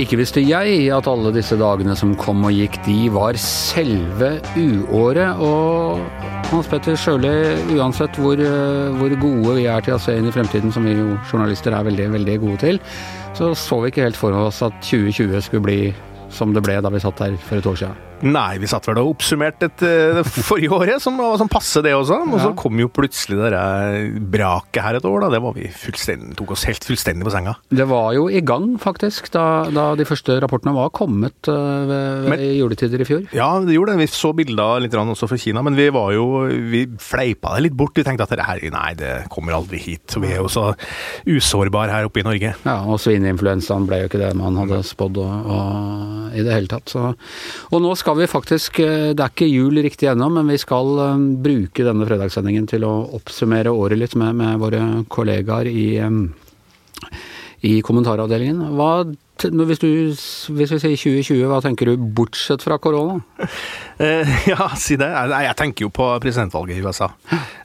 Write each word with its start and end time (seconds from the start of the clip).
Ikke 0.00 0.16
visste 0.16 0.40
jeg 0.40 0.86
at 0.96 1.08
alle 1.10 1.28
disse 1.34 1.58
dagene 1.60 1.92
som 1.98 2.14
kom 2.16 2.40
og 2.48 2.54
gikk, 2.56 2.78
de 2.86 3.10
var 3.12 3.36
selve 3.36 4.30
uåret. 4.56 5.42
Og 5.44 6.00
Hans 6.48 6.70
Petter 6.72 6.96
Sjøli, 6.96 7.34
uansett 7.76 8.16
hvor, 8.16 8.40
eh, 8.40 8.96
hvor 8.96 9.12
gode 9.20 9.58
vi 9.58 9.68
er 9.68 9.84
til 9.84 9.98
å 9.98 10.00
se 10.00 10.16
inn 10.16 10.30
i 10.30 10.32
fremtiden, 10.32 10.72
som 10.72 10.88
vi 10.88 10.96
jo 10.96 11.18
journalister 11.28 11.76
er 11.76 11.84
veldig, 11.84 12.10
veldig 12.16 12.40
gode 12.40 12.60
til, 12.64 12.80
så 13.36 13.52
så 13.52 13.82
vi 13.84 13.92
ikke 13.92 14.08
helt 14.08 14.18
for 14.18 14.32
oss 14.32 14.62
at 14.64 14.72
2020 14.80 15.42
skulle 15.44 15.66
bli 15.68 15.80
som 16.32 16.54
det 16.56 16.64
ble 16.64 16.80
da 16.80 16.88
vi 16.88 17.02
satt 17.02 17.20
her 17.20 17.36
for 17.36 17.60
et 17.60 17.68
år 17.68 17.84
siden. 17.84 18.09
Nei, 18.26 18.58
vi 18.60 18.68
satt 18.70 18.86
vel 18.88 19.00
og 19.02 19.14
oppsummerte 19.14 19.70
et, 19.70 19.84
uh, 19.84 20.20
forrige 20.50 20.74
året, 20.76 21.02
som 21.02 21.16
var 21.20 21.38
sånn 21.40 21.50
passe 21.52 21.82
det 21.84 21.94
også. 21.96 22.20
Og 22.28 22.38
så 22.42 22.52
kom 22.58 22.80
jo 22.80 22.90
plutselig 22.92 23.40
det 23.40 23.62
braket 24.32 24.82
her 24.84 24.98
et 24.98 25.08
år, 25.08 25.24
da. 25.24 25.32
Det 25.34 25.42
var 25.44 25.56
vi 25.56 25.68
fullstendig, 25.72 26.36
tok 26.38 26.54
oss 26.56 26.66
helt 26.68 26.86
fullstendig 26.86 27.26
på 27.26 27.34
senga. 27.34 27.56
Det 27.72 27.86
var 27.90 28.12
jo 28.16 28.28
i 28.28 28.42
gang, 28.44 28.74
faktisk, 28.82 29.30
da, 29.34 29.46
da 29.72 29.90
de 29.98 30.06
første 30.08 30.38
rapportene 30.42 30.74
var 30.76 30.92
kommet 30.96 31.48
ved, 31.48 31.90
ved, 31.90 32.28
ved 32.30 32.46
juletider 32.58 33.04
i 33.04 33.08
fjor. 33.08 33.24
Ja, 33.36 33.50
det 33.64 33.76
gjorde 33.76 33.96
det. 33.96 34.04
Vi 34.04 34.10
så 34.12 34.32
bilder 34.36 34.84
litt 34.84 34.96
også 35.00 35.30
fra 35.30 35.38
Kina, 35.40 35.62
men 35.64 35.76
vi 35.78 35.88
var 35.94 36.12
jo 36.14 36.26
Vi 36.70 36.82
fleipa 37.00 37.54
det 37.56 37.64
litt 37.68 37.76
bort. 37.78 37.96
Vi 37.96 38.04
tenkte 38.06 38.26
at 38.26 38.34
det 38.36 38.46
her, 38.46 38.62
nei, 38.72 38.90
det 38.98 39.12
kommer 39.32 39.56
aldri 39.56 39.80
hit. 39.80 40.16
Vi 40.20 40.32
er 40.32 40.42
jo 40.42 40.50
så 40.52 40.70
usårbare 41.28 41.94
her 41.94 42.08
oppe 42.08 42.22
i 42.22 42.26
Norge. 42.26 42.52
Ja, 42.66 42.76
og 42.84 43.00
svineinfluensaen 43.02 43.86
ble 43.88 44.02
jo 44.02 44.10
ikke 44.10 44.20
det 44.20 44.32
man 44.38 44.58
hadde 44.60 44.82
spådd 44.86 45.20
i 45.20 46.44
det 46.46 46.54
hele 46.54 46.70
tatt. 46.70 46.90
Så. 46.90 47.12
Og 47.70 47.82
nå 47.82 47.94
skal 47.98 48.09
skal 48.10 48.18
vi 48.18 48.26
faktisk 48.26 48.78
eh, 48.82 49.12
Det 49.14 49.22
er 49.22 49.30
ikke 49.30 49.46
jul 49.46 49.76
riktig 49.84 50.08
ennå, 50.10 50.26
men 50.34 50.48
vi 50.50 50.56
skal 50.58 50.88
eh, 50.98 51.20
bruke 51.44 51.84
denne 51.86 52.06
fredagssendingen 52.08 52.66
til 52.66 52.82
å 52.82 52.90
oppsummere 53.14 53.70
året 53.70 54.00
litt 54.00 54.16
med, 54.18 54.34
med 54.34 54.58
våre 54.58 54.80
kollegaer 55.06 55.70
i, 55.70 55.84
eh, 56.02 57.12
i 57.70 57.76
kommentaravdelingen. 57.86 58.74
Hva 58.74 59.04
hvis, 59.48 59.80
du, 59.82 59.88
hvis, 60.56 60.72
vi 60.74 60.80
sier 60.82 60.96
2020, 60.96 61.44
hva 61.50 61.60
tenker 61.64 61.90
du 61.90 62.08
bortsett 62.16 62.64
fra 62.64 62.78
korona? 62.82 63.20
Uh, 64.00 64.34
ja, 64.52 64.70
si 64.80 64.98
det. 65.00 65.08
Jeg, 65.08 65.32
jeg, 65.46 65.56
tenker 65.60 65.86
jo 65.86 65.92
på 65.94 66.08
presidentvalget 66.22 66.78
i 66.78 66.84
USA. 66.84 67.10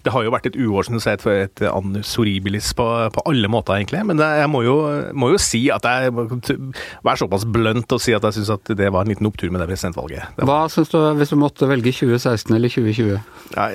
Det 0.06 0.14
har 0.14 0.26
jo 0.26 0.34
vært 0.34 0.50
et 0.52 0.58
uår, 0.60 0.88
som 0.88 0.98
du 0.98 1.04
sier, 1.04 1.20
et 1.46 1.66
annus 1.70 2.14
horribilis 2.20 2.72
på, 2.78 2.88
på, 3.16 3.26
alle 3.30 3.50
måter, 3.52 3.80
egentlig. 3.80 4.04
Men 4.08 4.22
det, 4.22 4.30
jeg 4.42 4.52
må 4.52 4.64
jo, 4.66 4.78
må 5.18 5.32
jo, 5.34 5.42
si 5.42 5.66
at 5.74 5.86
jeg 5.86 6.14
Være 6.16 7.20
såpass 7.20 7.46
blønt 7.50 7.92
og 7.92 8.02
si 8.02 8.14
at 8.16 8.24
jeg 8.26 8.38
syns 8.38 8.52
at 8.54 8.72
det 8.78 8.88
var 8.94 9.06
en 9.06 9.12
liten 9.12 9.28
opptur 9.28 9.52
med 9.54 9.62
det 9.62 9.68
presidentvalget. 9.70 10.36
Det 10.38 10.48
hva 10.48 10.66
syns 10.72 10.92
du 10.92 10.98
hvis 11.20 11.32
du 11.34 11.38
måtte 11.40 11.68
velge 11.70 11.92
2016 11.94 12.56
eller 12.56 12.72
2020? 12.72 13.20
Ja, 13.56 13.66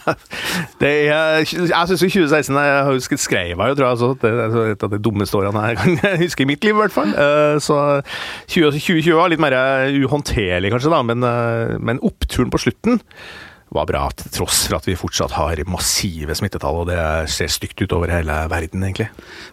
det 0.82 0.92
er, 1.08 1.42
jeg 1.42 1.48
syns 1.52 2.00
2016 2.00 2.56
Jeg 2.56 2.94
jo 2.96 3.18
skrevet 3.20 3.68
jo, 3.68 3.74
tror 3.74 3.84
jeg, 3.84 3.90
altså, 3.90 4.12
det 4.22 4.30
er 4.30 4.72
et 4.72 4.86
av 4.86 4.92
de 4.92 5.00
dummeste 5.02 5.38
årene 5.38 5.64
jeg 5.70 5.80
kan 5.80 5.98
huske 6.24 6.44
i 6.44 6.48
mitt 6.48 6.64
liv, 6.64 6.74
i 6.74 6.80
hvert 6.80 6.94
fall. 6.94 7.12
Eh, 7.16 7.56
så 7.62 7.80
2020 8.52 9.16
var 9.16 9.32
litt 9.32 9.42
mer 9.42 9.56
uhåndterlig, 9.96 10.72
kanskje, 10.74 10.92
da, 10.92 11.02
men, 11.06 11.26
eh, 11.26 11.76
men 11.80 12.02
oppturen 12.04 12.52
på 12.52 12.60
slutten 12.66 13.00
var 13.74 13.86
bra, 13.88 14.04
til 14.14 14.30
tross 14.30 14.62
for 14.68 14.78
at 14.78 14.86
vi 14.86 14.94
fortsatt 14.98 15.34
har 15.36 15.60
massive 15.70 16.36
smittetall, 16.38 16.82
og 16.82 16.90
det 16.90 16.98
ser 17.32 17.50
stygt 17.50 17.82
ut 17.82 17.94
over 17.96 18.12
hele 18.14 18.36
verden, 18.50 18.84
egentlig. 18.86 19.08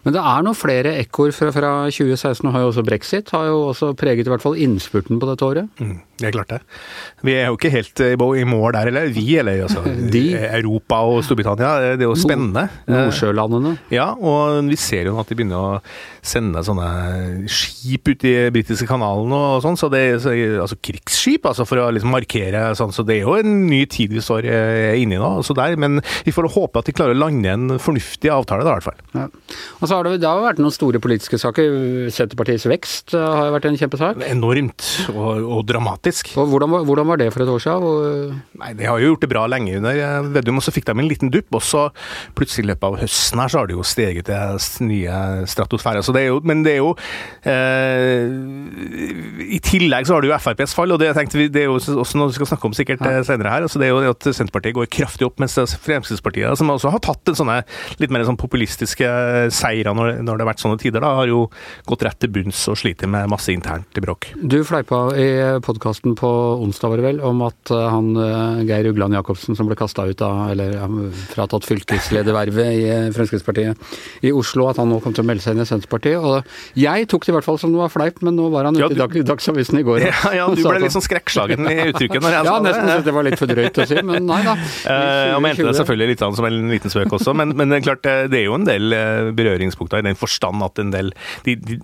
Men 0.05 0.15
det 0.15 0.21
er 0.21 0.45
noen 0.45 0.57
flere 0.57 0.93
ekkoer 1.01 1.33
fra, 1.35 1.49
fra 1.55 1.71
2016, 1.89 2.45
og 2.45 2.53
har 2.53 2.65
jo 2.65 2.71
også 2.71 2.85
brexit 2.85 3.33
har 3.33 3.49
jo 3.49 3.59
også 3.71 3.93
preget 3.97 4.29
i 4.29 4.33
hvert 4.33 4.45
fall 4.45 4.59
innspurten 4.59 5.21
på 5.21 5.29
dette 5.31 5.47
året? 5.47 5.81
Mm, 5.81 5.97
er 6.29 6.35
klart 6.35 6.53
det. 6.53 6.61
Vi 7.23 7.35
er 7.37 7.49
jo 7.49 7.57
ikke 7.57 7.73
helt 7.73 8.03
i 8.03 8.45
mål 8.47 8.75
der, 8.77 8.91
eller 8.91 9.11
vi, 9.13 9.25
eller 9.41 9.65
altså 9.67 9.83
De. 10.13 10.23
Europa 10.43 11.01
og 11.09 11.21
Storbritannia. 11.25 11.95
Det 11.97 12.05
er 12.05 12.09
jo 12.09 12.17
spennende. 12.19 12.67
Nordsjølandene. 12.89 13.77
Ja, 13.93 14.11
og 14.13 14.63
vi 14.69 14.79
ser 14.79 15.09
jo 15.09 15.17
at 15.21 15.29
de 15.29 15.37
begynner 15.39 15.59
å 15.59 15.81
sende 16.23 16.61
sånne 16.63 16.87
skip 17.51 18.07
ut 18.07 18.23
i 18.27 18.33
britiske 18.53 18.87
kanalen 18.87 19.33
og 19.35 19.63
sånn, 19.63 19.75
så 19.79 19.89
det 19.91 20.03
altså 20.15 20.77
krigsskip, 20.79 21.45
altså 21.49 21.65
for 21.67 21.81
å 21.83 21.89
liksom 21.93 22.13
markere 22.15 22.69
sånn, 22.79 22.93
så 22.95 23.03
det 23.07 23.17
er 23.19 23.25
jo 23.27 23.35
en 23.41 23.65
ny 23.67 23.81
tid 23.91 24.13
vi 24.15 24.23
står 24.23 24.47
eh, 24.47 24.95
inne 25.01 25.17
i 25.17 25.21
nå. 25.21 25.31
Så 25.43 25.55
der, 25.57 25.75
men 25.79 25.99
vi 26.23 26.33
får 26.35 26.47
håpe 26.55 26.79
at 26.79 26.87
de 26.87 26.95
klarer 26.95 27.17
å 27.17 27.21
lande 27.25 27.51
en 27.51 27.75
fornuftig 27.81 28.31
avtale, 28.31 28.63
da, 28.63 28.71
i 28.71 28.79
hvert 28.79 28.87
fall. 28.87 29.01
Ja. 29.17 29.27
Og 29.81 29.89
så 29.89 29.97
har 29.97 30.07
det, 30.07 30.21
det 30.23 30.29
har 30.29 30.43
vært 30.43 30.61
noen 30.63 30.75
store 30.75 31.01
politiske 31.03 31.39
saker. 31.41 32.07
Senterpartiets 32.13 32.67
vekst 32.71 33.15
eh, 33.17 33.23
har 33.23 33.49
jo 33.49 33.55
vært 33.57 33.67
en 33.69 33.79
kjempesak. 33.79 34.23
Enormt, 34.29 34.87
og, 35.11 35.43
og 35.57 35.65
dramatisk. 35.69 36.12
Og 36.37 36.51
hvordan, 36.51 36.77
hvordan, 36.87 37.09
var 37.09 37.21
det 37.21 37.29
for 37.33 37.45
et 37.45 37.51
år 37.53 37.63
siden? 37.63 37.87
Og... 37.87 38.57
Nei, 38.61 38.73
De 38.77 38.87
har 38.89 39.01
jo 39.01 39.13
gjort 39.13 39.25
det 39.25 39.31
bra 39.31 39.45
lenge 39.49 39.77
under 39.79 40.29
Vedum, 40.33 40.59
og 40.61 40.65
så 40.65 40.73
fikk 40.75 40.87
de 40.89 40.95
en 40.97 41.09
liten 41.09 41.31
dupp. 41.33 41.49
Og 41.57 41.63
så 41.65 41.87
plutselig 42.37 42.67
i 42.67 42.71
løpet 42.71 42.87
av 42.89 42.99
høsten 43.01 43.41
her, 43.41 43.51
så 43.51 43.61
har 43.61 43.69
det 43.69 43.77
jo 43.77 43.85
steget 43.87 44.29
til 44.29 44.87
nye 44.89 45.17
stratosfærer. 45.49 46.05
Så 46.05 46.15
det 46.15 46.25
er 46.25 46.31
jo, 46.31 46.39
men 46.45 46.63
det 46.65 46.75
er 46.75 46.81
jo 46.81 46.93
eh, 47.49 48.33
I 49.57 49.59
tillegg 49.63 50.07
så 50.07 50.17
har 50.17 50.23
du 50.23 50.29
jo 50.29 50.37
FrPs 50.37 50.75
fall, 50.77 50.93
og 50.95 51.01
det, 51.01 51.11
tenkte 51.17 51.39
vi, 51.39 51.49
det 51.51 51.65
er 51.65 51.71
jo 51.71 51.77
også 51.77 52.19
noe 52.19 52.31
vi 52.31 52.37
skal 52.37 52.51
snakke 52.53 52.69
om 52.69 52.75
sikkert 52.77 53.03
ja. 53.05 53.23
senere 53.27 53.53
her. 53.53 53.67
altså 53.67 53.81
det 53.81 53.89
er 53.89 53.93
jo 53.93 54.13
at 54.13 54.29
Senterpartiet 54.29 54.77
går 54.77 54.89
kraftig 54.93 55.27
opp, 55.27 55.39
mens 55.41 55.57
Fremskrittspartiet, 55.83 56.57
som 56.59 56.71
også 56.73 56.91
har 56.93 57.03
tatt 57.03 57.31
en 57.31 57.39
sånne 57.39 57.59
litt 58.01 58.13
mer 58.13 58.25
sånn 58.27 58.39
populistiske 58.39 59.09
seire 59.53 59.93
når, 59.95 60.19
når, 60.23 60.37
det 60.37 60.45
har 60.45 60.51
vært 60.51 60.63
sånne 60.63 60.79
tider, 60.81 61.03
da, 61.03 61.13
har 61.19 61.29
jo 61.29 61.45
gått 61.89 62.05
rett 62.07 62.19
til 62.21 62.31
bunns 62.33 62.63
og 62.71 62.79
sliter 62.79 63.11
med 63.11 63.29
masse 63.31 63.53
internt 63.53 63.99
i 63.99 64.03
bråk. 64.03 64.31
Du 64.39 64.59
fleipa 64.67 65.05
i 65.19 65.29
podkasten 65.63 65.92
på 66.01 66.29
onsdag, 66.63 66.89
var 66.89 66.97
det 66.97 67.05
vel, 67.05 67.19
om 67.25 67.41
at 67.45 67.71
eh, 67.71 67.89
han 67.91 68.09
eh, 68.17 68.63
Geir 68.67 68.87
Ugland 68.89 69.13
Jacobsen 69.13 69.57
som 69.57 69.67
ble 69.67 69.77
kasta 69.77 70.05
ut 70.07 70.21
av, 70.25 70.51
eller 70.53 70.75
fratatt 71.31 71.67
fylkesledervervet 71.67 72.69
i 72.73 72.83
eh, 72.89 73.09
Fremskrittspartiet 73.15 74.23
i 74.25 74.31
Oslo, 74.33 74.67
at 74.69 74.79
han 74.81 74.89
nå 74.91 74.99
kom 75.03 75.15
til 75.15 75.25
å 75.25 75.27
melde 75.27 75.43
seg 75.43 75.55
inn 75.55 75.63
i 75.63 75.67
Senterpartiet. 75.67 76.19
Og 76.23 76.79
jeg 76.79 77.07
tok 77.11 77.25
det 77.25 77.33
i 77.33 77.35
hvert 77.37 77.47
fall 77.47 77.59
som 77.61 77.73
det 77.73 77.81
var 77.81 77.91
fleip, 77.93 78.21
men 78.25 78.37
nå 78.39 78.49
var 78.53 78.69
han 78.69 78.79
ute 78.79 78.89
ja, 78.97 79.07
i 79.07 79.25
Dagsavisen 79.27 79.81
i 79.81 79.85
går. 79.87 80.07
Ja, 80.07 80.33
ja, 80.39 80.47
du 80.49 80.63
ble 80.67 80.83
litt 80.85 80.95
sånn 80.95 81.05
skrekkslagen 81.05 81.69
i 81.69 81.77
uttrykket 81.91 82.23
når 82.23 82.37
jeg 82.37 82.47
sa 82.49 82.57
det. 82.57 82.73
Ja, 82.73 82.85
nesten 82.87 83.07
det 83.09 83.15
var 83.17 83.27
litt 83.27 83.39
for 83.41 83.53
drøyt 83.53 83.81
å 83.83 83.87
si, 83.89 83.99
men 84.07 84.29
nei 84.29 84.41
da. 84.47 84.57
Jeg 84.87 85.43
mente 85.47 85.67
det 85.67 85.75
selvfølgelig 85.79 86.13
litt 86.13 86.23
som 86.23 86.49
en 86.49 86.71
liten 86.71 86.93
spøk 86.93 87.17
også, 87.19 87.35
men, 87.37 87.55
men, 87.59 87.75
klart 87.83 88.05
det 88.05 88.39
er 88.39 88.47
jo 88.47 88.57
en 88.57 88.67
del 88.67 88.95
berøringspunkter 89.35 90.01
i 90.01 90.07
den 90.07 90.17
forstand 90.17 90.63
at 90.63 90.79
en 90.79 90.91
del 90.93 91.11
de, 91.43 91.57
de, 91.59 91.77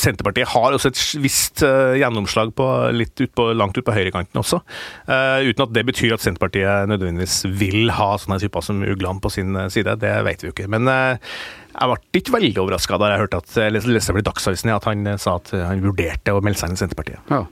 Senterpartiet 0.00 0.50
har 0.50 0.74
også 0.74 0.90
et 0.90 1.02
visst 1.22 1.62
gjennomslag 1.62 2.52
på 2.56 2.66
litt 2.96 3.16
ut 3.20 3.32
på, 3.36 3.45
langt 3.54 3.78
ut 3.78 3.86
på 3.86 3.94
høyrekanten 3.94 4.40
også, 4.40 4.62
uh, 5.10 5.38
uten 5.46 5.66
at 5.66 5.74
det 5.76 5.84
betyr 5.88 6.16
at 6.16 6.24
Senterpartiet 6.24 6.90
nødvendigvis 6.90 7.42
vil 7.60 7.92
ha 7.94 8.12
sånne 8.20 8.40
typer 8.42 8.64
som 8.64 8.82
Ugland 8.82 9.22
på 9.22 9.32
sin 9.32 9.56
side. 9.72 9.98
Det 10.02 10.14
vet 10.26 10.42
vi 10.42 10.50
jo 10.50 10.56
ikke. 10.56 10.70
Men 10.72 10.90
uh, 10.90 11.36
jeg 11.76 11.92
ble 11.92 12.22
ikke 12.22 12.36
veldig 12.38 12.64
overraska 12.64 12.98
da 13.00 13.12
jeg 13.12 13.26
hørte 13.26 13.42
at, 13.42 13.58
leste 13.74 14.16
i 14.16 14.24
Dagsavisen 14.24 14.72
at 14.72 14.88
han 14.88 15.12
sa 15.20 15.36
at 15.40 15.52
han 15.52 15.84
vurderte 15.84 16.32
å 16.32 16.42
melde 16.44 16.62
seg 16.62 16.72
inn 16.72 16.78
i 16.78 16.82
Senterpartiet. 16.82 17.22
Ja. 17.32 17.44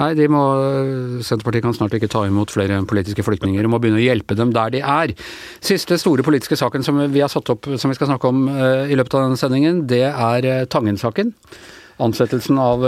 Nei, 0.00 0.12
de 0.16 0.26
må, 0.32 0.40
Senterpartiet 1.24 1.64
kan 1.64 1.74
snart 1.76 1.94
ikke 1.96 2.10
ta 2.12 2.24
imot 2.28 2.52
flere 2.52 2.80
politiske 2.88 3.24
flyktninger 3.24 3.64
og 3.66 3.74
må 3.74 3.80
begynne 3.82 4.00
å 4.00 4.04
hjelpe 4.04 4.36
dem 4.38 4.52
der 4.54 4.72
de 4.74 4.80
er. 4.80 5.12
Siste 5.64 5.98
store 6.00 6.24
politiske 6.26 6.56
saken 6.60 6.84
som 6.84 7.00
vi 7.12 7.22
har 7.22 7.32
satt 7.32 7.52
opp 7.52 7.68
som 7.76 7.92
vi 7.92 7.98
skal 7.98 8.10
snakke 8.10 8.32
om 8.32 8.46
i 8.52 8.96
løpet 8.98 9.18
av 9.18 9.26
denne 9.26 9.40
sendingen, 9.40 9.84
det 9.88 10.06
er 10.10 10.48
Tangen-saken. 10.72 11.34
Ansettelsen 12.02 12.60
av 12.60 12.84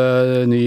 ny 0.50 0.62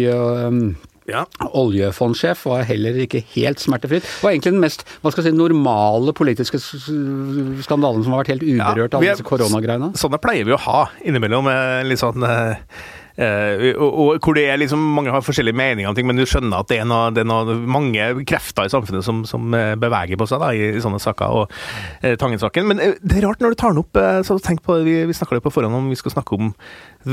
ja. 1.07 1.23
Oljefondsjef 1.55 2.43
var 2.49 2.65
heller 2.67 2.97
ikke 3.05 3.21
helt 3.33 3.61
smertefritt. 3.63 4.03
Det 4.03 4.25
var 4.25 4.33
egentlig 4.33 4.53
den 4.57 4.63
mest 4.63 4.83
hva 5.01 5.13
skal 5.13 5.23
jeg 5.23 5.31
si, 5.31 5.39
normale 5.39 6.13
politiske 6.17 6.59
skandalen 7.63 8.03
som 8.03 8.15
har 8.15 8.25
vært 8.25 8.33
helt 8.35 8.47
uberørt 8.47 8.91
ja, 8.91 8.99
av 8.99 9.05
disse 9.05 9.27
koronagreiene. 9.27 9.93
Sånne 9.99 10.19
pleier 10.21 10.47
vi 10.47 10.55
å 10.55 10.61
ha 10.67 10.81
innimellom. 11.07 11.51
Litt 11.87 12.03
sånn 12.03 12.25
Uh, 12.27 12.57
og, 13.17 13.87
og, 13.87 14.19
hvor 14.21 14.35
det 14.37 14.43
er 14.45 14.59
liksom, 14.61 14.81
Mange 14.93 15.09
har 15.13 15.23
forskjellige 15.25 15.57
meninger 15.57 15.89
om 15.89 15.95
ting, 15.97 16.05
men 16.07 16.19
du 16.19 16.25
skjønner 16.29 16.61
at 16.61 16.69
det 16.69 16.77
er, 16.81 16.85
noe, 16.89 17.09
det 17.15 17.23
er 17.23 17.29
noe, 17.29 17.55
mange 17.65 18.09
krefter 18.29 18.67
i 18.67 18.73
samfunnet 18.73 19.05
som, 19.05 19.23
som 19.25 19.53
eh, 19.57 19.73
beveger 19.79 20.19
på 20.19 20.27
seg 20.29 20.41
da, 20.43 20.51
i, 20.53 20.67
i, 20.75 20.83
sånne 20.83 21.01
saker. 21.01 21.39
og 21.39 21.55
eh, 22.05 22.17
Tangen-saken. 22.19 22.67
Men 22.69 22.81
uh, 22.83 22.93
det 23.01 23.19
er 23.19 23.27
rart 23.27 23.41
når 23.41 23.55
du 23.55 23.59
tar 23.61 23.73
den 23.73 23.81
opp. 23.81 23.97
så 24.27 24.37
tenk 24.43 24.61
på, 24.65 24.79
Vi, 24.85 24.99
vi 25.09 25.17
snakka 25.17 25.37
litt 25.37 25.45
på 25.45 25.53
forhånd 25.53 25.77
om 25.77 25.89
vi 25.89 25.97
skal 25.99 26.13
snakke 26.13 26.37
om 26.37 26.53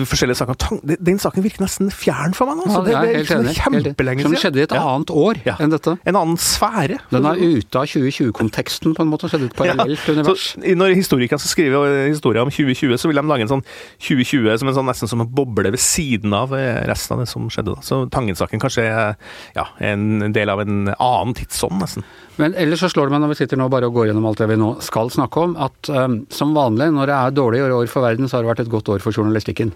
forskjellige 0.03 0.39
saker. 0.41 0.59
Tang, 0.59 0.81
den 0.83 1.19
saken 1.23 1.45
virker 1.45 1.63
nesten 1.65 1.91
fjern 1.95 2.35
for 2.37 2.51
meg 2.51 2.59
nå. 2.59 2.67
Ja, 2.73 2.83
det, 2.85 2.95
er, 2.95 3.21
det 3.23 3.53
er 3.53 3.59
kjempelenge 3.59 4.25
siden. 4.25 4.35
Som 4.35 4.43
skjedde 4.43 4.61
i 4.61 4.65
et 4.67 4.75
ja. 4.75 4.83
annet 4.95 5.13
år 5.15 5.41
ja. 5.47 5.57
enn 5.63 5.75
dette. 5.75 5.97
En 6.09 6.19
annen 6.19 6.41
sfære. 6.41 6.99
Den 7.13 7.29
er 7.31 7.41
ute 7.41 7.81
av 7.81 7.89
2020-konteksten, 7.91 8.97
på 8.97 9.05
en 9.05 9.13
måte. 9.13 9.31
Skjedde 9.31 9.51
et 9.53 9.57
parallelt 9.59 10.09
univers. 10.11 10.47
Så, 10.55 10.75
når 10.81 10.97
historikere 10.99 11.41
skal 11.43 11.53
skrive 11.53 11.85
historier 12.09 12.43
om 12.43 12.53
2020, 12.53 12.97
så 13.01 13.11
vil 13.11 13.21
de 13.21 13.27
lage 13.31 13.47
en 13.47 13.53
sånn 13.57 13.65
2020 14.03 14.59
som 14.63 14.73
en 14.73 14.79
sånn, 14.81 14.91
nesten 14.91 15.11
som 15.11 15.25
en 15.25 15.31
boble 15.41 15.75
ved 15.75 15.83
siden 15.95 16.35
av 16.37 16.55
eh, 16.57 16.83
resten 16.89 17.17
av 17.17 17.23
det 17.23 17.29
som 17.31 17.47
skjedde. 17.53 17.77
da. 17.77 17.85
Så 17.87 18.03
Tangen-saken 18.13 18.63
kanskje 18.63 18.87
er 18.89 19.17
ja, 19.57 19.67
en 19.79 20.33
del 20.35 20.53
av 20.53 20.63
en 20.65 20.91
annen 20.95 21.35
tidsånd, 21.39 21.79
nesten. 21.83 22.07
Men 22.41 22.57
ellers 22.59 22.83
så 22.83 22.91
slår 22.91 23.09
det 23.09 23.15
meg 23.15 23.25
når 23.25 23.35
vi 23.35 23.41
sitter 23.43 23.61
nå 23.61 23.69
bare 23.73 23.89
og 23.89 23.97
går 23.99 24.11
gjennom 24.11 24.27
alt 24.29 24.43
det 24.43 24.51
vi 24.51 24.59
nå 24.59 24.75
skal 24.85 25.13
snakke 25.15 25.45
om, 25.47 25.55
at 25.63 25.91
um, 25.95 26.21
som 26.35 26.55
vanlig 26.57 26.91
når 26.95 27.11
det 27.11 27.19
er 27.19 27.37
dårlige 27.37 27.71
år 27.79 27.91
for 27.91 28.07
verden, 28.07 28.27
så 28.29 28.39
har 28.39 28.45
det 28.45 28.53
vært 28.53 28.65
et 28.67 28.73
godt 28.73 28.91
år 28.97 29.05
for 29.05 29.15
journalistikken. 29.15 29.71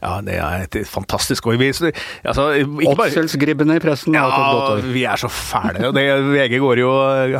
Ja, 0.00 0.14
det 0.24 0.36
er 0.40 0.64
et 0.64 0.78
fantastisk 0.88 1.46
år. 1.50 1.60
Altså, 1.60 2.46
Åtselsgribbene 2.88 3.76
i 3.76 3.82
pressen 3.82 4.16
har 4.16 4.32
ja. 4.32 4.76
Vi 4.80 5.04
er 5.04 5.20
så 5.20 5.28
fæle. 5.28 5.90
og 5.90 5.94
det, 5.96 6.04
VG 6.30 6.56
går 6.62 6.80
jo, 6.80 6.92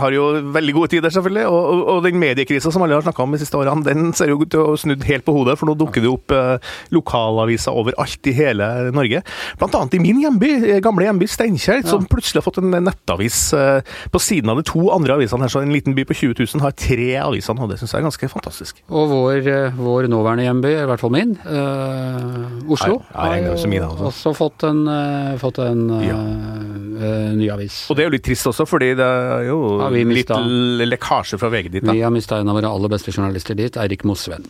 har 0.03 0.13
jo 0.13 0.27
veldig 0.53 0.75
gode 0.77 0.93
tider, 0.95 1.13
selvfølgelig. 1.15 1.47
Og, 1.49 1.71
og, 1.73 1.85
og 1.95 2.03
den 2.05 2.21
mediekrisa 2.21 2.73
som 2.73 2.85
alle 2.85 2.99
har 2.99 3.07
snakka 3.07 3.25
om 3.25 3.33
de 3.33 3.41
siste 3.41 3.57
årene, 3.57 3.85
den 3.87 4.13
ser 4.17 4.33
jo 4.33 4.41
ut 4.43 4.51
til 4.53 4.61
å 4.61 4.77
snudd 4.81 5.07
helt 5.09 5.25
på 5.25 5.35
hodet. 5.37 5.57
For 5.61 5.71
nå 5.71 5.77
dukker 5.81 6.05
det 6.05 6.13
opp 6.13 6.35
eh, 6.37 6.75
lokalaviser 6.93 7.77
overalt 7.77 8.31
i 8.31 8.37
hele 8.37 8.69
Norge. 8.97 9.23
Blant 9.61 9.79
annet 9.79 9.97
i 9.97 10.03
min 10.03 10.21
hjemby, 10.25 10.53
eh, 10.75 10.83
gamle 10.85 11.09
hjemby 11.09 11.31
Steinkjer, 11.31 11.81
ja. 11.81 11.89
som 11.89 12.05
plutselig 12.11 12.43
har 12.43 12.49
fått 12.51 12.61
en 12.63 12.77
nettavis 12.77 13.41
eh, 13.57 13.97
på 14.13 14.23
siden 14.23 14.53
av 14.53 14.61
de 14.61 14.67
to 14.69 14.91
andre 14.95 15.17
avisene 15.17 15.47
her. 15.47 15.53
Så 15.53 15.65
en 15.65 15.73
liten 15.75 15.97
by 15.97 16.05
på 16.09 16.19
20 16.27 16.37
000 16.45 16.65
har 16.67 16.77
tre 16.77 17.11
aviser 17.25 17.57
nå. 17.57 17.71
Det 17.71 17.81
syns 17.81 17.97
jeg 17.97 18.03
er 18.03 18.09
ganske 18.11 18.33
fantastisk. 18.37 18.85
Og 18.93 19.09
vår, 19.15 19.41
eh, 19.49 19.81
vår 19.81 20.11
nåværende 20.13 20.47
hjemby, 20.49 20.75
i 20.77 20.89
hvert 20.91 21.03
fall 21.03 21.15
min. 21.15 21.37
Uh, 21.47 22.20
Oslo 22.71 23.01
har, 23.15 23.37
jo 23.43 23.81
også 24.11 24.33
fått 24.37 24.67
en, 24.69 24.85
uh, 24.87 25.35
fått 25.41 25.59
en 25.65 25.83
ja. 26.05 26.19
uh, 26.19 27.33
ny 27.37 27.49
avis. 27.53 27.83
Og 27.91 27.99
det 27.99 28.05
er 28.05 28.11
jo 28.11 28.15
litt 28.17 28.27
trist 28.29 28.51
også, 28.51 28.67
fordi 28.69 28.93
det 28.99 29.07
er 29.07 29.49
jo 29.49 29.59
ja, 29.81 29.91
litt 29.91 30.33
lekkasje 30.93 31.41
fra 31.41 31.51
VG 31.53 31.73
dit. 31.73 31.83
Da. 31.83 31.97
Vi 31.97 32.05
har 32.05 32.15
mista 32.15 32.39
en 32.41 32.53
av 32.53 32.61
våre 32.61 32.71
aller 32.71 32.93
beste 32.93 33.15
journalister 33.15 33.59
dit, 33.59 33.81
Eirik 33.81 34.07
Mosveen. 34.09 34.47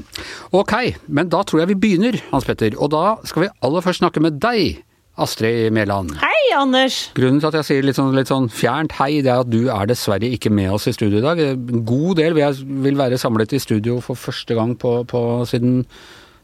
Ok, 0.56 0.76
men 1.08 1.32
da 1.32 1.42
tror 1.46 1.64
jeg 1.64 1.72
vi 1.74 1.80
begynner, 1.86 2.20
Hans 2.34 2.48
Petter. 2.48 2.76
Og 2.78 2.92
da 2.94 3.16
skal 3.28 3.46
vi 3.46 3.52
aller 3.66 3.86
først 3.86 4.04
snakke 4.04 4.22
med 4.24 4.40
deg. 4.42 4.84
Astrid 5.20 5.72
Mæland. 5.74 6.14
Hei, 6.22 6.54
Anders. 6.56 7.10
Grunnen 7.16 7.40
til 7.42 7.50
at 7.50 7.58
jeg 7.58 7.66
sier 7.68 7.84
litt 7.84 7.98
sånn, 7.98 8.14
litt 8.16 8.30
sånn, 8.30 8.46
fjernt 8.52 8.94
hei, 9.00 9.18
det 9.24 9.32
er 9.32 9.42
at 9.42 9.50
du 9.52 9.66
er 9.68 9.90
dessverre 9.90 10.30
ikke 10.32 10.52
med 10.54 10.70
oss 10.72 10.88
i 10.88 10.94
studio 10.96 11.20
i 11.20 11.24
dag. 11.24 11.42
En 11.44 11.82
god 11.88 12.20
del 12.22 12.38
vil 12.38 12.96
være 12.96 13.18
samlet 13.20 13.52
i 13.52 13.60
studio 13.60 13.98
for 14.04 14.16
første 14.16 14.56
gang 14.56 14.76
på, 14.80 15.00
på 15.10 15.20
siden 15.50 15.82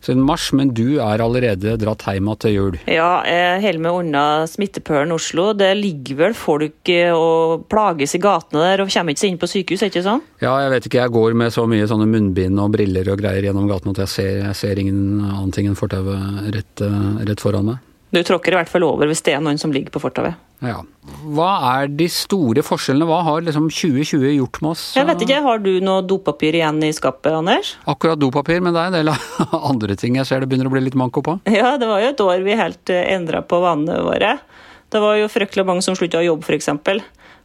siden 0.07 0.25
mars, 0.27 0.49
men 0.57 0.73
du 0.77 0.99
er 1.03 1.23
allerede 1.23 1.77
dratt 1.81 2.07
hjem 2.07 2.31
til 2.43 2.55
jul? 2.55 2.79
Ja, 2.91 3.23
jeg 3.27 3.63
holder 3.65 3.83
meg 3.87 3.99
unna 4.01 4.25
smittepølen 4.51 5.15
Oslo. 5.17 5.51
Det 5.59 5.73
ligger 5.79 6.21
vel 6.23 6.37
folk 6.39 6.93
eh, 6.93 7.13
og 7.15 7.67
plages 7.73 8.17
i 8.17 8.23
gatene 8.23 8.63
der 8.63 8.85
og 8.85 8.93
kommer 8.93 9.15
ikke 9.15 9.25
seg 9.25 9.35
inn 9.35 9.41
på 9.43 9.51
sykehus, 9.51 9.85
er 9.85 9.93
ikke 9.93 10.07
sånn? 10.07 10.25
Ja, 10.43 10.55
jeg 10.65 10.75
vet 10.75 10.89
ikke. 10.89 11.03
Jeg 11.03 11.15
går 11.17 11.37
med 11.39 11.55
så 11.55 11.67
mye 11.71 11.89
sånne 11.91 12.09
munnbind 12.11 12.63
og 12.63 12.73
briller 12.77 13.13
og 13.13 13.21
greier 13.23 13.49
gjennom 13.49 13.69
gaten 13.71 13.95
at 13.95 14.05
jeg 14.05 14.15
ser, 14.15 14.33
jeg 14.45 14.61
ser 14.63 14.83
ingen 14.83 15.03
annen 15.25 15.55
ting 15.55 15.71
enn 15.71 15.79
fortauet 15.79 16.51
rett, 16.55 16.87
eh, 16.87 17.27
rett 17.27 17.43
foran 17.43 17.73
meg. 17.73 17.86
Du 18.17 18.23
tråkker 18.25 18.55
i 18.55 18.57
hvert 18.57 18.71
fall 18.73 18.85
over 18.87 19.11
hvis 19.11 19.21
det 19.27 19.35
er 19.37 19.43
noen 19.45 19.59
som 19.61 19.73
ligger 19.75 19.93
på 19.93 20.01
fortauet. 20.01 20.39
Ja. 20.65 20.79
Hva 21.37 21.51
er 21.75 21.91
de 21.93 22.07
store 22.09 22.63
forskjellene? 22.65 23.05
Hva 23.11 23.19
har 23.27 23.43
liksom 23.45 23.67
2020 23.69 24.31
gjort 24.39 24.61
med 24.63 24.71
oss? 24.71 24.85
Jeg 24.97 25.05
vet 25.11 25.25
ikke, 25.27 25.43
Har 25.45 25.61
du 25.61 25.73
noe 25.85 26.01
dopapir 26.01 26.57
igjen 26.57 26.81
i 26.87 26.95
skapet, 26.97 27.29
Anders? 27.37 27.75
Akkurat 27.85 28.21
dopapir, 28.21 28.63
men 28.65 28.73
det 28.73 28.81
er 28.81 28.89
en 28.89 28.97
del 28.97 29.13
av 29.13 29.53
andre 29.73 29.99
ting 30.01 30.17
jeg 30.17 30.29
ser 30.31 30.41
det 30.41 30.49
begynner 30.49 30.71
å 30.71 30.73
bli 30.73 30.87
litt 30.87 30.97
manko 30.97 31.25
på. 31.27 31.37
Ja, 31.59 31.77
det 31.81 31.91
var 31.91 32.01
jo 32.01 32.09
et 32.15 32.25
år 32.25 32.47
vi 32.47 32.57
helt 32.57 32.95
eh, 32.95 33.05
endra 33.13 33.45
på 33.45 33.61
vanene 33.61 34.01
våre. 34.07 34.33
Det 34.93 35.03
var 35.03 35.21
jo 35.21 35.29
fryktelig 35.29 35.67
mange 35.69 35.85
som 35.85 35.97
slutta 35.99 36.23
å 36.23 36.25
jobbe, 36.25 36.47
f.eks. 36.47 36.73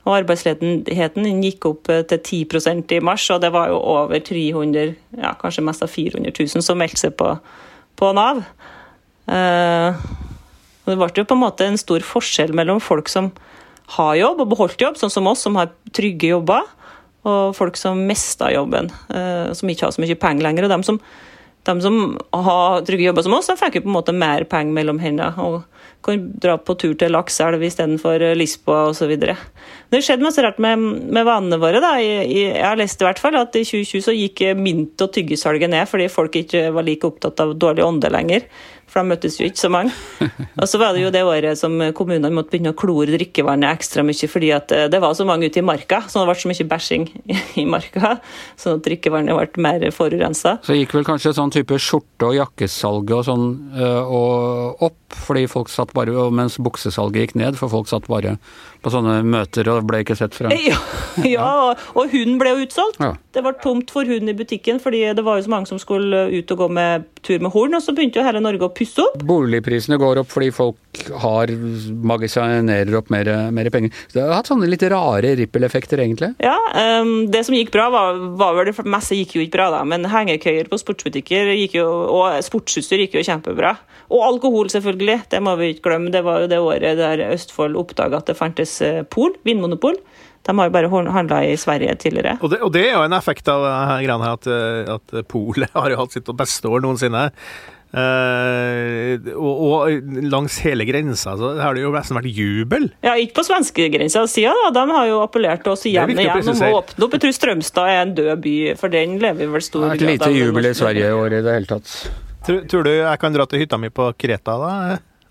Og 0.08 0.16
arbeidsledigheten 0.16 1.44
gikk 1.44 1.68
opp 1.68 1.92
eh, 1.92 2.06
til 2.08 2.48
10% 2.48 2.96
i 2.96 3.04
mars, 3.04 3.28
og 3.34 3.44
det 3.44 3.52
var 3.52 3.74
jo 3.74 3.84
over 3.98 4.24
300, 4.24 4.96
ja, 5.20 5.36
kanskje 5.42 5.68
mest 5.68 5.84
av 5.84 5.92
400 5.92 6.32
000 6.32 6.64
som 6.64 6.80
meldte 6.80 7.04
seg 7.04 7.20
på, 7.20 7.36
på 8.00 8.16
Nav. 8.16 8.46
Uh, 9.32 10.00
og 10.82 10.92
det 10.92 10.98
ble 10.98 11.10
jo 11.22 11.28
på 11.30 11.38
en 11.38 11.44
måte 11.44 11.68
en 11.68 11.80
stor 11.80 12.04
forskjell 12.06 12.54
mellom 12.58 12.82
folk 12.82 13.10
som 13.12 13.32
har 13.98 14.14
jobb 14.18 14.44
og 14.44 14.54
beholdt 14.54 14.82
jobb, 14.82 14.98
sånn 14.98 15.14
som 15.14 15.28
oss 15.30 15.44
som 15.46 15.58
har 15.60 15.74
trygge 15.94 16.32
jobber, 16.32 16.66
og 17.28 17.54
folk 17.54 17.78
som 17.78 18.00
mista 18.08 18.50
jobben, 18.54 18.90
eh, 19.14 19.52
som 19.58 19.70
ikke 19.70 19.88
har 19.88 19.94
så 19.94 20.02
mye 20.02 20.18
penger 20.18 20.48
lenger. 20.48 20.64
og 20.66 20.70
dem 20.70 20.84
som, 20.84 21.00
dem 21.66 21.82
som 21.82 22.18
har 22.34 22.82
trygge 22.88 23.06
jobber 23.06 23.24
som 23.24 23.34
oss, 23.38 23.48
de 23.48 23.60
fikk 23.60 23.76
jo 23.76 23.82
på 23.86 23.92
en 23.92 24.00
måte 24.00 24.16
mer 24.16 24.44
penger 24.44 24.74
mellom 24.74 25.00
hendene. 25.00 25.38
og 25.38 25.64
kan 26.02 26.22
dra 26.42 26.58
på 26.58 26.76
tur 26.80 26.96
til 26.98 27.14
Lakselv 27.14 27.62
istedenfor 27.62 28.24
Lisboa 28.38 28.90
osv. 28.90 29.12
Det 29.22 30.02
skjedde 30.02 30.26
masse 30.26 30.42
rart 30.42 30.58
med, 30.58 30.80
med 31.14 31.28
vanene 31.28 31.60
våre. 31.62 31.82
da. 31.84 31.94
Jeg 32.02 32.56
har 32.58 32.80
lest 32.80 33.02
i 33.02 33.06
hvert 33.06 33.22
fall 33.22 33.38
at 33.38 33.56
i 33.56 33.64
2020 33.68 34.06
så 34.08 34.16
gikk 34.16 34.44
mynt- 34.58 35.02
og 35.02 35.14
tyggesalget 35.14 35.70
ned 35.70 35.90
fordi 35.90 36.10
folk 36.10 36.36
ikke 36.42 36.72
var 36.74 36.88
like 36.88 37.08
opptatt 37.08 37.40
av 37.44 37.54
dårlig 37.60 37.86
ånde 37.86 38.12
lenger 38.14 38.48
for 38.92 39.00
de 39.00 39.12
møttes 39.14 39.38
jo 39.40 39.48
ikke 39.48 39.62
så 39.62 39.70
mange. 39.72 39.94
Og 40.60 40.68
så 40.68 40.80
var 40.82 40.96
det 40.96 41.06
jo 41.06 41.12
det 41.14 41.24
året 41.24 41.60
som 41.60 41.78
kommunene 41.96 42.32
måtte 42.36 42.52
begynne 42.52 42.74
å 42.74 42.78
klore 42.78 43.14
drikkevannet 43.16 43.72
ekstra 43.72 44.04
mye, 44.04 44.30
fordi 44.32 44.50
at 44.56 44.74
eh, 44.76 44.88
det 44.92 45.00
var 45.04 45.16
så 45.16 45.28
mange 45.28 45.48
ute 45.48 45.62
i 45.62 45.66
marka, 45.66 46.02
så 46.12 46.20
det 46.20 46.28
ble 46.28 46.36
så 46.42 46.52
mye 46.52 46.68
bæsjing 46.74 47.08
i 47.62 47.66
marka, 47.70 48.18
sånn 48.60 48.80
at 48.80 48.88
drikkevannet 48.90 49.38
ble 49.38 49.64
mer 49.64 49.88
forurensa. 49.96 50.58
Så 50.68 50.76
gikk 50.76 50.98
vel 50.98 51.08
kanskje 51.08 51.36
sånn 51.38 51.54
type 51.56 51.80
skjorte- 51.80 52.28
og 52.28 52.36
jakkesalget 52.36 53.16
og 53.22 53.28
sånn 53.30 53.48
eh, 53.78 54.12
og 54.20 54.84
opp, 54.90 55.00
fordi 55.12 55.48
folk 55.52 55.72
satt 55.72 55.96
bare, 55.96 56.28
mens 56.36 56.60
buksesalget 56.60 57.26
gikk 57.26 57.40
ned, 57.40 57.60
for 57.60 57.72
folk 57.72 57.88
satt 57.92 58.12
bare 58.12 58.36
på 58.82 58.90
sånne 58.90 59.20
møter 59.28 59.68
og 59.72 59.86
ble 59.90 60.02
ikke 60.02 60.18
sett 60.18 60.36
fra 60.36 60.52
Ja, 60.72 60.78
ja 61.28 61.50
og 61.94 62.14
hunden 62.14 62.40
ble 62.42 62.56
jo 62.56 62.66
utsolgt. 62.66 63.00
Ja. 63.02 63.14
Det 63.32 63.44
var 63.46 63.60
tomt 63.64 63.92
for 63.94 64.08
hund 64.08 64.30
i 64.30 64.36
butikken, 64.38 64.82
fordi 64.82 65.04
det 65.16 65.26
var 65.26 65.38
jo 65.38 65.46
så 65.46 65.54
mange 65.54 65.70
som 65.70 65.80
skulle 65.82 66.26
ut 66.34 66.54
og 66.56 66.64
gå 66.64 66.70
med 66.74 67.06
tur 67.26 67.42
med 67.44 67.54
horn, 67.54 67.76
og 67.78 67.84
så 67.84 67.94
begynte 67.96 68.20
jo 68.20 68.26
hele 68.26 68.42
Norge 68.44 68.68
å 68.68 68.74
pusse 68.76 69.04
opp. 69.04 69.22
Boligprisene 69.28 70.00
går 70.02 70.22
opp 70.22 70.32
fordi 70.32 70.50
folk 70.56 71.02
har 71.24 71.52
magasinerer 72.12 72.98
opp 73.00 73.12
mer, 73.14 73.30
mer 73.54 73.70
penger. 73.74 73.94
Det 74.14 74.24
har 74.24 74.34
hatt 74.40 74.52
sånne 74.52 74.70
litt 74.70 74.84
rare 74.92 75.36
rippeleffekter, 75.40 76.02
egentlig? 76.04 76.34
Ja, 76.44 76.58
um, 77.02 77.30
det 77.32 77.46
som 77.48 77.56
gikk 77.58 77.72
bra, 77.74 77.88
var, 77.94 78.20
var 78.40 78.58
vel 78.58 78.72
det 78.72 78.88
meste 78.90 79.18
gikk 79.20 79.38
jo 79.38 79.46
ikke 79.46 79.58
bra, 79.60 79.70
da, 79.78 79.84
men 79.88 80.10
hengekøyer 80.12 80.72
på 80.72 80.82
sportsbutikker 80.82 81.54
gikk 81.56 81.78
jo, 81.80 81.88
og 82.18 82.42
sportsutstyr 82.46 83.06
gikk 83.06 83.20
jo 83.20 83.26
kjempebra. 83.28 83.76
Og 84.12 84.26
alkohol, 84.28 84.68
selvfølgelig. 84.74 85.22
Det 85.32 85.40
må 85.44 85.56
vi 85.60 85.72
ikke 85.72 85.88
glemme. 85.88 86.12
Det 86.12 86.24
var 86.26 86.44
jo 86.44 86.50
det 86.52 86.60
året 86.60 87.00
der 87.00 87.24
Østfold 87.30 87.78
oppdaga 87.80 88.20
at 88.20 88.28
det 88.28 88.36
fantes 88.40 88.74
eh, 88.84 89.06
pol, 89.08 89.38
vinmonopol. 89.48 89.96
De 90.48 90.58
har 90.58 90.70
jo 90.70 90.74
bare 90.74 91.04
handla 91.14 91.44
i 91.46 91.58
Sverige 91.60 91.96
tidligere. 92.02 92.38
Og 92.42 92.54
det, 92.54 92.62
og 92.66 92.72
det, 92.74 92.88
er 92.88 92.98
jo 92.98 93.04
en 93.06 93.18
effekt 93.18 93.52
av 93.52 93.68
greiene 94.02 94.26
her, 94.26 94.40
at, 94.40 94.50
eh, 94.50 94.96
at 94.96 95.28
Polet 95.30 95.70
har 95.78 95.94
jo 95.94 96.02
hatt 96.02 96.18
sitt 96.18 96.32
beste 96.38 96.72
år 96.72 96.84
noensinne. 96.86 97.30
Uh, 97.92 99.20
og, 99.36 99.64
og, 99.68 100.12
langs 100.32 100.62
hele 100.64 100.86
grensa 100.88 101.34
så 101.36 101.50
har 101.60 101.76
det 101.76 101.82
jo 101.84 101.90
nesten 101.92 102.16
vært 102.16 102.30
jubel. 102.32 102.88
Ja, 103.04 103.18
ikke 103.20 103.42
på 103.42 103.46
svenskegrensa 103.50 104.24
sida, 104.32 104.54
da. 104.56 104.72
De 104.78 104.96
har 104.96 105.10
jo 105.10 105.20
appellert 105.26 105.66
til 105.66 105.74
oss 105.74 105.84
igjen 105.90 106.14
og 106.14 106.24
igjen 106.24 106.52
om 106.54 106.64
å 106.70 106.72
åpne 106.80 107.08
opp. 107.08 107.18
Jeg 107.18 107.26
tror 107.26 107.36
Strømstad 107.36 107.92
er 107.92 108.02
en 108.06 108.16
død 108.16 108.32
by, 108.48 108.56
for 108.80 108.96
den 108.96 109.20
lever 109.20 109.52
vel 109.52 109.66
stor 109.66 109.90
grad 109.90 109.92
av 109.92 110.00
Det 110.00 110.08
har 110.08 110.14
vært 110.14 110.24
lite 110.24 110.40
jubel 110.40 110.72
i 110.72 110.74
Sverige 110.80 111.12
i 111.12 111.20
år 111.20 111.36
i 111.36 111.44
det 111.44 111.58
hele 111.60 111.72
tatt. 111.74 111.96
Tror, 112.48 112.64
tror, 112.72 112.88
du 112.88 112.94
jeg 112.96 113.22
kan 113.22 113.36
dra 113.36 113.46
til 113.50 113.66
hytta 113.66 113.78
mi 113.78 113.92
på 113.94 114.08
Kreta, 114.18 114.56
da? 114.64 114.72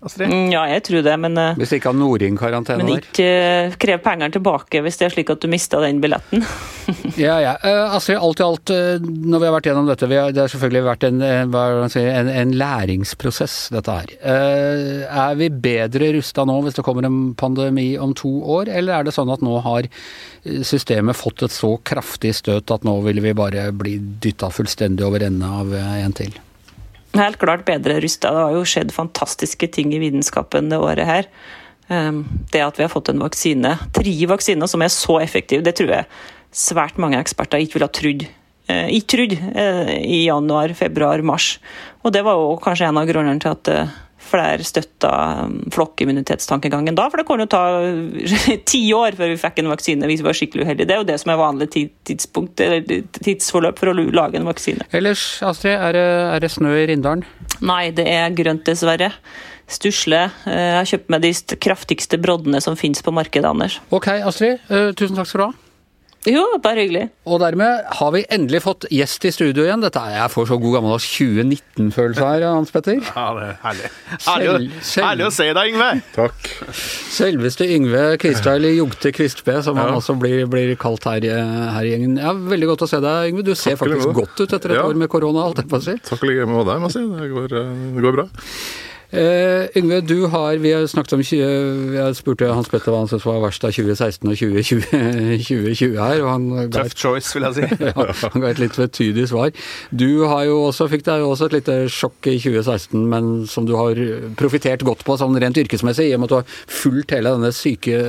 Astrid? 0.01 0.31
Mm, 0.33 0.47
ja, 0.49 0.63
jeg 0.65 0.81
tror 0.87 1.03
det, 1.05 1.13
men 1.21 1.37
uh, 1.37 1.57
Hvis 1.61 1.75
ikke 1.77 1.91
har 1.91 1.97
Norin-karantene 1.97 2.81
der? 2.81 2.87
Men 2.87 3.03
ikke 3.03 3.27
uh, 3.69 3.75
krev 3.81 4.01
pengene 4.01 4.33
tilbake 4.33 4.81
hvis 4.81 4.97
det 4.97 5.07
er 5.07 5.13
slik 5.13 5.29
at 5.29 5.43
du 5.43 5.47
mista 5.51 5.81
den 5.83 6.01
billetten. 6.01 6.41
ja, 7.21 7.35
ja. 7.43 7.53
Uh, 7.61 7.93
Astrid, 7.99 8.17
alt 8.17 8.41
i 8.41 8.47
alt, 8.47 8.73
når 9.05 9.43
vi 9.43 9.49
har 9.49 9.55
vært 9.57 9.69
gjennom 9.69 9.91
dette, 9.91 10.09
har, 10.09 10.33
det 10.33 10.41
har 10.41 10.51
selvfølgelig 10.55 10.83
vært 10.87 11.07
en, 11.11 11.21
si, 11.93 12.01
en, 12.01 12.33
en 12.33 12.57
læringsprosess, 12.63 13.57
dette 13.75 13.97
her. 14.01 14.13
er 14.25 15.37
vi 15.37 15.51
bedre 15.53 16.11
rusta 16.17 16.45
nå 16.49 16.57
hvis 16.65 16.79
det 16.79 16.85
kommer 16.87 17.05
en 17.05 17.21
pandemi 17.37 17.91
om 18.01 18.15
to 18.17 18.31
år, 18.57 18.71
eller 18.73 18.97
er 18.97 19.07
det 19.07 19.15
sånn 19.15 19.31
at 19.33 19.45
nå 19.45 19.59
har 19.65 19.89
systemet 20.65 21.19
fått 21.19 21.45
et 21.45 21.53
så 21.53 21.75
kraftig 21.85 22.33
støt 22.41 22.73
at 22.73 22.87
nå 22.87 22.97
vil 23.05 23.21
vi 23.21 23.37
bare 23.37 23.69
bli 23.75 23.99
dytta 24.23 24.49
fullstendig 24.53 25.05
over 25.05 25.29
ende 25.29 25.57
av 25.61 25.75
en 25.77 26.17
til? 26.17 26.33
Helt 27.17 27.39
klart 27.41 27.65
bedre 27.67 27.99
rusta. 28.03 28.31
Det 28.31 28.45
har 28.45 28.55
jo 28.55 28.67
skjedd 28.67 28.93
fantastiske 28.95 29.67
ting 29.75 29.93
i 29.95 30.01
vitenskapen 30.01 30.71
det 30.71 30.79
året 30.81 31.07
her. 31.07 31.31
Ehm, 31.91 32.23
det 32.51 32.63
at 32.63 32.77
vi 32.79 32.85
har 32.85 32.93
fått 32.93 33.11
en 33.11 33.23
vaksine, 33.23 33.75
tre 33.95 34.13
vaksiner 34.29 34.69
som 34.69 34.83
er 34.83 34.93
så 34.93 35.19
effektive, 35.23 35.65
det 35.65 35.75
tror 35.79 35.91
jeg 35.97 36.09
svært 36.51 36.99
mange 37.01 37.19
eksperter 37.19 37.63
ikke 37.63 37.77
ville 37.77 37.89
ha 37.89 37.95
trodd. 37.95 38.27
Eh, 38.71 38.87
ikke 38.97 39.15
trodd 39.15 39.35
eh, 39.35 39.95
i 39.99 40.23
januar, 40.27 40.73
februar, 40.77 41.23
mars. 41.25 41.57
Og 42.03 42.13
det 42.15 42.23
var 42.27 42.39
jo 42.39 42.55
kanskje 42.63 42.87
en 42.87 43.01
av 43.01 43.09
grunnene 43.09 43.43
til 43.43 43.55
at 43.55 43.71
eh, 44.31 44.41
flere 44.55 44.67
støtta 44.67 45.11
um, 45.45 45.57
flokkimmunitetstankegangen 45.73 46.97
da. 46.97 47.07
For 47.11 47.21
det 47.21 47.27
kunne 47.27 47.47
jo 47.47 47.51
ta 47.51 47.63
ti 48.71 48.83
år 48.95 49.17
før 49.19 49.33
vi 49.33 49.39
fikk 49.41 49.61
en 49.61 49.71
vaksine 49.73 50.09
hvis 50.09 50.23
vi 50.23 50.29
var 50.29 50.39
skikkelig 50.39 50.67
uheldige. 50.67 50.89
Det 50.89 50.97
er 50.97 51.03
jo 51.03 51.09
det 51.11 51.19
som 51.21 51.33
er 51.33 51.41
vanlig 51.41 51.69
tidspunkt, 51.75 52.63
eller 52.63 53.05
tidsforløp 53.21 53.81
for 53.81 53.91
å 53.91 53.95
lage 53.99 54.39
en 54.39 54.49
vaksine. 54.49 54.87
Ellers, 54.95 55.25
Astrid, 55.45 55.77
er 55.77 55.97
det, 55.97 56.09
er 56.35 56.43
det 56.43 56.51
snø 56.53 56.75
i 56.79 56.85
Rindalen? 56.91 57.25
Nei, 57.61 57.83
det 57.95 58.07
er 58.09 58.33
grønt, 58.35 58.65
dessverre. 58.67 59.11
Stusle. 59.71 60.25
Eh, 60.49 60.61
jeg 60.67 60.77
har 60.79 60.89
kjøpt 60.89 61.11
meg 61.13 61.25
de 61.25 61.33
kraftigste 61.63 62.19
broddene 62.21 62.59
som 62.63 62.77
finnes 62.79 63.03
på 63.05 63.13
markedet, 63.15 63.47
Anders. 63.47 63.79
Ok, 63.93 64.09
Astrid. 64.19 64.63
Uh, 64.71 64.91
tusen 64.97 65.19
takk 65.19 65.29
skal 65.29 65.45
du 65.45 65.47
ha. 65.49 65.60
Jo, 66.29 66.43
bare 66.61 66.83
hyggelig. 66.83 67.07
Og 67.25 67.39
dermed 67.41 67.85
har 67.97 68.11
vi 68.13 68.19
endelig 68.29 68.59
fått 68.61 68.85
gjest 68.93 69.23
i 69.25 69.31
studio 69.33 69.63
igjen. 69.65 69.81
Dette 69.81 69.97
er 70.05 70.19
Jeg 70.19 70.29
får 70.29 70.45
så 70.51 70.57
god 70.61 70.75
gammeldags 70.75 71.07
2019-følelse 71.17 72.27
her, 72.27 72.43
Hans 72.45 72.69
Petter. 72.75 72.99
Ja, 73.01 73.23
det 73.33 73.47
er 73.47 73.55
herlig. 73.63 73.89
Herlig 74.27 74.49
å- 74.51 74.83
Selv- 74.85 75.07
herlig 75.07 75.25
å 75.25 75.31
se 75.33 75.47
deg, 75.57 75.71
Yngve! 75.73 75.89
Takk. 76.13 76.51
Selveste 77.15 77.65
Yngve 77.73 78.03
Kvistad, 78.21 78.59
eller 78.59 78.75
Jogte 78.77 79.11
Kvistbe, 79.17 79.57
som 79.65 79.77
han 79.81 79.95
også 79.97 80.13
blir, 80.21 80.45
blir 80.51 80.75
kalt 80.77 81.03
her, 81.09 81.25
i- 81.25 81.73
her 81.73 81.89
i 81.89 81.95
gjengen. 81.95 82.17
Ja, 82.21 82.33
Veldig 82.33 82.67
godt 82.75 82.85
å 82.85 82.89
se 82.93 83.01
deg, 83.01 83.31
Yngve. 83.33 83.43
Du 83.49 83.55
ser 83.55 83.75
Takk 83.75 83.87
faktisk 83.87 84.13
godt 84.13 84.39
ut 84.45 84.53
etter 84.59 84.71
et 84.71 84.77
Ja. 84.77 84.83
år 84.85 84.95
med 84.95 85.09
korona, 85.09 85.41
alt 85.47 85.57
jeg 85.57 85.67
får 85.73 85.81
si. 85.83 85.97
Takk 86.05 86.23
i 86.23 86.27
like 86.27 86.45
måte, 86.47 86.77
må 86.79 86.91
si. 86.91 86.99
Det 87.01 87.29
går, 87.33 87.49
eh, 87.57 87.95
det 87.97 88.01
går 88.05 88.13
bra. 88.15 88.27
Eh, 89.11 89.67
Yngve, 89.75 90.01
du 90.07 90.27
har 90.31 90.55
Vi 90.57 90.71
har 90.71 90.85
snakket 90.87 91.13
om 91.13 91.23
20, 91.23 91.95
Jeg 91.95 92.15
spurte 92.15 92.47
Hans 92.47 92.69
Petter 92.71 92.93
hva 92.93 93.01
han 93.01 93.09
syntes 93.11 93.25
var 93.27 93.41
verst 93.43 93.65
av 93.67 93.73
2016 93.75 94.23
og 94.23 94.37
2020, 94.39 94.85
2020 95.43 95.97
her, 96.05 96.21
og 96.23 96.71
Tough 96.71 96.95
choice, 96.95 97.33
vil 97.35 97.43
jeg 97.49 97.57
si. 97.57 97.83
ja, 97.89 98.05
han 98.21 98.43
ga 98.45 98.53
et 98.53 98.61
litt 98.63 98.77
tvetydig 98.77 99.27
svar. 99.27 99.51
Du 99.91 100.23
har 100.31 100.45
jo 100.47 100.61
også, 100.69 100.87
fikk 100.91 101.03
deg 101.09 101.25
jo 101.25 101.33
også 101.33 101.49
et 101.49 101.57
lite 101.59 101.77
sjokk 101.91 102.31
i 102.31 102.37
2016, 102.39 103.03
men 103.11 103.29
som 103.51 103.67
du 103.67 103.75
har 103.75 103.99
profittert 104.39 104.85
godt 104.87 105.03
på 105.03 105.19
sånn 105.19 105.35
rent 105.43 105.59
yrkesmessig, 105.59 106.07
i 106.07 106.15
og 106.15 106.23
med 106.23 106.31
at 106.31 106.31
du 106.31 106.39
har 106.39 106.55
fulgt 106.79 107.11
hele 107.11 107.35
denne 107.35 107.51
syke 107.55 107.99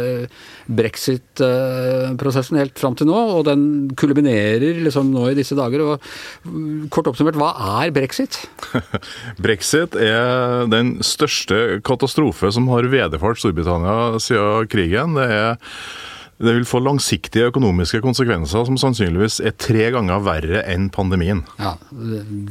brexit-prosessen 0.79 2.61
helt 2.61 2.79
fram 2.81 2.97
til 2.99 3.09
nå, 3.11 3.19
og 3.39 3.47
den 3.49 3.65
kulminerer 3.99 4.83
liksom 4.85 5.11
nå 5.13 5.29
i 5.31 5.37
disse 5.39 5.57
dager. 5.59 5.85
og 5.85 6.07
mm, 6.47 6.89
Kort 6.93 7.11
oppsummert, 7.11 7.39
hva 7.41 7.53
er 7.83 7.95
brexit? 7.95 8.41
Brexit 9.45 9.97
er 9.99 10.67
den 10.73 10.97
største 11.07 11.81
katastrofe 11.87 12.53
som 12.55 12.71
har 12.73 12.89
vederfart 12.93 13.43
Storbritannia 13.43 14.19
siden 14.23 14.71
krigen. 14.73 15.19
Det 15.19 15.29
er 15.29 15.61
det 16.43 16.55
vil 16.57 16.67
få 16.67 16.81
langsiktige 16.83 17.49
økonomiske 17.53 18.01
konsekvenser 18.03 18.67
som 18.67 18.79
sannsynligvis 18.81 19.39
er 19.47 19.55
tre 19.55 19.89
ganger 19.95 20.23
verre 20.27 20.63
enn 20.71 20.89
pandemien. 20.93 21.45
Ja, 21.61 21.77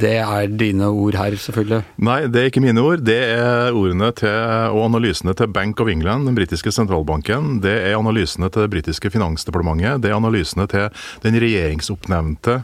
Det 0.02 0.14
er 0.22 0.48
dine 0.48 0.88
ord 0.88 1.16
her, 1.20 1.36
selvfølgelig. 1.36 1.84
Nei, 1.98 2.28
det 2.32 2.42
er 2.42 2.50
ikke 2.50 2.64
mine 2.64 2.82
ord. 2.82 3.04
Det 3.04 3.18
er 3.18 3.76
ordene 3.76 4.12
til, 4.16 4.32
og 4.72 4.86
analysene 4.88 5.36
til 5.38 5.52
Bank 5.52 5.80
of 5.84 5.90
England, 5.92 6.26
den 6.30 6.38
britiske 6.38 6.72
sentralbanken. 6.72 7.60
Det 7.64 7.74
er 7.90 7.98
analysene 7.98 8.50
til 8.50 8.66
det 8.66 8.72
britiske 8.72 9.12
finansdepartementet. 9.12 10.02
Det 10.04 10.12
er 10.12 10.18
analysene 10.18 10.68
til 10.72 10.88
den 11.26 11.40
regjeringsoppnevnte 11.42 12.62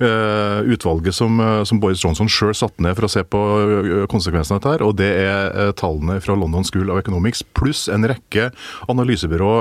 uh, 0.00 0.60
utvalget 0.68 1.14
som, 1.16 1.40
uh, 1.40 1.64
som, 1.68 1.80
Boris 1.82 2.02
Johnson 2.04 2.30
sjøl 2.30 2.54
satte 2.56 2.82
ned 2.84 2.96
for 2.98 3.08
å 3.08 3.12
se 3.12 3.24
på 3.24 3.38
uh, 3.38 4.06
konsekvensene 4.10 4.58
av 4.58 4.64
dette. 4.64 4.86
Og 4.86 4.96
det 4.98 5.10
er 5.24 5.72
tallene 5.78 6.18
fra 6.22 6.36
London 6.38 6.66
School 6.66 6.92
of 6.92 7.00
Economics 7.02 7.42
pluss 7.56 7.86
en 7.92 8.06
rekke 8.08 8.50
analysebyrå 8.88 9.52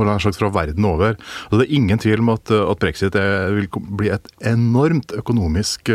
holder 0.00 0.16
jeg 0.16 0.26
sagt, 0.28 0.40
fra 0.40 0.50
verden 0.54 0.88
over. 0.88 1.18
Så 1.50 1.60
Det 1.60 1.68
er 1.68 1.76
ingen 1.78 2.00
tvil 2.00 2.24
om 2.24 2.32
at, 2.34 2.50
at 2.50 2.82
brexit 2.82 3.18
er, 3.18 3.52
vil 3.54 3.68
bli 4.00 4.10
et 4.14 4.32
enormt 4.50 5.14
økonomisk 5.16 5.92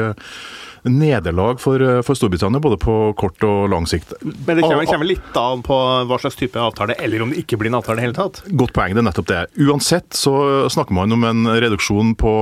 nederlag 0.86 1.58
for, 1.62 1.82
for, 2.06 2.18
Storbritannia, 2.18 2.62
både 2.62 2.78
på 2.78 2.96
kort 3.18 3.42
og 3.48 3.70
lang 3.74 3.88
sikt. 3.90 4.14
Men 4.22 4.60
det 4.60 4.66
kommer, 4.66 4.86
kommer 4.86 5.10
litt 5.10 5.40
an 5.40 5.64
på 5.66 5.78
hva 6.06 6.20
slags 6.22 6.38
type 6.38 6.62
avtale, 6.62 6.98
eller 7.02 7.26
om 7.26 7.34
det 7.34 7.42
ikke 7.42 7.58
blir 7.62 7.72
en 7.72 7.80
avtale 7.80 7.98
i 7.98 8.04
det 8.04 8.08
hele 8.08 8.18
tatt? 8.18 8.44
Godt 8.54 8.76
poeng, 8.76 8.94
det 8.94 9.02
er 9.02 9.08
nettopp 9.10 9.32
det. 9.32 9.42
Uansett 9.66 10.14
så 10.18 10.36
snakker 10.72 10.98
man 10.98 11.16
om 11.16 11.26
en 11.32 11.56
reduksjon 11.66 12.14
på 12.20 12.36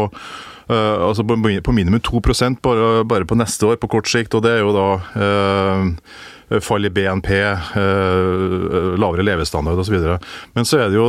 Uh, 0.64 1.10
altså 1.10 1.26
på, 1.28 1.36
på, 1.36 1.74
minimum 1.76 2.00
2% 2.00 2.62
bare, 2.64 3.04
bare 3.04 3.26
på 3.28 3.36
neste 3.36 3.68
år, 3.68 3.76
på 3.82 3.90
kort 3.92 4.08
sikt. 4.08 4.32
Og 4.38 4.46
det 4.46 4.54
er 4.56 4.62
jo 4.64 4.72
da 4.72 4.86
uh, 5.20 5.90
fall 6.64 6.86
i 6.86 6.92
BNP, 6.94 7.30
uh, 7.78 8.94
lavere 9.00 9.26
levestandard 9.26 9.80
osv. 9.80 9.98
Men 10.54 10.68
så 10.68 10.84
er 10.84 10.94
det 10.94 11.00
jo 11.00 11.08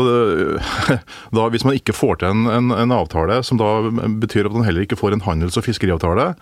da 1.36 1.50
hvis 1.52 1.66
man 1.66 1.78
ikke 1.78 1.96
får 1.96 2.22
til 2.22 2.32
en, 2.32 2.48
en, 2.50 2.74
en 2.84 2.96
avtale, 2.96 3.42
som 3.46 3.60
da 3.60 3.76
betyr 4.22 4.48
at 4.48 4.56
man 4.56 4.66
heller 4.68 4.86
ikke 4.86 4.98
får 5.00 5.16
en 5.16 5.24
handels- 5.26 5.58
og 5.60 5.66
fiskeriavtale, 5.66 6.32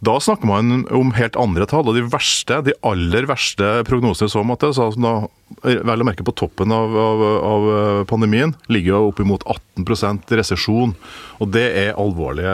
da 0.00 0.14
snakker 0.22 0.48
man 0.48 0.86
om 0.96 1.12
helt 1.18 1.36
andre 1.36 1.66
tall, 1.68 1.88
og 1.90 1.96
de 1.96 2.06
verste, 2.08 2.62
de 2.64 2.76
aller 2.88 3.26
verste 3.28 3.68
prognosene 3.88 4.32
så 4.32 4.44
måte, 4.46 4.72
så 4.76 4.88
da, 4.96 5.18
vel 5.62 6.02
å 6.02 6.06
merke 6.06 6.24
på 6.26 6.34
toppen 6.36 6.72
av, 6.72 6.94
av, 6.96 7.24
av 7.46 7.64
pandemien, 8.10 8.54
ligger 8.70 8.94
jo 8.94 9.10
oppimot 9.10 9.44
18% 9.44 10.30
resesjon. 10.38 10.94
Og 11.40 11.50
det 11.54 11.66
er 11.80 11.98
alvorlige 11.98 12.52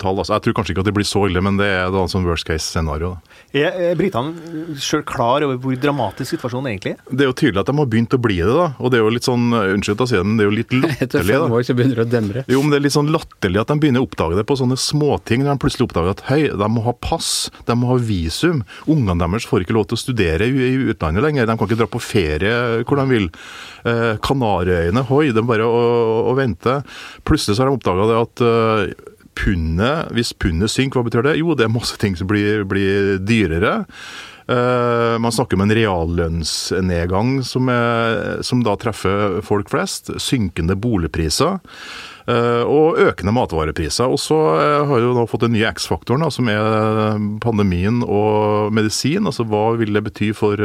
tall. 0.00 0.18
Altså, 0.18 0.34
jeg 0.34 0.46
tror 0.46 0.56
kanskje 0.58 0.74
ikke 0.74 0.84
at 0.84 0.88
det 0.90 0.96
blir 0.96 1.08
så 1.08 1.26
ille, 1.28 1.42
men 1.44 1.58
det 1.60 1.68
er 1.68 1.90
da 1.94 2.06
sånn 2.10 2.26
worst 2.26 2.48
case 2.48 2.64
scenario. 2.66 3.16
Er 3.56 3.96
britene 3.96 4.76
sjøl 4.82 5.04
klar 5.06 5.44
over 5.46 5.60
hvor 5.62 5.76
dramatisk 5.80 6.34
situasjonen 6.34 6.70
egentlig 6.72 6.96
er? 6.96 7.02
Det 7.10 7.24
er 7.24 7.30
jo 7.30 7.36
tydelig 7.36 7.62
at 7.62 7.70
de 7.70 7.76
har 7.78 7.90
begynt 7.92 8.16
å 8.16 8.20
bli 8.20 8.38
det, 8.42 8.52
da. 8.52 8.68
Og 8.80 8.92
det 8.92 8.98
er 8.98 9.04
jo 9.04 9.12
litt 9.14 9.28
sånn, 9.28 9.46
unnskyld 9.52 10.04
å 10.04 10.08
si 10.10 10.18
det, 10.18 10.24
men 10.26 10.40
det 10.40 10.46
er 10.46 10.50
jo 10.50 10.56
litt 10.56 10.76
latterlig. 10.80 11.06
Etter 11.06 11.28
fem 11.30 11.56
år 11.58 11.66
så 11.68 11.76
begynner 11.78 12.00
det 12.02 12.06
å 12.06 12.12
demre. 12.16 12.44
Jo, 12.52 12.62
men 12.64 12.74
det 12.74 12.80
er 12.80 12.86
litt 12.88 12.96
sånn 12.96 13.12
latterlig 13.14 13.62
at 13.62 13.72
de 13.72 13.78
begynner 13.84 14.04
å 14.04 14.08
oppdage 14.08 14.40
det 14.40 14.46
på 14.48 14.58
sånne 14.60 14.80
småting. 14.80 15.44
Når 15.44 15.52
de 15.56 15.64
plutselig 15.64 15.88
oppdager 15.88 16.16
at 16.16 16.24
hei, 16.30 16.40
de 16.50 16.70
må 16.72 16.84
ha 16.88 16.96
pass, 16.96 17.30
de 17.68 17.78
må 17.78 17.92
ha 17.92 18.00
visum. 18.00 18.64
Ungene 18.90 19.20
deres 19.22 19.48
får 19.48 19.64
ikke 19.64 19.76
lov 19.76 19.88
til 19.90 20.00
å 20.00 20.02
studere 20.02 20.48
i 20.48 20.74
utlandet 20.92 21.24
lenger. 21.24 21.48
De 21.48 21.56
kan 21.56 21.68
ikke 21.68 21.80
dra 21.84 21.90
på 21.90 22.02
ferie 22.02 22.15
hvor 22.86 23.00
de 23.00 23.06
vil. 23.10 23.28
Eh, 23.86 24.14
Kanariøyene, 24.24 25.04
hoi, 25.10 25.28
er 25.30 25.46
bare 25.46 25.66
å, 25.66 25.82
å 26.32 26.36
vente. 26.38 26.80
Plutselig 27.28 27.56
så 27.56 27.64
har 27.64 27.70
de 27.70 27.78
oppdaga 27.78 28.08
det 28.10 28.22
at 28.22 28.46
eh, 28.46 29.12
pundet, 29.36 30.14
hvis 30.16 30.32
pundet 30.40 30.72
synker, 30.72 31.00
hva 31.00 31.10
betyr 31.10 31.28
det? 31.28 31.36
Jo, 31.42 31.54
det 31.58 31.66
er 31.66 31.74
masse 31.74 31.98
ting 32.00 32.16
som 32.18 32.30
blir, 32.30 32.64
blir 32.68 33.16
dyrere. 33.22 33.82
Uh, 34.46 35.18
man 35.18 35.34
snakker 35.34 35.58
om 35.58 35.64
en 35.64 35.74
reallønnsnedgang 35.74 37.40
som, 37.42 37.66
er, 37.66 38.44
som 38.46 38.60
da 38.62 38.76
treffer 38.78 39.40
folk 39.46 39.72
flest. 39.72 40.12
Synkende 40.22 40.76
boligpriser. 40.78 41.58
Uh, 42.26 42.66
og 42.66 42.98
økende 42.98 43.30
matvarepriser. 43.36 44.10
Og 44.10 44.18
så 44.18 44.34
uh, 44.34 44.86
har 44.90 45.02
jo 45.02 45.12
nå 45.14 45.26
fått 45.30 45.44
den 45.44 45.54
nye 45.54 45.68
X-faktoren, 45.70 46.24
som 46.34 46.50
er 46.50 47.20
pandemien 47.42 48.00
og 48.02 48.72
medisin. 48.74 49.28
Altså 49.30 49.46
Hva 49.46 49.76
vil 49.78 49.94
det 49.94 50.02
bety 50.08 50.32
for 50.34 50.58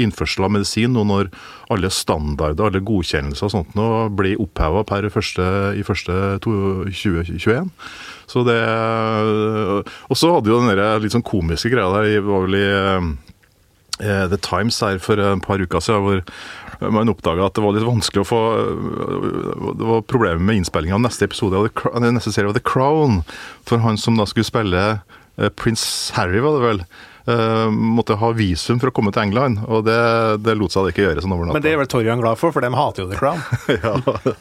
innførsel 0.00 0.44
av 0.44 0.52
medisin 0.58 0.92
nå 0.92 1.06
når 1.08 1.30
alle 1.72 1.88
standarder, 1.92 2.68
alle 2.68 2.84
godkjennelser 2.84 3.48
og 3.48 3.54
sånt 3.54 3.74
nå 3.76 3.88
blir 4.18 4.40
oppheva 4.40 4.84
per 4.88 5.08
første, 5.12 5.48
i 5.80 5.84
første 5.86 6.36
2021? 6.44 7.72
Så 8.28 8.44
det 8.44 8.60
Og 8.60 10.16
så 10.20 10.34
hadde 10.34 10.52
jo 10.52 10.60
den 10.60 11.00
litt 11.00 11.14
sånn 11.16 11.24
komiske 11.24 11.72
greia 11.72 11.88
der, 11.94 12.20
var 12.26 12.44
vel 12.44 12.58
i 12.58 12.68
The 13.98 14.38
Times 14.42 14.78
her 14.84 15.00
for 15.02 15.20
et 15.20 15.44
par 15.44 15.62
uker 15.62 15.82
siden, 15.84 16.04
hvor 16.06 16.92
man 16.94 17.10
oppdaga 17.10 17.48
at 17.48 17.56
det 17.58 17.64
var 17.64 17.74
litt 17.74 17.86
vanskelig 17.88 18.22
å 18.22 18.28
få 18.28 18.40
Det 19.80 19.88
var 19.88 20.04
problemer 20.06 20.38
med 20.38 20.60
innspillinga 20.60 20.94
av 20.94 21.02
neste 21.02 21.26
episode 21.26 21.58
av 21.58 21.66
The, 21.66 22.12
neste 22.14 22.30
serie 22.34 22.52
av 22.52 22.54
The 22.54 22.62
Crown. 22.62 23.22
For 23.66 23.82
han 23.82 23.98
som 23.98 24.18
da 24.18 24.28
skulle 24.30 24.46
spille 24.46 24.84
prins 25.58 26.12
Harry, 26.16 26.40
var 26.42 26.58
det 26.58 26.66
vel. 26.66 26.84
Måtte 27.68 28.16
ha 28.16 28.30
visum 28.32 28.78
for 28.80 28.88
å 28.88 28.94
komme 28.96 29.12
til 29.12 29.26
England, 29.26 29.60
og 29.68 29.82
det, 29.84 29.98
det 30.40 30.54
lot 30.56 30.72
seg 30.72 30.86
det 30.86 30.94
ikke 30.94 31.04
gjøre 31.04 31.24
sånn 31.24 31.34
over 31.34 31.48
natta. 31.48 31.58
Men 31.58 31.64
det 31.66 31.74
er 31.74 31.80
vel 31.82 31.90
Torjan 31.92 32.22
glad 32.22 32.40
for, 32.40 32.54
for 32.54 32.64
de 32.64 32.70
hater 32.72 33.04
jo 33.04 33.08
The 33.10 33.18
Crown. 33.20 33.42
ja. 33.84 33.92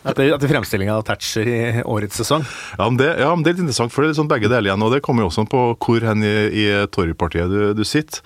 Etter, 0.07 0.31
etter 0.37 0.53
fremstillinga 0.53 0.95
av 0.95 1.03
Thatcher 1.09 1.51
i 1.51 1.59
årets 1.83 2.21
sesong. 2.21 2.45
Ja 2.77 2.87
men, 2.87 2.99
det, 3.01 3.09
ja, 3.19 3.33
men 3.35 3.43
det 3.43 3.51
er 3.51 3.57
litt 3.57 3.65
interessant, 3.65 3.93
for 3.93 4.05
det 4.05 4.13
er 4.13 4.21
sånn 4.21 4.31
begge 4.31 4.47
deler 4.47 4.71
igjen. 4.71 4.85
Og 4.87 4.95
det 4.95 5.01
kommer 5.05 5.25
jo 5.25 5.31
også 5.33 5.43
på 5.51 5.65
hvor 5.75 6.07
hen 6.07 6.23
i, 6.23 6.35
i 6.63 6.65
Torjepartiet 6.93 7.51
du, 7.51 7.59
du 7.75 7.83
sitter. 7.87 8.23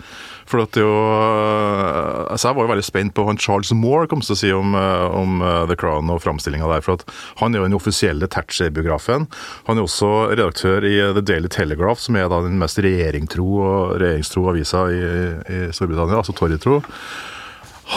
For 0.52 0.66
at 0.66 0.76
jo 0.76 0.90
altså 0.92 2.50
Jeg 2.50 2.58
var 2.58 2.66
jo 2.66 2.72
veldig 2.74 2.86
spent 2.86 3.16
på 3.16 3.24
hva 3.26 3.36
Charles 3.40 3.72
Moore 3.78 4.10
kom 4.12 4.24
til 4.24 4.36
å 4.36 4.40
si 4.40 4.52
om, 4.56 4.76
om 4.76 5.40
The 5.70 5.78
Crown 5.80 6.12
og 6.12 6.22
framstillinga 6.24 6.68
der. 6.72 6.84
For 6.86 7.00
at 7.00 7.06
han 7.40 7.56
er 7.56 7.62
jo 7.62 7.70
den 7.70 7.78
offisielle 7.78 8.28
Thatcher-biografen. 8.32 9.28
Han 9.70 9.80
er 9.80 9.88
også 9.88 10.12
redaktør 10.34 10.86
i 10.88 10.98
The 11.16 11.24
Daily 11.24 11.52
Telegraph, 11.52 12.04
som 12.04 12.20
er 12.20 12.30
da 12.32 12.42
den 12.44 12.60
mest 12.62 12.82
regjeringstro 12.84 13.48
og 13.62 14.00
regjeringstro 14.02 14.48
avisa 14.52 14.86
i, 14.92 15.02
i 15.02 15.62
Storbritannia, 15.76 16.22
altså 16.22 16.36
Tory-tro. 16.38 16.82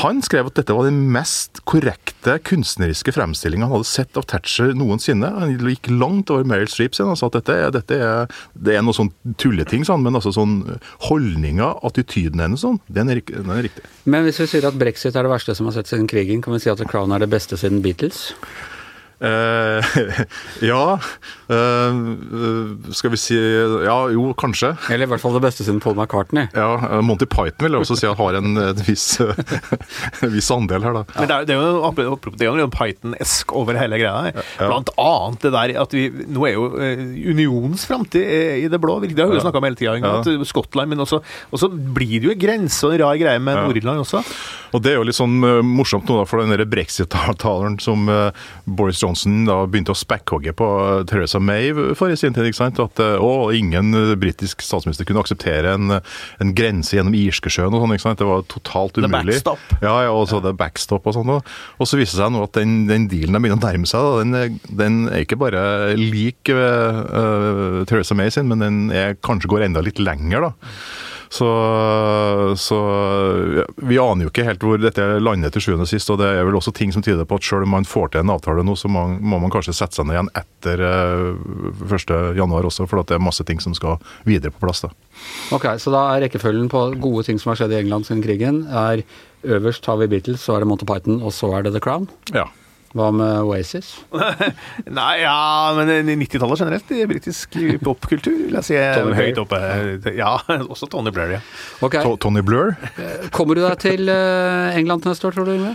Han 0.00 0.22
skrev 0.26 0.48
at 0.48 0.56
dette 0.58 0.74
var 0.74 0.88
den 0.88 1.04
mest 1.14 1.60
korrekte 1.70 2.34
kunstneriske 2.48 3.12
fremstillinga 3.14 3.68
han 3.68 3.76
hadde 3.76 3.86
sett 3.86 4.18
av 4.18 4.26
Thatcher 4.30 4.72
noensinne. 4.74 5.28
Han 5.36 5.54
gikk 5.54 5.90
langt 5.92 6.32
over 6.34 6.46
Meryl 6.48 6.70
Streep 6.70 6.96
sin 6.96 7.12
og 7.12 7.18
sa 7.20 7.30
at 7.30 7.38
dette, 7.38 7.58
dette 7.76 8.00
er, 8.02 8.34
det 8.58 8.74
er 8.74 8.82
noe 8.82 8.96
sånn 8.96 9.12
tulleting, 9.40 9.86
sånn, 9.86 10.02
men 10.02 10.18
altså 10.18 10.34
sånn 10.34 10.58
holdninga, 11.06 11.70
attityden 11.86 12.42
hennes, 12.42 12.64
sånn, 12.66 12.80
den 12.90 13.12
er, 13.14 13.22
den 13.30 13.54
er 13.54 13.66
riktig. 13.68 13.86
Men 14.10 14.26
hvis 14.26 14.42
vi 14.42 14.50
sier 14.50 14.66
at 14.66 14.78
brexit 14.80 15.14
er 15.14 15.28
det 15.28 15.34
verste 15.34 15.54
som 15.54 15.70
har 15.70 15.78
sett 15.78 15.92
siden 15.92 16.10
krigen, 16.10 16.42
kan 16.42 16.56
vi 16.56 16.64
si 16.64 16.72
at 16.72 16.82
The 16.82 16.90
Crown 16.90 17.14
er 17.14 17.22
det 17.22 17.30
beste 17.30 17.60
siden 17.60 17.84
Beatles? 17.84 18.32
Uh, 19.22 19.78
ja 20.70 20.98
uh, 21.46 21.94
Skal 22.90 23.12
vi 23.12 23.18
si 23.20 23.36
Ja, 23.84 23.94
jo, 24.10 24.32
kanskje. 24.36 24.72
Eller 24.90 25.06
i 25.06 25.10
hvert 25.12 25.22
fall 25.22 25.36
det 25.36 25.44
beste 25.44 25.62
siden 25.62 25.78
Paul 25.82 25.94
McCartney. 25.94 26.48
Ja, 26.56 26.98
Monty 27.04 27.28
Python 27.30 27.68
vil 27.68 27.76
jeg 27.76 27.84
også 27.84 27.96
si 28.00 28.08
at 28.08 28.18
har 28.18 28.38
en, 28.40 28.56
en, 28.58 28.82
viss, 28.84 29.06
en 30.24 30.32
viss, 30.34 30.50
andel 30.54 30.82
her, 30.84 30.98
da. 30.98 31.04
Men 31.14 31.30
det 31.30 31.36
er, 31.36 31.46
det 31.48 31.54
er 31.54 31.62
jo, 31.62 32.18
det 32.34 32.48
er 32.48 32.62
jo 32.64 32.68
Python-esk 32.74 33.54
over 33.54 33.78
hele 33.78 34.00
greia 34.02 34.26
her. 34.26 34.50
Blant 34.58 34.90
annet 35.00 35.46
det 35.46 35.54
der 35.54 35.74
at 35.84 35.94
vi 35.94 36.04
Nå 36.34 36.44
er 36.48 36.56
jo 36.56 36.66
unionens 37.34 37.84
framtid 37.88 38.24
i 38.24 38.66
det 38.70 38.80
blå. 38.82 38.98
Det 39.04 39.14
har 39.20 39.30
vi 39.30 39.38
jo 39.38 39.44
snakka 39.44 39.60
om 39.60 39.68
hele 39.68 39.78
tida. 39.78 39.96
Ja. 40.00 40.44
Skottland, 40.48 40.90
men 40.90 41.02
også, 41.04 41.20
også 41.54 41.70
blir 41.70 42.18
det 42.18 42.28
jo 42.28 42.34
en 42.34 42.40
grense 42.40 42.82
og 42.86 42.96
en 42.96 43.04
rar 43.04 43.18
greie 43.20 43.42
med 43.42 43.60
Nord-Irland 43.60 44.02
også. 44.02 44.24
Og 44.74 44.82
det 44.82 44.94
er 44.94 44.98
jo 44.98 45.06
litt 45.06 45.18
sånn 45.18 45.38
morsomt 45.68 46.08
nå, 46.10 46.18
da, 46.18 46.26
for 46.28 46.42
den 46.42 46.66
brexit-avtalen 46.70 47.78
som 47.82 48.08
Boris 48.64 49.03
Johnson 49.04 49.44
da 49.48 49.60
begynte 49.70 49.94
å 49.94 49.98
spekkhogge 49.98 50.54
på 50.56 50.68
Theresa 51.10 51.40
May 51.42 51.70
for 51.96 52.12
i 52.12 52.18
sin 52.18 52.34
tid. 52.36 52.48
ikke 52.48 52.60
sant? 52.60 52.80
At 52.82 53.00
å, 53.00 53.32
ingen 53.54 53.92
britisk 54.20 54.64
statsminister 54.64 55.08
kunne 55.08 55.22
akseptere 55.24 55.76
en, 55.78 55.98
en 56.42 56.54
grense 56.56 56.96
gjennom 56.96 57.16
Irskesjøen 57.18 57.74
og 57.74 57.84
sånn. 57.84 57.96
ikke 57.96 58.06
sant? 58.06 58.22
Det 58.22 58.28
var 58.28 58.44
totalt 58.50 59.00
umulig. 59.00 59.38
The 59.38 59.54
backstop. 59.54 59.78
Ja, 59.84 59.96
ja, 60.06 60.12
og 60.12 60.28
så 60.30 60.40
det 60.44 60.56
backstop 60.60 61.08
og 61.10 61.16
sånn. 61.16 61.32
Og, 61.36 61.54
og 61.78 61.90
så 61.90 62.00
viser 62.00 62.18
det 62.18 62.24
seg 62.24 62.34
nå 62.34 62.44
at 62.48 62.58
den, 62.58 62.76
den 62.90 63.08
dealen 63.12 63.36
de 63.36 63.44
begynner 63.44 63.60
å 63.60 63.64
nærme 63.64 63.90
seg, 63.90 64.04
da, 64.04 64.22
den, 64.24 64.60
den 64.82 65.00
er 65.10 65.24
ikke 65.24 65.40
bare 65.40 65.64
lik 65.98 66.52
uh, 66.52 67.82
Theresa 67.88 68.16
May 68.18 68.32
sin, 68.34 68.48
men 68.50 68.64
den 68.64 68.78
er, 68.94 69.18
kanskje 69.24 69.50
går 69.52 69.68
enda 69.68 69.84
litt 69.84 70.02
lenger, 70.02 70.48
da. 70.48 70.54
Så, 71.32 71.48
så 72.60 72.78
ja, 73.60 73.64
Vi 73.76 73.98
aner 74.00 74.26
jo 74.26 74.32
ikke 74.32 74.46
helt 74.46 74.64
hvor 74.64 74.80
dette 74.80 75.06
lander 75.22 75.52
til 75.54 75.64
sjuende 75.64 75.86
og 75.86 75.90
sist. 75.90 76.10
og 76.12 76.20
Det 76.20 76.28
er 76.30 76.46
vel 76.46 76.58
også 76.58 76.74
ting 76.76 76.92
som 76.94 77.04
tyder 77.04 77.26
på 77.28 77.38
at 77.40 77.46
selv 77.46 77.68
om 77.68 77.74
man 77.76 77.88
får 77.88 78.12
til 78.14 78.24
en 78.24 78.32
avtale 78.34 78.64
nå, 78.66 78.76
så 78.78 78.90
må, 78.92 79.06
må 79.18 79.40
man 79.42 79.52
kanskje 79.52 79.76
sette 79.76 79.98
seg 79.98 80.08
ned 80.08 80.18
igjen 80.18 80.32
etter 80.40 80.84
eh, 80.88 81.28
1.1 81.90 82.56
også, 82.64 82.88
for 82.90 83.02
at 83.02 83.10
det 83.10 83.18
er 83.18 83.24
masse 83.24 83.44
ting 83.46 83.62
som 83.62 83.76
skal 83.76 84.00
videre 84.28 84.54
på 84.54 84.64
plass. 84.64 84.84
da. 84.84 84.92
Ok, 85.54 85.68
så 85.80 85.92
da 85.94 86.06
er 86.14 86.26
rekkefølgen 86.26 86.68
på 86.72 86.86
gode 87.02 87.26
ting 87.28 87.40
som 87.40 87.52
har 87.52 87.62
skjedd 87.62 87.74
i 87.76 87.80
England 87.82 88.08
siden 88.08 88.24
krigen, 88.24 88.64
er 88.68 89.04
øverst 89.44 89.86
har 89.86 89.98
vi 90.00 90.08
Beatles, 90.10 90.42
så 90.44 90.56
er 90.56 90.64
det 90.64 90.70
Monty 90.70 90.86
Python, 90.88 91.20
og 91.22 91.34
så 91.36 91.52
er 91.56 91.66
det 91.66 91.74
The 91.76 91.82
Crown. 91.84 92.08
Ja. 92.34 92.48
Hva 92.94 93.08
med 93.10 93.40
Oasis? 93.48 93.88
Nei, 94.98 95.14
ja, 95.24 95.34
men 95.74 95.90
90-tallet 96.12 96.60
generelt 96.62 96.92
i 96.94 97.00
britisk 97.10 97.56
popkultur 97.82 98.36
vil 98.46 98.54
jeg 98.60 98.68
si 98.68 98.76
Tony 98.78 99.16
høyt 99.18 99.40
oppe. 99.42 99.58
Ja, 100.14 100.36
også 100.72 100.86
Tony 100.92 101.10
Blair, 101.14 101.36
ja. 101.40 101.42
Okay. 101.82 102.04
To- 102.06 102.14
Tony 102.22 102.44
Blur? 102.46 102.76
Kommer 103.34 103.58
du 103.58 103.64
deg 103.66 103.80
til 103.82 104.06
eh, 104.14 104.78
England 104.78 105.02
til 105.02 105.10
neste 105.10 105.26
år, 105.26 105.34
tror 105.34 105.50
du? 105.50 105.56
Yngve? 105.56 105.74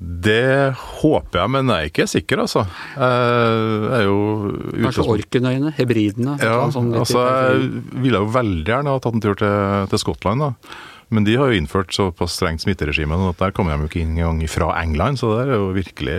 Det 0.00 0.72
håper 1.02 1.42
jeg, 1.42 1.50
men 1.52 1.68
jeg 1.68 1.76
er 1.76 1.90
ikke 1.90 2.06
sikker, 2.08 2.40
altså. 2.46 2.62
Jeg 2.96 3.90
er 3.98 4.06
jo 4.06 4.14
Kanskje 4.86 5.04
Orkenøyene? 5.12 5.74
Hebridene? 5.76 6.38
Ja, 6.40 6.62
sånn 6.72 6.88
altså 6.96 7.20
jeg 7.26 7.66
ville 8.06 8.22
jo 8.22 8.30
veldig 8.32 8.64
gjerne 8.70 8.94
ha 8.94 9.02
tatt 9.04 9.18
en 9.18 9.24
tur 9.26 9.36
til, 9.42 9.58
til 9.92 10.00
Skottland, 10.00 10.46
da. 10.46 10.78
Men 11.10 11.24
de 11.26 11.34
har 11.34 11.50
jo 11.50 11.58
innført 11.58 11.90
såpass 11.90 12.36
strengt 12.38 12.62
smitteregime 12.62 13.16
at 13.28 13.38
der 13.40 13.50
kommer 13.50 13.74
de 13.74 13.82
jo 13.82 13.88
ikke 13.90 14.02
engang 14.06 14.40
fra 14.48 14.68
England, 14.82 15.18
så 15.18 15.32
det 15.40 15.48
er 15.48 15.56
jo 15.58 15.72
virkelig 15.74 16.18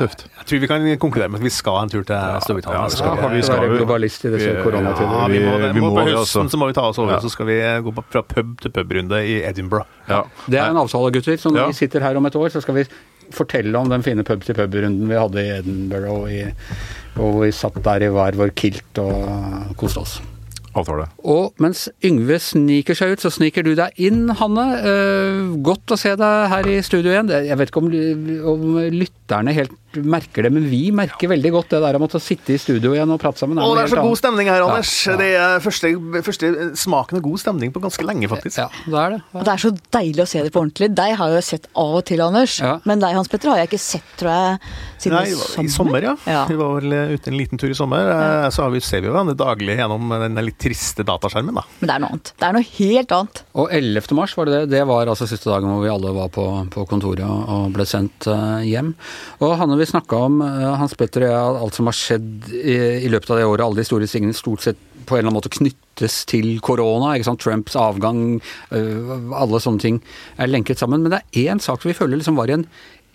tøft. 0.00 0.24
Jeg 0.40 0.46
tror 0.50 0.58
vi 0.64 0.66
kan 0.66 0.86
konkludere 0.98 1.28
med 1.30 1.38
at 1.38 1.44
vi 1.46 1.52
skal 1.54 1.76
en 1.84 1.88
tur 1.92 2.02
til 2.02 2.16
Storbritannia. 2.42 2.80
ja, 2.82 2.88
Så 2.88 2.96
skal 2.98 3.16
vi- 3.30 3.36
vi 3.36 3.42
skal 3.42 3.60
være 3.62 3.76
globalist 3.78 4.24
i 4.24 4.32
disse 4.34 4.50
vi- 4.56 4.62
koronatider. 4.64 5.14
Ja, 5.14 5.26
vi 5.28 5.38
må, 5.46 5.58
det. 5.62 5.74
Vi 5.74 5.80
må 5.80 5.90
på 5.94 6.02
høsten 6.08 6.42
altså. 6.42 6.50
så 6.50 6.58
må 6.58 6.66
vi 6.66 6.72
ta 6.72 6.80
oss 6.88 6.98
over, 6.98 7.12
Ja. 7.12 7.20
så 7.20 7.30
skal 7.30 7.46
vi 7.46 7.60
gå 7.86 7.94
fra 8.10 8.22
pub 8.22 8.60
til 8.60 8.70
pubrunde 8.70 9.22
i 9.26 9.42
Edinburgh. 9.46 9.86
Ja. 10.08 10.22
Det 10.50 10.58
er 10.58 10.70
en 10.70 10.76
avtale, 10.76 11.12
gutter. 11.12 11.36
Så 11.38 11.50
når 11.52 11.56
Ja. 11.60 11.66
vi 11.68 11.72
sitter 11.72 12.00
her 12.00 12.16
om 12.16 12.26
et 12.26 12.34
år, 12.34 12.48
så 12.50 12.60
skal 12.62 12.74
vi 12.74 12.84
fortelle 13.30 13.74
om 13.78 13.88
den 13.88 14.02
fine 14.02 14.24
pub-til-pub-runden 14.24 15.06
vi 15.08 15.14
hadde 15.14 15.38
i 15.38 15.58
Edinburgh, 15.60 16.28
i, 16.30 16.52
og 17.16 17.40
vi 17.42 17.50
satt 17.52 17.80
der 17.82 18.02
i 18.02 18.08
hver 18.10 18.32
vår 18.34 18.50
kilt 18.54 18.98
og 18.98 19.76
koste 19.76 19.98
oss. 20.00 20.20
Avtale. 20.72 21.06
Og 21.28 21.52
mens 21.60 21.84
Yngve 22.04 22.38
sniker 22.40 22.96
seg 22.96 23.14
ut, 23.14 23.22
så 23.24 23.30
sniker 23.32 23.64
du 23.66 23.74
deg 23.76 23.98
inn, 24.00 24.24
Hanne. 24.38 24.66
Eh, 24.80 25.40
godt 25.64 25.92
å 25.92 25.98
se 26.00 26.14
deg 26.16 26.48
her 26.52 26.68
i 26.70 26.78
studio 26.84 27.12
igjen. 27.12 27.32
Jeg 27.32 27.58
vet 27.60 27.72
ikke 27.72 27.82
om, 27.82 27.90
lytterne 28.92 29.52
helt 29.56 29.74
merker 30.00 30.46
det, 30.46 30.50
men 30.54 30.64
vi 30.70 30.90
merker 30.94 31.30
veldig 31.32 31.52
godt 31.54 31.74
det 31.74 31.80
der 31.84 31.98
å 31.98 32.00
måtte 32.02 32.20
sitte 32.22 32.54
i 32.54 32.58
studio 32.60 32.94
igjen 32.96 33.10
og 33.12 33.20
prate 33.22 33.42
sammen. 33.42 33.58
Å, 33.60 33.68
det 33.76 33.84
er 33.84 33.92
så 33.92 33.98
god 33.98 34.06
annet. 34.08 34.20
stemning 34.22 34.50
her, 34.52 34.64
Anders. 34.66 34.92
Ja, 35.06 35.12
ja. 35.12 35.18
Det 35.22 35.28
er 35.42 35.64
første, 35.64 35.92
første 36.28 36.52
smaken 36.82 37.18
av 37.20 37.24
god 37.26 37.42
stemning 37.42 37.72
på 37.74 37.82
ganske 37.84 38.06
lenge, 38.06 38.30
faktisk. 38.32 38.58
Ja, 38.62 38.68
det 38.86 39.00
er 39.04 39.16
det. 39.16 39.20
Og 39.36 39.44
det 39.46 39.52
er 39.54 39.62
så 39.64 39.72
deilig 39.98 40.24
å 40.24 40.28
se 40.32 40.42
det 40.46 40.52
på 40.54 40.62
ordentlig. 40.62 40.90
Deg 40.96 41.16
har 41.20 41.32
jeg 41.32 41.42
jo 41.42 41.44
sett 41.50 41.68
av 41.84 41.98
og 42.00 42.04
til, 42.08 42.22
Anders. 42.24 42.58
Ja. 42.62 42.74
Men 42.88 43.02
deg, 43.04 43.16
Hans 43.18 43.30
Petter, 43.32 43.52
har 43.52 43.62
jeg 43.62 43.70
ikke 43.72 43.82
sett, 43.82 44.08
tror 44.20 44.32
jeg, 44.32 44.72
siden 45.02 45.18
Nei, 45.18 45.66
i 45.66 45.68
sommer, 45.72 46.08
ja. 46.08 46.14
Ja. 46.30 46.42
Vi 46.48 46.56
var 46.60 46.76
vel 46.80 46.96
ute 47.16 47.32
en 47.32 47.38
liten 47.38 47.60
tur 47.60 47.70
i 47.72 47.76
sommer. 47.78 48.08
Eh, 48.16 48.48
Så 48.54 48.62
har 48.64 48.70
vi, 48.74 48.80
ser 48.84 49.02
vi 49.02 49.08
jo 49.10 49.14
hverandre 49.16 49.36
daglig 49.38 49.76
gjennom 49.78 50.12
den 50.22 50.38
litt 50.46 50.58
triste 50.62 51.04
dataskjermen, 51.06 51.56
da. 51.58 51.64
Men 51.80 51.88
det 51.90 51.94
er 51.96 52.02
noe 52.04 52.12
annet. 52.14 52.32
Det 52.38 52.48
er 52.48 52.56
noe 52.56 52.68
helt 52.72 53.14
annet. 53.18 53.42
Og 53.58 53.72
11. 53.74 54.14
mars 54.18 54.36
var 54.38 54.48
det 54.48 54.54
det. 54.62 54.70
Det 54.76 54.82
var 54.88 55.10
altså 55.10 55.26
siste 55.30 55.50
dagen 55.50 55.68
hvor 55.72 55.82
vi 55.84 55.90
alle 55.92 56.12
var 56.16 56.30
på, 56.32 56.46
på 56.72 56.86
kontoret 56.90 57.24
og, 57.26 57.68
ble 57.74 57.86
sendt 57.88 58.26
eh, 58.30 58.62
hjem. 58.68 58.92
Og 59.42 59.56
Hanne, 59.60 59.78
vi 59.82 59.90
snakka 59.90 60.22
om 60.28 60.40
eh, 60.44 60.70
Hans 60.80 60.94
Petter 60.98 61.26
og 61.26 61.32
jeg, 61.32 61.60
alt 61.66 61.78
som 61.78 61.90
har 61.90 61.98
skjedd 61.98 62.48
i, 62.54 62.76
i 63.06 63.10
løpet 63.12 63.34
av 63.34 63.40
det 63.40 63.48
året. 63.48 63.64
Alle 63.66 63.82
de 63.82 63.88
store 63.88 64.08
tingene 64.10 64.36
stort 64.36 64.64
sett 64.64 64.80
på 65.02 65.16
en 65.16 65.18
eller 65.18 65.30
annen 65.32 65.38
måte 65.40 65.52
knyttes 65.52 66.22
til 66.30 66.56
korona. 66.64 67.14
ikke 67.16 67.28
sant? 67.30 67.42
Trumps 67.42 67.76
avgang, 67.78 68.40
eh, 68.70 69.12
alle 69.38 69.62
sånne 69.62 69.82
ting 69.82 70.00
er 70.38 70.50
lenket 70.50 70.82
sammen. 70.82 71.02
Men 71.02 71.16
det 71.16 71.22
er 71.22 71.52
én 71.52 71.62
sak 71.62 71.86
vi 71.86 71.96
føler 71.96 72.20
liksom 72.20 72.38
var 72.38 72.50
i 72.50 72.60
en 72.60 72.66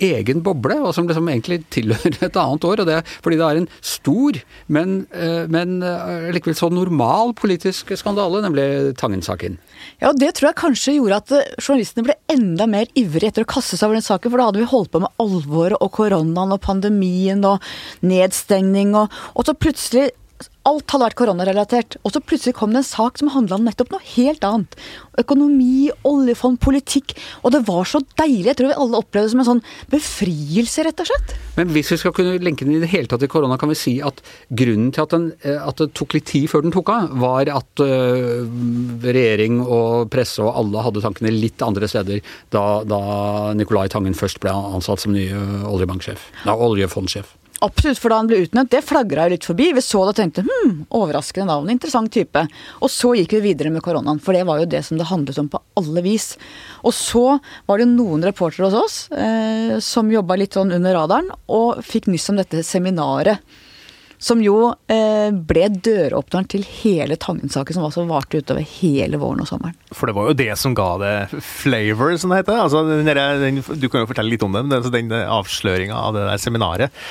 egen 0.03 0.43
boble, 0.45 0.77
og 0.83 0.93
som 0.95 1.07
liksom 1.09 1.29
egentlig 1.31 1.61
tilhører 1.73 2.19
et 2.27 2.39
annet 2.39 2.67
år. 2.67 2.81
og 2.81 2.87
det 2.89 2.97
er 2.97 3.15
Fordi 3.23 3.37
det 3.39 3.45
er 3.47 3.61
en 3.61 3.69
stor, 3.81 4.39
men, 4.67 5.07
eh, 5.11 5.47
men 5.47 5.81
eh, 5.81 6.29
likevel 6.35 6.57
så 6.57 6.69
normal 6.71 7.33
politisk 7.33 7.93
skandale, 7.97 8.41
nemlig 8.45 8.95
Tangen-saken. 8.97 9.57
Ja, 10.01 10.09
og 10.09 10.19
Det 10.19 10.35
tror 10.35 10.49
jeg 10.49 10.61
kanskje 10.61 10.97
gjorde 10.97 11.21
at 11.21 11.31
eh, 11.31 11.49
journalistene 11.61 12.05
ble 12.07 12.17
enda 12.29 12.67
mer 12.67 12.87
ivrige 12.95 13.33
etter 13.33 13.47
å 13.47 13.49
kaste 13.49 13.77
seg 13.77 13.87
over 13.87 13.99
den 13.99 14.05
saken, 14.05 14.31
for 14.31 14.37
da 14.37 14.49
hadde 14.49 14.61
vi 14.61 14.69
holdt 14.69 14.93
på 14.93 15.01
med 15.03 15.23
alvoret 15.23 15.81
og 15.81 15.91
koronaen 15.97 16.55
og 16.55 16.61
pandemien 16.61 17.43
og 17.47 17.63
nedstengning 18.05 18.95
og, 18.97 19.13
og 19.33 19.47
så 19.47 19.57
plutselig 19.57 20.11
Alt 20.67 20.91
hadde 20.91 21.05
vært 21.05 21.17
koronarelatert. 21.19 21.95
Og 22.03 22.11
så 22.13 22.21
plutselig 22.23 22.57
kom 22.57 22.73
det 22.73 22.81
en 22.81 22.87
sak 22.87 23.19
som 23.21 23.31
handla 23.31 23.55
om 23.57 23.67
nettopp 23.67 23.93
noe 23.93 24.03
helt 24.15 24.43
annet. 24.43 24.75
Økonomi, 25.21 25.87
oljefond, 26.07 26.59
politikk. 26.63 27.15
Og 27.47 27.53
det 27.55 27.63
var 27.69 27.87
så 27.87 28.01
deilig. 28.19 28.49
Jeg 28.51 28.59
tror 28.59 28.71
vi 28.73 28.79
alle 28.83 28.99
opplevde 28.99 29.29
det 29.29 29.33
som 29.33 29.43
en 29.43 29.49
sånn 29.51 29.63
befrielse, 29.93 30.83
rett 30.85 31.03
og 31.03 31.09
slett. 31.09 31.35
Men 31.55 31.71
hvis 31.73 31.93
vi 31.93 31.99
skal 32.01 32.13
kunne 32.17 32.35
lenke 32.43 32.67
den 32.67 32.75
i 32.75 32.83
det 32.83 32.91
hele 32.91 33.09
tatt 33.09 33.23
til 33.23 33.31
korona, 33.31 33.57
kan 33.61 33.71
vi 33.71 33.79
si 33.79 33.95
at 34.03 34.19
grunnen 34.49 34.91
til 34.91 35.05
at, 35.05 35.15
den, 35.15 35.31
eh, 35.41 35.57
at 35.57 35.79
det 35.79 35.89
tok 35.97 36.17
litt 36.17 36.27
tid 36.29 36.49
før 36.51 36.67
den 36.67 36.75
tok 36.75 36.91
av, 36.93 37.15
var 37.23 37.53
at 37.53 37.85
øh, 37.87 38.43
regjering 39.07 39.63
og 39.63 40.11
presse 40.13 40.43
og 40.43 40.51
alle 40.51 40.83
hadde 40.85 41.05
tankene 41.05 41.33
litt 41.33 41.63
andre 41.65 41.89
steder 41.89 42.21
da, 42.53 42.65
da 42.87 43.01
Nicolai 43.57 43.87
Tangen 43.91 44.17
først 44.17 44.41
ble 44.43 44.53
ansatt 44.53 45.05
som 45.05 45.15
ny 45.15 45.29
øh, 45.31 45.65
oljebanksjef. 45.71 46.29
Da 46.43 46.57
oljefondsjef. 46.67 47.33
Absolutt, 47.65 47.97
for 47.97 48.13
da 48.13 48.19
han 48.21 48.29
ble 48.29 48.43
utnevnt, 48.45 48.69
det 48.71 48.83
flagra 48.85 49.25
jo 49.25 49.33
litt 49.33 49.47
forbi. 49.47 49.71
Vi 49.73 49.81
så 49.81 50.03
det 50.05 50.13
og 50.13 50.17
tenkte 50.19 50.45
hm, 50.45 50.73
overraskende 50.97 51.49
navn, 51.49 51.71
interessant 51.73 52.11
type. 52.13 52.43
Og 52.85 52.91
så 52.93 53.15
gikk 53.17 53.37
vi 53.37 53.45
videre 53.49 53.73
med 53.73 53.83
koronaen, 53.85 54.21
for 54.21 54.37
det 54.37 54.45
var 54.47 54.61
jo 54.61 54.69
det 54.69 54.83
som 54.85 54.99
det 54.99 55.09
handlet 55.09 55.39
om 55.41 55.49
på 55.49 55.61
alle 55.79 56.03
vis. 56.05 56.35
Og 56.85 56.93
så 56.93 57.25
var 57.69 57.81
det 57.81 57.89
noen 57.89 58.25
reportere 58.27 58.69
hos 58.69 58.77
oss 58.77 58.97
eh, 59.11 59.77
som 59.83 60.11
jobba 60.13 60.37
litt 60.37 60.57
sånn 60.57 60.75
under 60.77 60.99
radaren, 60.99 61.31
og 61.49 61.81
fikk 61.85 62.11
nyss 62.11 62.29
om 62.33 62.43
dette 62.43 62.65
seminaret. 62.65 63.41
Som 64.17 64.39
jo 64.41 64.71
eh, 64.89 65.29
ble 65.29 65.67
døråpneren 65.69 66.47
til 66.49 66.63
hele 66.65 67.19
Tangen-saken, 67.21 67.75
som 67.75 67.83
altså 67.85 68.05
varte 68.09 68.39
utover 68.41 68.65
hele 68.79 69.19
våren 69.21 69.43
og 69.43 69.49
sommeren. 69.49 69.77
For 69.93 70.09
det 70.09 70.15
var 70.17 70.31
jo 70.31 70.37
det 70.39 70.49
som 70.57 70.73
ga 70.77 70.87
det 71.03 71.11
flavor, 71.45 72.15
som 72.17 72.33
det 72.33 72.39
heter. 72.41 72.57
Altså, 72.63 72.81
den, 72.89 73.05
den, 73.05 73.61
du 73.61 73.85
kan 73.85 74.01
jo 74.01 74.09
fortelle 74.09 74.33
litt 74.33 74.45
om 74.45 74.57
det, 74.57 74.65
men 74.65 74.79
altså, 74.79 74.93
den 74.93 75.13
avsløringa 75.13 76.01
av 76.01 76.17
det 76.17 76.25
der 76.31 76.41
seminaret. 76.41 77.03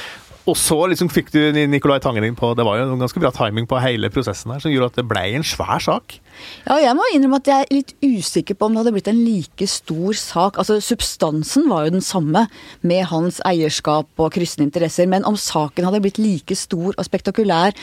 Og 0.47 0.55
så 0.55 0.77
liksom 0.91 1.09
fikk 1.11 1.33
du 1.35 1.41
Nicolai 1.67 1.99
Tangen 2.03 2.25
inn 2.27 2.37
på 2.39 2.53
Det 2.55 2.65
var 2.67 2.79
jo 2.79 2.87
en 2.87 3.03
ganske 3.03 3.19
bra 3.23 3.33
timing 3.35 3.67
på 3.67 3.81
hele 3.83 4.11
prosessen 4.15 4.53
her, 4.55 4.63
som 4.63 4.71
gjorde 4.71 4.93
at 4.93 5.01
det 5.01 5.07
ble 5.11 5.25
en 5.35 5.47
svær 5.47 5.83
sak. 5.83 6.21
Ja, 6.69 6.77
jeg 6.83 6.95
må 6.99 7.07
innrømme 7.11 7.41
at 7.41 7.51
jeg 7.51 7.65
er 7.65 7.75
litt 7.75 7.95
usikker 8.05 8.55
på 8.59 8.69
om 8.69 8.77
det 8.77 8.83
hadde 8.83 8.93
blitt 8.95 9.11
en 9.11 9.23
like 9.25 9.67
stor 9.71 10.19
sak. 10.21 10.61
Altså, 10.61 10.79
Substansen 10.85 11.67
var 11.71 11.87
jo 11.87 11.97
den 11.97 12.05
samme, 12.05 12.47
med 12.87 13.09
hans 13.11 13.41
eierskap 13.49 14.23
og 14.23 14.35
kryssende 14.37 14.69
interesser, 14.69 15.09
men 15.11 15.27
om 15.27 15.39
saken 15.41 15.89
hadde 15.89 16.03
blitt 16.05 16.21
like 16.23 16.55
stor 16.59 16.93
og 16.93 17.09
spektakulær 17.09 17.75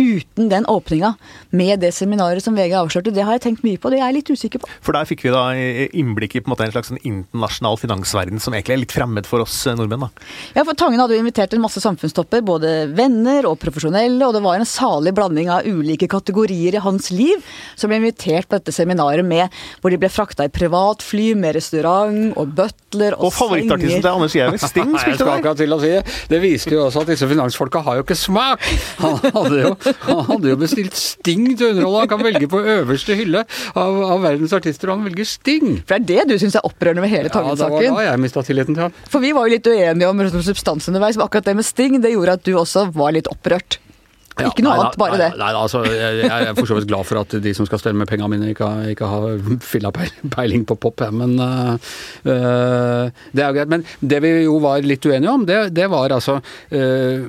uten 0.00 0.48
den 0.50 0.66
åpninga, 0.70 1.14
med 1.54 1.80
det 1.84 1.92
seminaret 1.96 2.42
som 2.44 2.56
VG 2.56 2.74
avslørte, 2.80 3.12
det 3.14 3.24
har 3.26 3.36
jeg 3.36 3.44
tenkt 3.46 3.64
mye 3.66 3.78
på. 3.80 3.90
Det 3.92 4.00
er 4.00 4.06
jeg 4.08 4.18
litt 4.20 4.32
usikker 4.32 4.62
på. 4.62 4.70
For 4.84 4.96
der 4.96 5.08
fikk 5.08 5.24
vi 5.26 5.32
da 5.34 5.44
innblikk 5.54 6.36
i 6.38 6.42
på 6.42 6.48
en 6.50 6.54
måte 6.54 6.66
en 6.66 6.74
slags 6.74 6.90
sånn 6.92 7.00
internasjonal 7.06 7.78
finansverden 7.80 8.42
som 8.42 8.54
egentlig 8.56 8.76
er 8.76 8.82
litt 8.84 8.94
fremmed 8.96 9.28
for 9.28 9.44
oss 9.44 9.58
eh, 9.68 9.76
nordmenn. 9.78 10.06
da. 10.06 10.26
Ja, 10.56 10.64
for 10.64 10.78
Tangen 10.78 11.00
hadde 11.02 11.16
jo 11.18 11.22
invitert 11.24 11.54
en 11.56 11.62
masse 11.64 11.82
samfunnstopper, 11.84 12.42
både 12.46 12.74
venner 12.96 13.46
og 13.50 13.58
profesjonelle, 13.62 14.22
og 14.26 14.34
det 14.36 14.42
var 14.44 14.58
en 14.60 14.68
salig 14.68 15.12
blanding 15.16 15.50
av 15.52 15.66
ulike 15.68 16.08
kategorier 16.10 16.78
i 16.78 16.82
hans 16.84 17.10
liv 17.14 17.44
som 17.76 17.90
ble 17.90 18.00
invitert 18.00 18.48
på 18.48 18.58
dette 18.58 18.74
seminaret 18.74 19.26
med, 19.26 19.50
hvor 19.82 19.92
de 19.92 19.98
ble 20.00 20.10
frakta 20.12 20.46
i 20.48 20.52
privatfly 20.52 21.32
med 21.38 21.56
restaurant 21.58 22.32
og 22.40 22.54
butler 22.56 23.16
og, 23.18 23.28
Og 23.28 23.34
favorittartisten 23.36 24.02
til 24.02 24.10
Anders 24.10 24.34
Giæver, 24.36 24.58
Sting, 24.62 24.94
spilte 25.02 25.18
skal 25.20 25.26
der. 25.26 25.34
akkurat 25.40 25.60
til 25.60 25.74
å 25.76 25.80
si 25.82 25.92
det. 25.92 26.02
Det 26.30 26.40
viste 26.42 26.74
jo 26.74 26.84
også 26.86 27.04
at 27.04 27.12
disse 27.12 27.28
finansfolka 27.30 27.82
har 27.86 28.00
jo 28.00 28.06
ikke 28.06 28.16
smak. 28.18 28.64
Han 29.00 29.18
hadde 29.24 29.60
jo, 29.64 29.74
han 30.06 30.22
hadde 30.28 30.52
jo 30.52 30.58
bestilt 30.60 30.96
Sting 31.00 31.46
til 31.58 31.72
underholdet. 31.74 32.00
Han 32.04 32.10
kan 32.14 32.24
velge 32.24 32.48
på 32.50 32.62
øverste 32.76 33.16
hylle 33.18 33.44
av, 33.74 34.00
av 34.14 34.22
verdens 34.24 34.54
artister, 34.56 34.90
og 34.90 35.00
han 35.00 35.10
velger 35.10 35.28
Sting. 35.28 35.76
For 35.88 35.98
det 35.98 36.20
er 36.22 36.30
det 36.30 36.38
du 36.38 36.44
syns 36.44 36.58
er 36.60 36.66
opprørende 36.66 37.04
med 37.04 37.12
hele 37.12 37.28
Ja, 37.28 37.32
det 37.32 37.36
var 37.36 37.50
Tangen-saken? 37.56 37.98
da 37.98 38.06
jeg 38.08 38.24
mista 38.24 38.44
tilliten 38.46 38.76
til 38.78 38.86
han. 38.88 38.98
For 39.10 39.24
vi 39.24 39.34
var 39.36 39.48
jo 39.48 39.56
litt 39.56 39.70
uenige 39.70 40.10
om 40.10 40.24
substans 40.40 40.90
underveis, 40.90 41.18
men 41.18 41.26
akkurat 41.26 41.50
det 41.50 41.56
med 41.60 41.66
Sting 41.68 42.00
det 42.02 42.14
gjorde 42.14 42.38
at 42.38 42.44
du 42.46 42.54
også 42.60 42.88
var 42.94 43.14
litt 43.16 43.30
opprørt. 43.30 43.80
Ikke 44.48 44.64
noe 44.64 44.74
nei, 44.74 44.84
annet, 44.84 44.98
bare 45.00 45.16
nei, 45.16 45.20
det. 45.20 45.28
Nei, 45.40 45.50
altså, 45.60 45.82
jeg, 45.86 46.20
jeg 46.24 46.48
er 46.48 46.56
for 46.58 46.70
så 46.70 46.78
vidt 46.78 46.88
glad 46.90 47.08
for 47.08 47.20
at 47.20 47.36
de 47.44 47.52
som 47.56 47.68
skal 47.68 47.82
stelle 47.82 48.00
med 48.00 48.08
pengene 48.10 48.30
mine, 48.32 48.50
ikke, 48.54 48.68
ikke 48.94 49.10
har 49.10 49.26
filla 49.64 49.92
peiling 49.94 50.64
på 50.68 50.76
pop, 50.80 51.04
jeg, 51.04 51.14
men 51.16 51.36
uh, 51.40 51.76
Det 52.24 53.42
er 53.42 53.46
jo 53.46 53.56
greit. 53.58 53.72
Men 53.72 53.84
det 54.00 54.22
vi 54.24 54.32
jo 54.44 54.58
var 54.62 54.84
litt 54.86 55.06
uenige 55.06 55.34
om, 55.34 55.46
det, 55.48 55.58
det 55.76 55.88
var 55.92 56.14
altså 56.16 56.38
uh, 56.40 57.28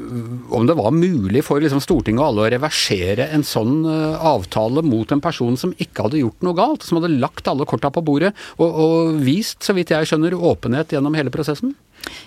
om 0.58 0.68
det 0.70 0.78
var 0.80 0.96
mulig 0.96 1.44
for 1.48 1.64
liksom, 1.64 1.84
Stortinget 1.84 2.24
og 2.24 2.32
alle 2.32 2.46
å 2.48 2.52
reversere 2.56 3.30
en 3.36 3.46
sånn 3.48 3.82
uh, 3.88 4.22
avtale 4.34 4.84
mot 4.86 5.12
en 5.12 5.24
person 5.24 5.58
som 5.60 5.76
ikke 5.82 6.08
hadde 6.08 6.24
gjort 6.24 6.46
noe 6.46 6.58
galt, 6.58 6.86
som 6.88 7.00
hadde 7.00 7.14
lagt 7.22 7.50
alle 7.52 7.68
korta 7.70 7.92
på 7.94 8.04
bordet 8.06 8.34
og, 8.58 8.68
og 8.70 9.22
vist, 9.26 9.62
så 9.66 9.76
vidt 9.78 9.94
jeg 9.94 10.10
skjønner, 10.10 10.38
åpenhet 10.52 10.96
gjennom 10.96 11.16
hele 11.18 11.34
prosessen. 11.34 11.76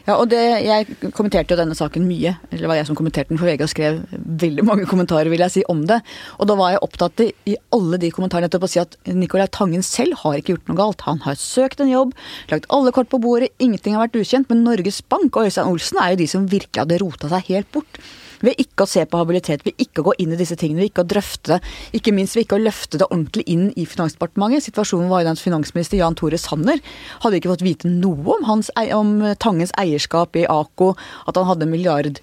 Ja, 0.05 0.17
og 0.19 0.29
det, 0.31 0.41
Jeg 0.65 1.13
kommenterte 1.17 1.55
jo 1.55 1.59
denne 1.61 1.77
saken 1.77 2.07
mye. 2.09 2.35
Eller 2.53 2.71
var 2.71 2.79
jeg 2.79 2.89
som 2.89 2.99
kommenterte 2.99 3.33
den 3.33 3.41
for 3.41 3.49
VG 3.49 3.65
og 3.67 3.73
skrev 3.73 4.01
veldig 4.43 4.65
mange 4.67 4.89
kommentarer 4.91 5.31
vil 5.33 5.45
jeg 5.45 5.55
si, 5.55 5.65
om 5.73 5.85
det. 5.89 6.01
Og 6.39 6.49
da 6.51 6.57
var 6.59 6.75
jeg 6.75 6.83
opptatt 6.87 7.25
i, 7.25 7.31
i 7.49 7.57
alle 7.75 8.01
de 8.01 8.13
kommentarene 8.15 8.49
nettopp 8.49 8.67
å 8.69 8.73
si 8.75 8.83
at 8.83 8.99
Nicolai 9.09 9.49
Tangen 9.55 9.85
selv 9.87 10.21
har 10.25 10.39
ikke 10.39 10.57
gjort 10.57 10.73
noe 10.73 10.81
galt. 10.81 11.07
Han 11.09 11.23
har 11.25 11.39
søkt 11.41 11.81
en 11.81 11.93
jobb, 11.93 12.13
lagt 12.53 12.69
alle 12.75 12.93
kort 12.95 13.11
på 13.13 13.23
bordet, 13.23 13.53
ingenting 13.63 13.97
har 13.97 14.07
vært 14.07 14.21
ukjent. 14.21 14.51
Men 14.53 14.67
Norges 14.67 15.01
Bank 15.09 15.37
og 15.39 15.49
Øystein 15.49 15.73
Olsen 15.73 16.03
er 16.03 16.15
jo 16.15 16.23
de 16.23 16.29
som 16.31 16.51
virkelig 16.51 16.85
hadde 16.85 17.01
rota 17.03 17.33
seg 17.33 17.51
helt 17.55 17.73
bort. 17.75 18.03
Ved 18.45 18.61
ikke 18.61 18.85
å 18.85 18.91
se 18.91 19.05
på 19.09 19.21
habilitet, 19.21 19.65
ved 19.65 19.79
ikke 19.81 20.03
å 20.03 20.09
gå 20.11 20.17
inn 20.25 20.35
i 20.35 20.39
disse 20.41 20.57
tingene, 20.61 20.83
ved 20.85 20.93
ikke 20.93 21.05
å 21.05 21.11
drøfte 21.15 21.55
det. 21.55 21.61
Ikke 21.97 22.15
minst 22.17 22.37
ved 22.37 22.47
ikke 22.47 22.59
å 22.59 22.65
løfte 22.65 23.01
det 23.01 23.09
ordentlig 23.09 23.47
inn 23.51 23.69
i 23.81 23.87
Finansdepartementet. 23.89 24.67
Situasjonen 24.69 25.11
var 25.13 25.23
jo 25.23 25.31
den 25.31 25.39
at 25.39 25.45
finansminister 25.45 26.01
Jan 26.01 26.19
Tore 26.19 26.41
Sanner 26.41 26.83
hadde 27.25 27.41
ikke 27.41 27.55
fått 27.55 27.65
vite 27.67 27.91
noe 27.91 28.37
om, 28.37 28.49
hans, 28.49 28.73
om 28.97 29.17
Tangens 29.41 29.73
eierskap 29.81 30.37
i 30.37 30.49
AKO, 30.51 30.93
at 31.29 31.41
han 31.41 31.49
hadde 31.49 31.69
en 31.69 31.73
milliard 31.73 32.21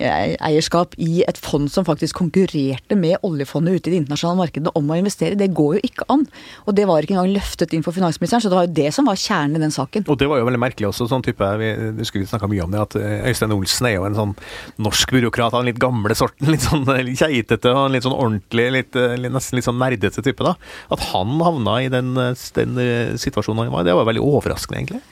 eierskap 0.00 0.94
i 1.00 1.22
et 1.28 1.38
fond 1.40 1.68
som 1.72 1.86
faktisk 1.86 2.18
konkurrerte 2.20 2.96
med 2.98 3.18
oljefondet 3.26 3.78
ute 3.78 3.90
i 3.90 3.94
det 3.94 4.02
internasjonale 4.02 4.42
markedet 4.42 4.72
om 4.78 4.90
å 4.90 4.98
investere. 4.98 5.38
Det 5.38 5.50
går 5.56 5.78
jo 5.78 5.82
ikke 5.88 6.06
an. 6.12 6.26
Og 6.66 6.76
det 6.78 6.86
var 6.88 7.02
ikke 7.02 7.16
engang 7.16 7.34
løftet 7.34 7.74
inn 7.74 7.84
for 7.86 7.96
finansministeren, 7.96 8.44
så 8.44 8.52
det 8.52 8.58
var 8.58 8.68
jo 8.68 8.76
det 8.78 8.92
som 8.94 9.08
var 9.08 9.20
kjernen 9.20 9.58
i 9.58 9.64
den 9.64 9.74
saken. 9.74 10.06
Og 10.08 10.20
det 10.20 10.28
var 10.30 10.40
jo 10.40 10.48
veldig 10.48 10.62
merkelig 10.62 10.90
også, 10.90 11.08
sånn 11.10 11.24
type 11.26 11.48
Vi 11.60 11.72
husker 12.00 12.22
vi 12.22 12.28
snakka 12.28 12.50
mye 12.50 12.64
om 12.66 12.74
det, 12.74 12.84
at 12.84 12.98
eh, 13.00 13.28
Øystein 13.30 13.54
Olsen 13.56 13.90
er 13.90 13.96
jo 13.96 14.06
en 14.08 14.18
sånn 14.18 14.36
norsk 14.84 15.14
byråkrat 15.16 15.54
av 15.54 15.62
den 15.62 15.72
litt 15.72 15.82
gamle 15.82 16.16
sorten. 16.18 16.50
Litt 16.54 16.66
sånn 16.66 16.86
eh, 16.94 17.12
keitete 17.18 17.74
og 17.74 17.90
litt 17.94 18.06
sånn 18.06 18.16
ordentlig, 18.16 18.68
litt, 18.74 18.96
eh, 18.98 19.16
nesten 19.28 19.58
litt 19.58 19.66
sånn 19.66 19.80
nerdete 19.80 20.24
type. 20.24 20.44
da. 20.44 20.56
At 20.94 21.10
han 21.12 21.38
havna 21.42 21.78
i 21.82 21.90
den, 21.92 22.14
eh, 22.16 22.46
den 22.58 22.78
eh, 22.82 23.16
situasjonen 23.20 23.66
han 23.66 23.74
var 23.74 23.84
i, 23.84 23.90
det 23.90 23.98
var 23.98 24.08
veldig 24.08 24.24
overraskende, 24.24 24.82
egentlig. 24.82 25.02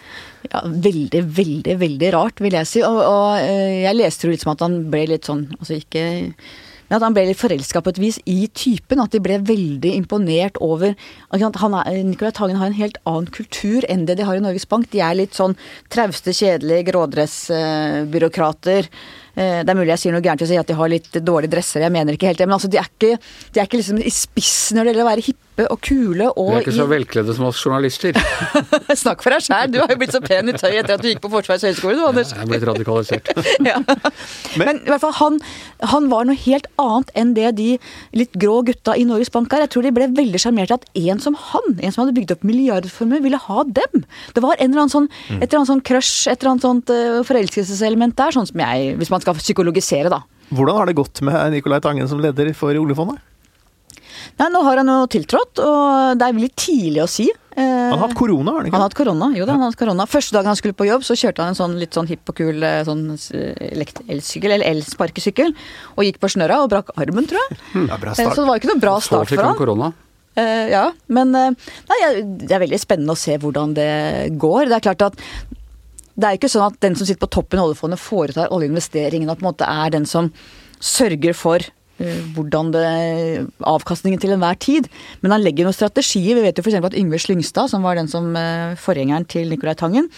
Ja, 0.52 0.62
Veldig, 0.86 1.22
veldig, 1.40 1.74
veldig 1.80 2.12
rart, 2.14 2.40
vil 2.44 2.56
jeg 2.58 2.70
si. 2.70 2.84
Og, 2.86 3.00
og 3.02 3.40
eh, 3.40 3.82
jeg 3.86 3.98
leste 3.98 4.26
jo 4.26 4.32
litt 4.34 4.44
som 4.44 4.54
at 4.54 4.64
han 4.66 4.80
ble 4.92 5.06
litt 5.10 5.28
sånn 5.28 5.46
Altså 5.58 5.78
ikke 5.80 6.06
men 6.86 7.00
at 7.00 7.02
han 7.02 7.14
ble 7.16 7.24
litt 7.26 7.40
forelska 7.40 7.80
på 7.82 7.90
et 7.92 7.98
vis 7.98 8.18
i 8.30 8.46
typen. 8.54 9.00
At 9.02 9.10
de 9.14 9.18
ble 9.22 9.40
veldig 9.42 9.90
imponert 9.96 10.58
over 10.62 10.94
at 11.34 11.58
han 11.62 11.74
er, 11.80 12.02
Nicolai 12.06 12.34
Tangen 12.36 12.60
har 12.60 12.70
en 12.70 12.78
helt 12.78 12.98
annen 13.08 13.26
kultur 13.34 13.82
enn 13.90 14.06
det 14.06 14.14
de 14.20 14.26
har 14.28 14.38
i 14.38 14.44
Norges 14.44 14.68
Bank. 14.70 14.86
De 14.92 15.00
er 15.02 15.18
litt 15.18 15.34
sånn 15.36 15.56
trauste, 15.92 16.30
kjedelige 16.36 16.86
grådressbyråkrater. 16.92 18.82
Eh, 19.34 19.58
det 19.66 19.70
er 19.72 19.78
mulig 19.78 19.92
jeg 19.96 20.02
sier 20.04 20.14
noe 20.14 20.24
gærent 20.24 20.40
til 20.44 20.48
å 20.48 20.52
si 20.52 20.60
at 20.62 20.70
de 20.70 20.78
har 20.78 20.92
litt 20.92 21.10
dårlige 21.18 21.54
dresser, 21.56 21.82
jeg 21.84 21.94
mener 21.94 22.12
ikke 22.14 22.30
helt 22.30 22.40
det. 22.40 22.46
Men 22.48 22.58
altså, 22.60 22.70
de 22.70 22.78
er 22.80 22.88
ikke, 22.88 23.18
de 23.50 23.56
er 23.60 23.66
ikke 23.66 23.82
liksom 23.82 23.98
i 23.98 24.14
spissen 24.14 24.78
når 24.78 24.86
det 24.86 24.90
gjelder 24.94 25.06
å 25.08 25.10
være 25.10 25.26
hippe 25.26 25.45
og 25.64 25.80
kule. 25.80 26.28
Og 26.36 26.50
Vi 26.50 26.56
er 26.58 26.64
ikke 26.66 26.74
så 26.76 26.86
velkledde 26.90 27.34
som 27.36 27.46
oss 27.48 27.62
journalister. 27.64 28.16
Snakk 29.02 29.24
for 29.24 29.32
deg 29.32 29.44
sjæl, 29.46 29.70
du 29.72 29.78
har 29.80 29.92
jo 29.92 29.98
blitt 30.00 30.14
så 30.14 30.20
pen 30.24 30.52
i 30.52 30.54
tøy 30.56 30.74
etter 30.74 30.96
at 30.96 31.04
du 31.04 31.08
gikk 31.08 31.22
på 31.24 31.30
Forsvarets 31.32 31.64
høgskole, 31.68 31.96
du, 31.96 32.04
Anders. 32.08 32.34
Jeg 32.34 32.44
er 32.44 32.50
blitt 32.50 32.66
radikalisert. 32.68 33.32
ja. 33.70 33.80
Men, 34.60 34.82
i 34.84 34.92
hvert 34.92 35.02
fall, 35.04 35.16
han, 35.20 35.40
han 35.94 36.10
var 36.12 36.28
noe 36.28 36.36
helt 36.44 36.68
annet 36.82 37.12
enn 37.16 37.32
det 37.38 37.54
de 37.60 37.70
litt 38.16 38.36
grå 38.36 38.60
gutta 38.68 38.96
i 38.98 39.06
Norges 39.08 39.32
Bank 39.32 39.52
er. 39.56 39.64
Jeg 39.64 39.74
tror 39.74 39.88
de 39.88 39.94
ble 39.96 40.10
veldig 40.18 40.42
sjarmert 40.42 40.74
av 40.74 40.82
at 40.82 41.02
en 41.06 41.22
som 41.22 41.38
han, 41.48 41.76
en 41.80 41.94
som 41.94 42.04
hadde 42.04 42.16
bygd 42.18 42.36
opp 42.36 42.46
milliardformue, 42.46 43.22
ville 43.24 43.40
ha 43.48 43.66
dem. 43.80 44.06
Det 44.36 44.44
var 44.44 44.58
en 44.58 44.70
eller 44.70 44.84
annen 44.84 44.92
sånn, 44.92 45.10
et 45.38 45.48
eller 45.48 45.62
annet 45.62 45.72
sånn 45.72 45.84
crush, 45.86 46.26
et 46.28 46.36
eller 46.40 46.54
annet 46.54 46.66
sånt 46.68 46.92
uh, 46.92 47.20
forelskelseselement 47.26 48.16
der, 48.18 48.36
sånn 48.36 48.48
som 48.50 48.66
jeg, 48.66 48.96
hvis 49.00 49.12
man 49.12 49.24
skal 49.24 49.38
psykologisere, 49.40 50.12
da. 50.12 50.22
Hvordan 50.54 50.76
har 50.78 50.86
det 50.86 50.94
gått 50.94 51.20
med 51.26 51.56
Nicolai 51.56 51.80
Tangen 51.82 52.06
som 52.10 52.20
leder 52.22 52.52
for 52.54 52.76
oljefondet? 52.78 53.18
Nei, 54.38 54.48
nå 54.52 54.62
har 54.66 54.76
han 54.82 54.90
jo 54.90 55.06
tiltrådt, 55.12 55.60
og 55.64 56.18
det 56.20 56.26
er 56.28 56.36
veldig 56.36 56.54
tidlig 56.58 57.02
å 57.04 57.08
si. 57.10 57.26
Eh, 57.56 57.62
Han 57.64 57.96
har 57.98 58.08
hatt 58.08 58.16
korona, 58.18 58.50
har 58.52 58.56
han 58.58 58.64
Han 58.64 58.66
ikke? 58.68 58.76
har 58.76 58.84
hatt 58.88 58.96
korona. 58.98 59.28
Jo 59.36 59.46
da, 59.48 59.52
han 59.56 59.62
har 59.64 59.70
hatt 59.72 59.78
korona. 59.80 60.06
Første 60.06 60.32
dagen 60.36 60.50
han 60.50 60.56
skulle 60.60 60.76
på 60.76 60.86
jobb, 60.88 61.04
så 61.08 61.16
kjørte 61.16 61.40
han 61.44 61.54
en 61.54 61.58
sånn 61.58 61.78
litt 61.80 61.94
sånn 61.96 62.08
hipp 62.10 62.28
og 62.28 62.36
kul 62.36 62.62
eh, 62.62 62.82
sånn 62.84 63.04
eh, 63.16 64.08
elsykkel, 64.12 64.52
eller 64.58 64.66
elsparkesykkel, 64.74 65.54
og 65.96 66.04
gikk 66.04 66.18
på 66.20 66.28
snørra 66.34 66.58
og 66.64 66.70
brakk 66.74 66.90
armen, 67.00 67.26
tror 67.30 67.40
jeg. 67.46 67.58
Ja, 67.88 67.96
bra 67.96 68.12
Eh, 68.12 68.28
Så 68.34 68.42
det 68.42 68.48
var 68.50 68.60
ikke 68.60 68.72
noe 68.74 68.82
bra 68.82 68.98
start 69.00 69.28
for 69.28 69.36
han 69.40 69.52
han. 69.54 69.56
korona. 69.60 69.92
Eh, 70.36 70.68
ja, 70.74 70.90
men 71.08 71.32
nei, 71.32 72.00
det 72.44 72.52
er 72.52 72.60
veldig 72.60 72.78
spennende 72.82 73.14
å 73.14 73.16
se 73.16 73.38
hvordan 73.40 73.72
det 73.78 74.36
går. 74.36 74.68
Det 74.68 74.76
er 74.76 74.84
klart 74.92 75.06
at 75.08 75.22
det 76.16 76.24
er 76.28 76.36
ikke 76.36 76.48
sånn 76.52 76.66
at 76.66 76.76
den 76.80 76.94
som 76.96 77.06
sitter 77.08 77.24
på 77.26 77.30
toppen 77.32 77.58
av 77.60 77.70
oljefondet 77.70 78.00
foretar 78.00 78.48
oljeinvesteringene 78.52 79.32
og 79.32 79.38
på 79.40 79.44
en 79.46 79.50
måte 79.52 79.64
er 79.68 79.90
den 79.96 80.04
som 80.08 80.28
sørger 80.80 81.34
for 81.36 81.64
hvordan 82.36 82.72
det 82.74 82.86
avkastningen 83.64 84.20
til 84.20 84.34
enhver 84.34 84.58
tid. 84.60 84.88
Men 85.22 85.34
han 85.36 85.44
legger 85.44 85.66
noen 85.66 85.76
strategier. 85.76 86.36
Vi 86.36 86.44
vet 86.44 86.58
jo 86.58 86.64
f.eks. 86.64 86.78
at 86.78 86.96
Yngve 86.98 87.20
Slyngstad, 87.22 87.70
som 87.72 87.86
var 87.86 87.98
den 87.98 88.10
som 88.10 88.28
eh, 88.36 88.76
forgjengeren 88.80 89.26
til 89.30 89.48
Nicolai 89.52 89.76
Tangen, 89.78 90.10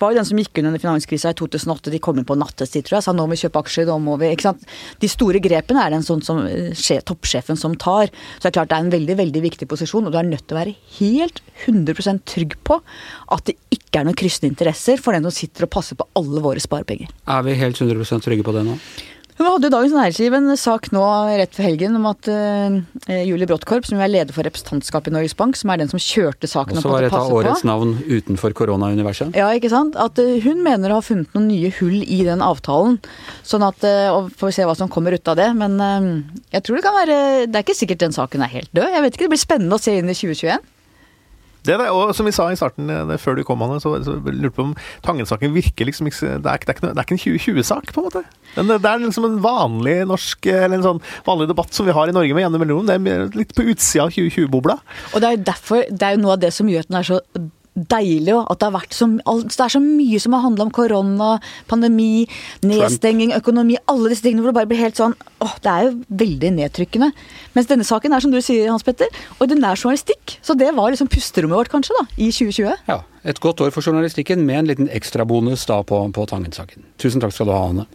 var 0.00 0.12
jo 0.12 0.20
den 0.20 0.28
som 0.28 0.40
gikk 0.40 0.62
under 0.62 0.80
finanskrisa 0.80 1.34
i 1.34 1.38
2008. 1.38 1.92
De 1.92 2.00
kom 2.02 2.20
inn 2.20 2.28
på 2.28 2.38
nattestid, 2.38 2.86
tror 2.86 2.98
jeg. 2.98 3.06
Sa 3.08 3.14
nå 3.16 3.26
må 3.26 3.36
vi 3.36 3.42
kjøpe 3.44 3.62
aksjer, 3.64 3.88
nå 3.90 3.98
må 4.02 4.16
vi 4.22 4.32
ikke 4.32 4.48
sant? 4.48 4.64
De 5.02 5.10
store 5.10 5.42
grepene 5.44 5.84
er 5.84 5.92
det 5.92 6.00
en 6.00 6.08
sånn 6.08 6.24
som 6.24 6.42
eh, 6.48 7.02
toppsjefen 7.06 7.60
som 7.60 7.76
tar. 7.80 8.12
Så 8.36 8.46
det 8.46 8.52
er 8.54 8.58
klart 8.60 8.72
det 8.72 8.78
er 8.78 8.86
en 8.86 8.94
veldig 8.94 9.18
veldig 9.20 9.44
viktig 9.50 9.68
posisjon, 9.70 10.08
og 10.08 10.14
du 10.14 10.20
er 10.20 10.28
nødt 10.28 10.46
til 10.46 10.56
å 10.56 10.62
være 10.62 10.76
helt 10.98 11.42
100% 11.66 12.24
trygg 12.28 12.56
på 12.66 12.80
at 13.34 13.48
det 13.48 13.56
ikke 13.74 14.00
er 14.00 14.08
noen 14.08 14.18
kryssende 14.18 14.50
interesser 14.52 15.00
for 15.02 15.16
den 15.16 15.24
som 15.26 15.34
sitter 15.34 15.66
og 15.66 15.72
passer 15.72 15.98
på 15.98 16.06
alle 16.18 16.42
våre 16.44 16.62
sparepenger. 16.62 17.12
Er 17.32 17.44
vi 17.46 17.56
helt 17.58 17.80
100% 17.80 18.26
trygge 18.26 18.46
på 18.46 18.54
det 18.56 18.64
nå? 18.66 18.76
Hun 19.36 19.44
hadde 19.44 19.68
jo 19.68 19.72
Dagens 19.74 19.92
Næringsliv 19.92 20.34
en 20.38 20.52
sak 20.56 20.86
nå 20.96 21.02
rett 21.36 21.52
før 21.52 21.66
helgen 21.66 21.98
om 21.98 22.06
at 22.08 22.28
uh, 22.32 22.76
Julie 23.20 23.48
Bråttkorp, 23.48 23.84
som 23.84 24.00
er 24.00 24.08
leder 24.08 24.32
for 24.32 24.46
representantskapet 24.48 25.10
i 25.12 25.14
Norges 25.16 25.36
Bank, 25.36 25.58
som 25.60 25.72
er 25.72 25.82
den 25.82 25.90
som 25.92 26.00
kjørte 26.00 26.48
saken 26.48 26.80
Også 26.80 26.92
var 26.92 27.04
et 27.04 27.16
av 27.16 27.28
årets 27.28 27.64
på 27.64 27.68
navn 27.68 27.92
utenfor 28.08 28.56
koronauniverset. 28.56 29.36
ja, 29.36 29.50
ikke 29.52 29.68
sant? 29.72 29.98
At 30.00 30.16
uh, 30.22 30.36
hun 30.40 30.62
mener 30.64 30.92
å 30.94 31.00
ha 31.02 31.04
funnet 31.04 31.36
noen 31.36 31.50
nye 31.50 31.72
hull 31.80 31.98
i 32.00 32.22
den 32.24 32.44
avtalen. 32.44 32.96
Sånn 33.44 33.66
at, 33.66 33.84
uh, 33.84 34.14
og 34.14 34.32
Får 34.36 34.50
vi 34.50 34.56
se 34.56 34.68
hva 34.68 34.76
som 34.78 34.88
kommer 34.92 35.12
ut 35.12 35.28
av 35.28 35.36
det. 35.38 35.50
Men 35.56 35.76
jeg 36.52 36.64
tror 36.64 36.76
det 36.76 36.84
kan 36.84 36.94
være 36.96 37.18
Det 37.48 37.58
er 37.58 37.64
ikke 37.64 37.76
sikkert 37.76 38.02
den 38.02 38.16
saken 38.16 38.44
er 38.44 38.52
helt 38.52 38.72
død. 38.72 38.88
Jeg 38.92 39.04
vet 39.04 39.14
ikke, 39.16 39.26
Det 39.26 39.34
blir 39.34 39.42
spennende 39.42 39.76
å 39.76 39.82
se 39.82 39.94
inn 39.96 40.10
i 40.12 40.16
2021. 40.16 40.64
Det 41.66 41.74
er 41.74 41.82
det, 41.82 41.88
og 41.92 42.14
som 42.16 42.28
vi 42.28 42.34
sa 42.34 42.48
i 42.52 42.58
starten, 42.58 42.90
eh, 42.92 43.16
før 43.20 43.38
du 43.38 43.44
kom, 43.46 43.62
Anne, 43.66 43.80
så, 43.82 43.96
så 44.06 44.16
lurte 44.24 44.54
på 44.56 44.66
om 44.68 44.74
Tangen-saken 45.06 45.54
virker 45.54 45.88
liksom 45.88 46.08
ikke 46.10 46.36
Det 46.44 46.52
er, 46.52 46.64
det 46.64 46.76
er 46.76 46.80
det 46.86 46.92
er 46.94 47.04
ikke 47.04 47.16
en 47.18 47.24
2020-sak, 47.24 47.92
på 47.92 48.02
en 48.02 48.08
måte. 48.08 48.24
Men 48.56 48.72
det 48.72 48.90
er 48.90 49.02
liksom 49.02 49.28
en 49.28 49.38
vanlig 49.44 49.98
norsk 50.08 50.48
eh, 50.52 50.64
Eller 50.66 50.80
en 50.80 50.86
sånn 50.86 51.02
vanlig 51.26 51.50
debatt 51.50 51.76
som 51.76 51.88
vi 51.88 51.94
har 51.96 52.08
i 52.08 52.16
Norge 52.16 52.36
med 52.36 52.46
jevne 52.46 52.62
mellomrom. 52.62 52.88
Det 52.88 52.96
er 52.96 53.36
litt 53.36 53.54
på 53.56 53.66
utsida 53.66 54.06
av 54.06 54.14
2020-bobla. 54.16 54.80
Og 55.12 55.22
det 55.22 55.28
er 55.28 55.36
jo 55.36 55.44
derfor, 55.50 55.84
det 55.90 56.08
er 56.08 56.16
jo 56.16 56.24
noe 56.24 56.36
av 56.36 56.42
det 56.46 56.52
som 56.54 56.70
gjør 56.70 56.86
at 56.86 56.92
den 56.92 57.00
er 57.02 57.10
så 57.10 57.20
deilig 57.76 58.34
òg. 58.34 58.46
At 58.50 58.60
det 58.60 58.68
har 58.68 58.74
vært 58.78 58.96
så, 58.96 59.08
det 59.16 59.60
er 59.60 59.74
så 59.76 59.82
mye 59.82 60.20
som 60.22 60.36
har 60.36 60.44
handla 60.46 60.66
om 60.66 60.72
korona, 60.74 61.30
pandemi, 61.70 62.26
nedstenging, 62.66 63.34
økonomi. 63.36 63.78
Alle 63.92 64.12
disse 64.12 64.24
tingene 64.26 64.44
hvor 64.44 64.52
det 64.54 64.58
bare 64.60 64.70
blir 64.70 64.82
helt 64.82 64.98
sånn 64.98 65.16
åh, 65.44 65.56
Det 65.62 65.72
er 65.72 65.88
jo 65.88 65.92
veldig 66.22 66.52
nedtrykkende. 66.56 67.10
Mens 67.56 67.68
denne 67.70 67.86
saken 67.86 68.16
er, 68.16 68.24
som 68.24 68.32
du 68.32 68.40
sier, 68.40 68.70
Hans 68.72 68.86
Petter, 68.86 69.12
ordinær 69.42 69.76
journalistikk. 69.76 70.38
Så 70.42 70.56
det 70.58 70.72
var 70.76 70.94
liksom 70.94 71.10
pusterommet 71.12 71.60
vårt, 71.60 71.72
kanskje, 71.72 71.96
da, 72.00 72.06
i 72.16 72.30
2020. 72.32 72.88
Ja, 72.88 73.02
Et 73.26 73.40
godt 73.42 73.60
år 73.60 73.72
for 73.74 73.82
journalistikken 73.82 74.44
med 74.46 74.58
en 74.60 74.68
liten 74.70 74.88
ekstrabonus 74.94 75.66
da 75.66 75.80
på, 75.82 75.98
på 76.14 76.26
Tangen-saken. 76.30 76.84
Tusen 77.02 77.20
takk 77.20 77.34
skal 77.34 77.48
du 77.50 77.52
ha, 77.56 77.64
Anne. 77.72 77.86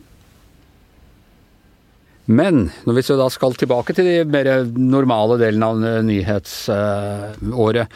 Men 2.32 2.70
når 2.88 2.94
vi 2.98 3.04
da 3.20 3.28
skal 3.34 3.56
tilbake 3.60 3.94
til 3.98 4.06
de 4.08 4.18
mer 4.32 4.48
normale 4.76 5.36
delene 5.42 5.66
av 5.68 5.76
nyhetsåret, 6.08 7.88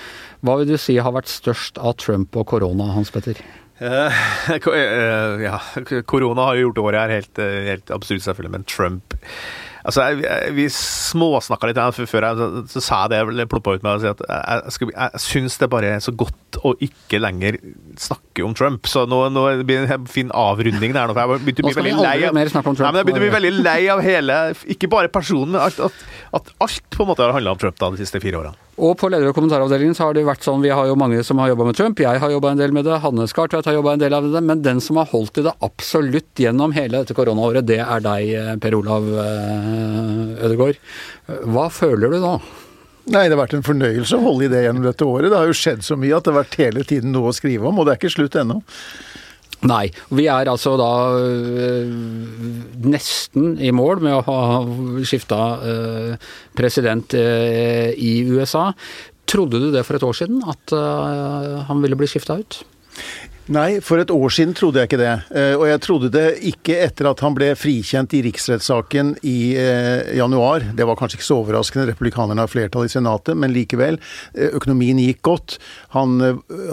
hva 0.45 0.53
vil 0.59 0.69
du 0.69 0.77
si 0.81 0.97
har 0.99 1.15
vært 1.15 1.31
størst 1.31 1.79
av 1.79 1.95
Trump 2.01 2.35
og 2.37 2.45
korona, 2.51 2.85
Hans 2.95 3.11
Petter? 3.15 3.39
Eh, 3.77 4.21
eh, 4.55 5.43
ja, 5.43 5.59
korona 6.11 6.41
har 6.49 6.55
jo 6.55 6.69
gjort 6.69 6.83
året 6.85 7.01
her 7.01 7.15
helt, 7.17 7.39
eh, 7.43 7.63
helt 7.71 7.91
absurd, 7.91 8.21
selvfølgelig, 8.23 8.53
men 8.53 8.67
Trump 8.69 9.15
Altså, 9.85 10.01
jeg, 10.09 10.23
jeg, 10.25 10.53
Vi 10.57 10.65
småsnakka 10.73 11.69
litt 11.69 11.79
her 11.79 11.93
før, 11.93 12.07
før 12.09 12.25
jeg, 12.25 12.37
så, 12.39 12.63
så 12.73 12.81
sa 12.81 13.01
jeg 13.03 13.13
det, 13.13 13.19
jeg 13.43 13.49
ploppa 13.51 13.75
ut 13.75 13.85
med 13.85 13.99
å 13.99 14.01
si 14.01 14.09
at 14.09 14.23
jeg, 14.25 14.63
jeg, 14.65 14.89
jeg 14.95 15.21
syns 15.25 15.57
det 15.61 15.69
bare 15.71 15.91
er 15.97 16.01
så 16.01 16.13
godt 16.17 16.59
å 16.65 16.73
ikke 16.87 17.19
lenger 17.21 17.59
snakke 18.01 18.45
om 18.47 18.55
Trump. 18.57 18.89
Så 18.89 19.05
nå, 19.09 19.21
nå 19.35 19.45
blir 19.61 19.85
det 19.85 19.97
en 19.99 20.09
fin 20.09 20.33
avrunding 20.33 20.95
der 20.95 21.11
nå. 21.11 21.15
for 21.15 21.35
Jeg 21.37 21.45
begynte 21.45 21.65
å 21.65 21.69
bli 21.69 21.77
veldig 21.83 21.95
lei 22.01 22.17
av. 22.25 22.33
Nei, 22.33 22.45
men 22.95 23.01
jeg 23.03 23.09
begynte 23.11 23.21
å 23.21 23.25
bli 23.27 23.33
veldig 23.37 23.53
lei 23.61 23.79
av 23.93 24.01
hele 24.05 24.39
Ikke 24.75 24.89
bare 24.91 25.11
personen, 25.13 25.53
men 25.55 25.61
at, 25.67 25.77
at, 25.85 26.05
at 26.41 26.53
alt 26.65 26.89
på 26.95 27.05
en 27.05 27.11
måte 27.13 27.25
har 27.27 27.35
handla 27.37 27.53
om 27.55 27.61
Trump 27.61 27.77
da 27.81 27.93
de 27.93 28.01
siste 28.01 28.21
fire 28.23 28.41
årene. 28.41 28.57
Og 28.75 28.97
på 28.99 29.07
leder- 29.07 29.29
og 29.31 29.37
kommentaravdelingen 29.37 29.95
så 29.95 30.09
har 30.09 30.15
det 30.17 30.25
vært 30.27 30.43
sånn, 30.43 30.63
vi 30.63 30.73
har 30.75 30.89
jo 30.89 30.97
mange 30.99 31.21
som 31.23 31.39
har 31.39 31.53
jobba 31.53 31.69
med 31.69 31.77
Trump, 31.77 31.99
jeg 32.03 32.19
har 32.19 32.31
jobba 32.33 32.51
en 32.51 32.59
del 32.59 32.73
med 32.75 32.83
det, 32.83 32.97
Hanne 32.99 33.27
Skartveit 33.31 33.69
har 33.69 33.77
jobba 33.77 33.93
en 33.95 34.01
del 34.01 34.13
av 34.17 34.27
det, 34.27 34.41
men 34.43 34.65
den 34.65 34.81
som 34.83 34.99
har 34.99 35.07
holdt 35.13 35.39
i 35.39 35.45
det 35.45 35.53
absolutt 35.63 36.43
gjennom 36.43 36.75
hele 36.75 36.99
dette 36.99 37.15
koronaåret, 37.15 37.63
det 37.63 37.79
er 37.79 38.03
deg, 38.03 38.33
eh, 38.35 38.51
Per 38.59 38.75
Olav 38.75 39.07
eh, 39.07 40.43
Ødegaard. 40.43 40.81
Hva 41.47 41.69
føler 41.71 42.11
du 42.11 42.19
nå? 42.19 42.35
Nei, 43.05 43.27
det 43.29 43.37
har 43.37 43.43
vært 43.45 43.55
en 43.59 43.65
fornøyelse 43.65 44.17
å 44.17 44.25
holde 44.25 44.47
i 44.47 44.51
det 44.51 44.65
gjennom 44.65 44.83
dette 44.83 45.07
året. 45.07 45.29
Det 45.31 45.39
har 45.39 45.47
jo 45.47 45.55
skjedd 45.55 45.83
så 45.85 45.95
mye 45.95 46.17
at 46.17 46.25
det 46.25 46.33
har 46.33 46.41
vært 46.41 46.59
hele 46.59 46.83
tiden 46.89 47.13
noe 47.15 47.31
å 47.31 47.37
skrive 47.37 47.69
om, 47.69 47.79
og 47.79 47.85
det 47.85 47.95
er 47.95 48.01
ikke 48.01 48.15
slutt 48.17 48.35
ennå. 48.41 48.59
Nei. 49.65 49.87
Vi 50.13 50.27
er 50.29 50.51
altså 50.51 50.75
da 50.77 50.91
øh, 51.17 51.89
nesten 52.85 53.55
i 53.57 53.71
mål 53.73 54.03
med 54.05 54.19
å 54.19 54.23
ha 54.27 54.37
skifta 55.07 55.41
øh, 55.65 56.29
president 56.57 57.17
øh, 57.17 57.89
i 57.97 58.13
USA. 58.29 58.69
Trodde 59.25 59.61
du 59.63 59.71
det 59.73 59.85
for 59.87 59.97
et 59.97 60.05
år 60.05 60.13
siden, 60.13 60.43
at 60.45 60.69
han 61.65 61.79
ville 61.81 61.97
bli 61.97 62.05
skifta 62.05 62.35
ut? 62.37 62.59
Nei, 63.45 63.77
for 63.85 64.01
et 64.01 64.09
år 64.09 64.31
siden 64.33 64.55
trodde 64.57 64.81
jeg 64.81 64.89
ikke 64.89 64.97
det. 64.97 65.11
Eh, 65.37 65.53
Og 65.53 65.67
jeg 65.69 65.81
trodde 65.85 66.09
det 66.09 66.39
ikke 66.49 66.79
etter 66.81 67.11
at 67.11 67.19
han 67.21 67.35
ble 67.37 67.51
frikjent 67.53 68.15
i 68.17 68.23
riksrettssaken 68.25 69.11
i 69.21 69.53
eh, 69.53 70.15
januar. 70.17 70.65
Det 70.73 70.87
var 70.89 70.97
kanskje 70.97 71.19
ikke 71.19 71.27
så 71.27 71.37
overraskende, 71.43 71.85
republikanerne 71.91 72.41
har 72.41 72.49
flertall 72.49 72.87
i 72.87 72.89
Senatet, 72.89 73.37
men 73.37 73.53
likevel. 73.53 73.99
eh, 74.33 74.49
Økonomien 74.57 74.97
gikk 74.97 75.21
godt. 75.29 75.59
Han 75.93 76.17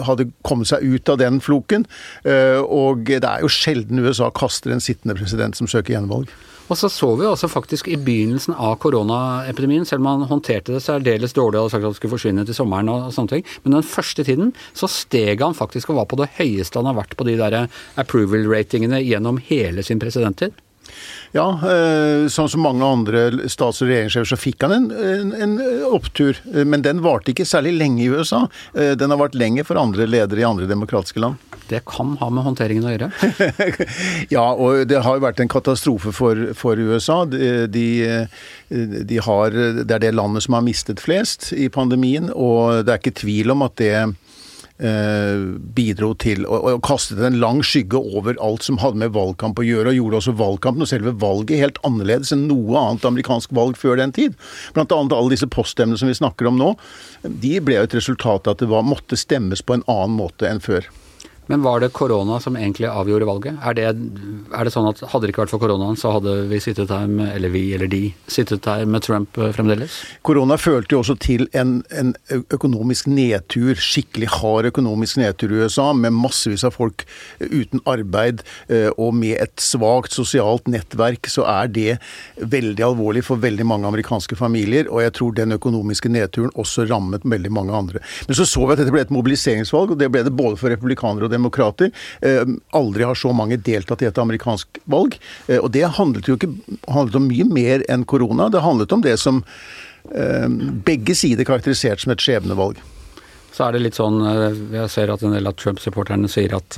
hadde 0.07 0.31
kommet 0.41 0.71
seg 0.71 0.81
ut 0.81 1.13
av 1.13 1.19
den 1.21 1.37
floken. 1.43 1.85
Og 2.25 3.05
det 3.05 3.21
er 3.23 3.43
jo 3.43 3.51
sjelden 3.51 4.01
USA 4.01 4.31
kaster 4.33 4.73
en 4.73 4.81
sittende 4.81 5.15
president 5.15 5.55
som 5.55 5.69
søker 5.69 5.93
gjenvalg. 5.93 6.31
Og 6.71 6.79
så 6.79 6.89
så 6.89 7.09
vi 7.19 7.25
også 7.27 7.49
faktisk 7.51 7.89
i 7.91 7.97
begynnelsen 7.99 8.55
av 8.55 8.77
koronaepidemien, 8.83 9.85
selv 9.85 10.03
om 10.03 10.09
han 10.11 10.29
håndterte 10.29 10.75
det 10.77 10.83
særdeles 10.85 11.35
dårlig 11.35 11.59
og 11.59 11.65
hadde 11.65 11.73
sagt 11.75 11.83
at 11.83 11.89
han 11.89 11.97
skulle 11.97 12.13
forsvinne 12.15 12.45
til 12.47 12.57
sommeren 12.57 12.91
og 12.93 13.09
sånne 13.15 13.35
ting, 13.35 13.47
men 13.63 13.77
den 13.77 13.87
første 13.87 14.23
tiden 14.25 14.53
så 14.71 14.89
steg 14.91 15.43
han 15.43 15.57
faktisk 15.57 15.91
og 15.91 15.99
var 16.01 16.09
på 16.11 16.21
det 16.23 16.31
høyeste 16.39 16.79
han 16.79 16.89
har 16.89 17.01
vært 17.01 17.17
på 17.19 17.27
de 17.27 17.35
der 17.39 17.65
approval-ratingene 17.99 19.03
gjennom 19.03 19.41
hele 19.49 19.83
sin 19.85 20.01
presidenttid. 20.01 20.55
Ja, 21.33 21.47
eh, 21.65 22.27
sånn 22.29 22.49
som 22.51 22.61
mange 22.61 22.85
andre 22.85 23.23
stats- 23.49 23.81
og 23.81 23.89
regjeringssjefer, 23.89 24.29
så 24.29 24.37
fikk 24.37 24.61
han 24.67 24.75
en, 24.75 24.91
en, 24.93 25.31
en 25.33 25.55
opptur. 25.89 26.37
Eh, 26.53 26.63
Men 26.65 26.83
den 26.85 27.01
varte 27.01 27.33
ikke 27.33 27.47
særlig 27.49 27.73
lenge 27.79 28.03
i 28.05 28.09
USA. 28.13 28.43
Eh, 28.77 28.93
Den 28.99 29.09
har 29.09 29.17
vart 29.17 29.33
lenger 29.35 29.65
for 29.65 29.81
andre 29.81 30.05
ledere 30.05 30.43
i 30.43 30.47
andre 30.47 30.67
demokratiske 30.69 31.19
land. 31.23 31.41
Det 31.73 31.79
kan 31.89 32.17
ha 32.19 32.27
med 32.29 32.43
håndteringen 32.45 32.85
å 32.85 32.91
gjøre. 32.91 33.07
ja, 34.29 34.43
og 34.51 34.83
det 34.89 34.99
har 35.05 35.15
jo 35.17 35.23
vært 35.23 35.39
en 35.41 35.49
katastrofe 35.49 36.11
for, 36.13 36.41
for 36.59 36.77
USA. 36.77 37.23
De, 37.25 37.67
de, 37.71 37.85
de 39.07 39.21
har, 39.25 39.55
det 39.55 39.95
er 39.95 40.03
det 40.03 40.11
landet 40.13 40.43
som 40.45 40.57
har 40.57 40.65
mistet 40.65 41.01
flest 41.01 41.49
i 41.55 41.69
pandemien, 41.73 42.29
og 42.35 42.83
det 42.85 42.93
er 42.93 43.01
ikke 43.01 43.15
tvil 43.23 43.55
om 43.55 43.63
at 43.65 43.77
det 43.81 43.93
eh, 43.95 44.11
bidro 44.83 46.11
til 46.19 46.43
å, 46.43 46.57
og, 46.73 46.81
kaste 46.85 47.15
en 47.23 47.39
lang 47.41 47.61
skygge 47.65 47.99
over 47.99 48.37
alt 48.43 48.65
som 48.65 48.79
hadde 48.81 48.99
med 48.99 49.13
valgkamp 49.15 49.59
å 49.59 49.65
gjøre, 49.67 49.93
og 49.93 49.99
gjorde 49.99 50.19
også 50.19 50.35
valgkampen 50.39 50.85
og 50.85 50.91
selve 50.91 51.15
valget 51.21 51.61
helt 51.61 51.79
annerledes 51.87 52.33
enn 52.35 52.47
noe 52.49 52.79
annet 52.79 53.07
amerikansk 53.07 53.53
valg 53.55 53.79
før 53.79 54.01
den 54.01 54.15
tid. 54.15 54.35
Blant 54.75 54.91
annet 54.95 55.15
alle 55.15 55.35
disse 55.35 55.49
poststemmene 55.49 55.99
som 55.99 56.11
vi 56.11 56.17
snakker 56.19 56.49
om 56.49 56.59
nå, 56.59 56.73
de 57.23 57.55
ble 57.63 57.79
jo 57.79 57.87
et 57.87 57.97
resultat 57.97 58.49
av 58.49 58.57
at 58.57 58.65
det 58.65 58.71
var, 58.71 58.85
måtte 58.87 59.19
stemmes 59.19 59.63
på 59.63 59.77
en 59.77 59.87
annen 59.87 60.19
måte 60.19 60.49
enn 60.49 60.63
før. 60.63 60.89
Men 61.51 61.61
var 61.61 61.81
det 61.83 61.91
korona 61.95 62.39
som 62.39 62.55
egentlig 62.55 62.87
avgjorde 62.87 63.27
valget? 63.27 63.57
Er 63.63 63.75
det, 63.75 63.87
er 64.55 64.63
det 64.63 64.71
sånn 64.73 64.87
at 64.87 65.01
hadde 65.11 65.27
det 65.27 65.33
ikke 65.33 65.43
vært 65.43 65.53
for 65.53 65.63
koronaen, 65.63 65.97
så 65.99 66.13
hadde 66.15 66.35
vi 66.51 66.59
sittet 66.63 66.91
her 66.93 67.09
med, 67.11 67.33
eller 67.35 67.51
vi 67.51 67.63
eller 67.75 67.89
de, 67.91 68.01
sittet 68.31 68.65
her 68.69 68.85
med 68.87 69.03
Trump 69.03 69.37
eh, 69.37 69.51
fremdeles? 69.55 69.97
Korona 70.23 70.57
følte 70.61 70.95
jo 70.95 71.01
også 71.03 71.17
til 71.23 71.47
en, 71.57 71.81
en 71.91 72.13
økonomisk 72.53 73.09
nedtur, 73.11 73.75
skikkelig 73.75 74.31
hard 74.37 74.69
økonomisk 74.71 75.19
nedtur 75.19 75.51
i 75.51 75.63
USA, 75.63 75.89
med 75.97 76.15
massevis 76.15 76.63
av 76.67 76.77
folk 76.77 77.03
uten 77.41 77.83
arbeid 77.89 78.45
eh, 78.69 78.89
og 78.95 79.11
med 79.19 79.35
et 79.43 79.59
svakt 79.61 80.15
sosialt 80.15 80.69
nettverk, 80.71 81.27
så 81.31 81.47
er 81.49 81.71
det 81.75 81.97
veldig 82.39 82.87
alvorlig 82.87 83.25
for 83.27 83.41
veldig 83.43 83.67
mange 83.67 83.89
amerikanske 83.89 84.37
familier. 84.39 84.87
Og 84.87 85.03
jeg 85.03 85.15
tror 85.19 85.35
den 85.35 85.57
økonomiske 85.57 86.11
nedturen 86.11 86.53
også 86.59 86.87
rammet 86.87 87.27
veldig 87.27 87.51
mange 87.53 87.75
andre. 87.75 88.03
Men 88.29 88.39
så 88.39 88.47
så 88.47 88.63
vi 88.63 88.75
at 88.75 88.83
dette 88.83 88.93
ble 88.93 89.03
et 89.03 89.13
mobiliseringsvalg, 89.13 89.93
og 89.93 89.99
det 89.99 90.11
ble 90.13 90.23
det 90.23 90.35
både 90.35 90.59
for 90.59 90.71
republikanere 90.71 91.27
og 91.27 91.32
demokrater. 91.33 91.91
Eh, 92.21 92.43
Aldri 92.77 93.07
har 93.09 93.19
så 93.19 93.33
mange 93.35 93.57
deltatt 93.57 94.03
i 94.05 94.09
et 94.09 94.21
amerikansk 94.21 94.81
valg. 94.89 95.17
Eh, 95.47 95.59
Og 95.59 95.71
det 95.73 95.85
handlet 95.97 96.29
jo 96.29 96.37
ikke 96.37 96.51
handlet 96.87 97.19
om 97.19 97.27
mye 97.29 97.47
mer 97.49 97.85
enn 97.89 98.05
korona. 98.05 98.49
Det 98.53 98.63
handlet 98.63 98.93
om 98.95 99.03
det 99.03 99.17
som 99.21 99.43
eh, 100.13 100.47
begge 100.85 101.15
sider 101.17 101.47
karakteriserte 101.47 102.05
som 102.05 102.15
et 102.15 102.23
skjebnevalg. 102.23 102.81
Så 103.53 103.67
er 103.67 103.75
det 103.75 103.83
litt 103.83 103.97
sånn, 103.99 104.17
jeg 104.73 104.89
ser 104.89 105.11
at 105.13 105.21
en 105.21 105.35
del 105.35 105.45
av 105.45 105.53
Trump-supporterne 105.61 106.25
sier 106.31 106.55
at 106.57 106.73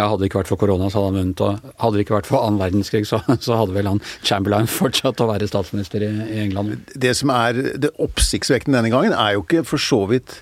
ja, 0.00 0.08
hadde 0.08 0.24
det 0.24 0.30
ikke 0.30 0.40
vært 0.40 0.50
for 0.50 0.60
korona, 0.60 0.88
så 0.90 0.98
hadde 1.04 1.10
han 1.12 1.18
vunnet. 1.20 1.42
Og 1.44 1.72
hadde 1.84 1.98
det 1.98 2.04
ikke 2.06 2.16
vært 2.16 2.28
for 2.30 2.42
annen 2.42 2.58
verdenskrig, 2.58 3.04
så, 3.06 3.20
så 3.46 3.58
hadde 3.60 3.76
vel 3.76 3.90
han 3.92 4.02
Chamberlain 4.26 4.70
fortsatt 4.80 5.22
å 5.22 5.30
være 5.30 5.48
statsminister 5.50 6.02
i, 6.06 6.10
i 6.26 6.40
England. 6.46 6.80
Det 6.94 7.14
som 7.18 7.32
er 7.34 7.60
det 7.82 7.92
oppsiktsvekkende 8.02 8.80
denne 8.80 8.94
gangen, 8.94 9.14
er 9.16 9.36
jo 9.36 9.44
ikke 9.46 9.64
for 9.68 9.82
så 9.82 10.02
vidt 10.10 10.40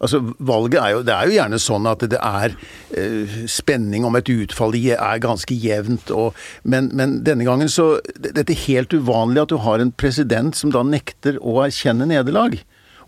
Altså, 0.00 0.20
valget 0.38 0.80
er 0.80 0.90
jo, 0.94 1.02
Det 1.02 1.14
er 1.14 1.28
jo 1.28 1.36
gjerne 1.36 1.60
sånn 1.60 1.88
at 1.90 2.04
det 2.08 2.20
er 2.20 2.56
eh, 2.96 3.38
spenning 3.50 4.06
om 4.08 4.16
et 4.16 4.28
utfall. 4.32 4.74
Er 4.80 5.20
ganske 5.20 5.54
jevnt. 5.54 6.10
Og, 6.10 6.36
men, 6.64 6.90
men 6.96 7.20
denne 7.26 7.44
gangen 7.44 7.68
så 7.68 8.00
Dette 8.16 8.48
er 8.54 8.66
helt 8.66 8.94
uvanlig 8.96 9.44
at 9.44 9.52
du 9.52 9.58
har 9.60 9.82
en 9.82 9.92
president 9.92 10.56
som 10.56 10.72
da 10.72 10.82
nekter 10.86 11.36
å 11.40 11.60
erkjenne 11.66 12.08
nederlag. 12.08 12.56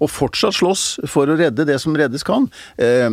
Og 0.03 0.11
fortsatt 0.11 0.59
slåss 0.59 0.85
for 1.11 1.31
å 1.31 1.37
redde 1.39 1.67
det 1.69 1.79
som 1.83 1.97
reddes 1.99 2.25
kan. 2.27 2.49
Eh, 2.77 3.09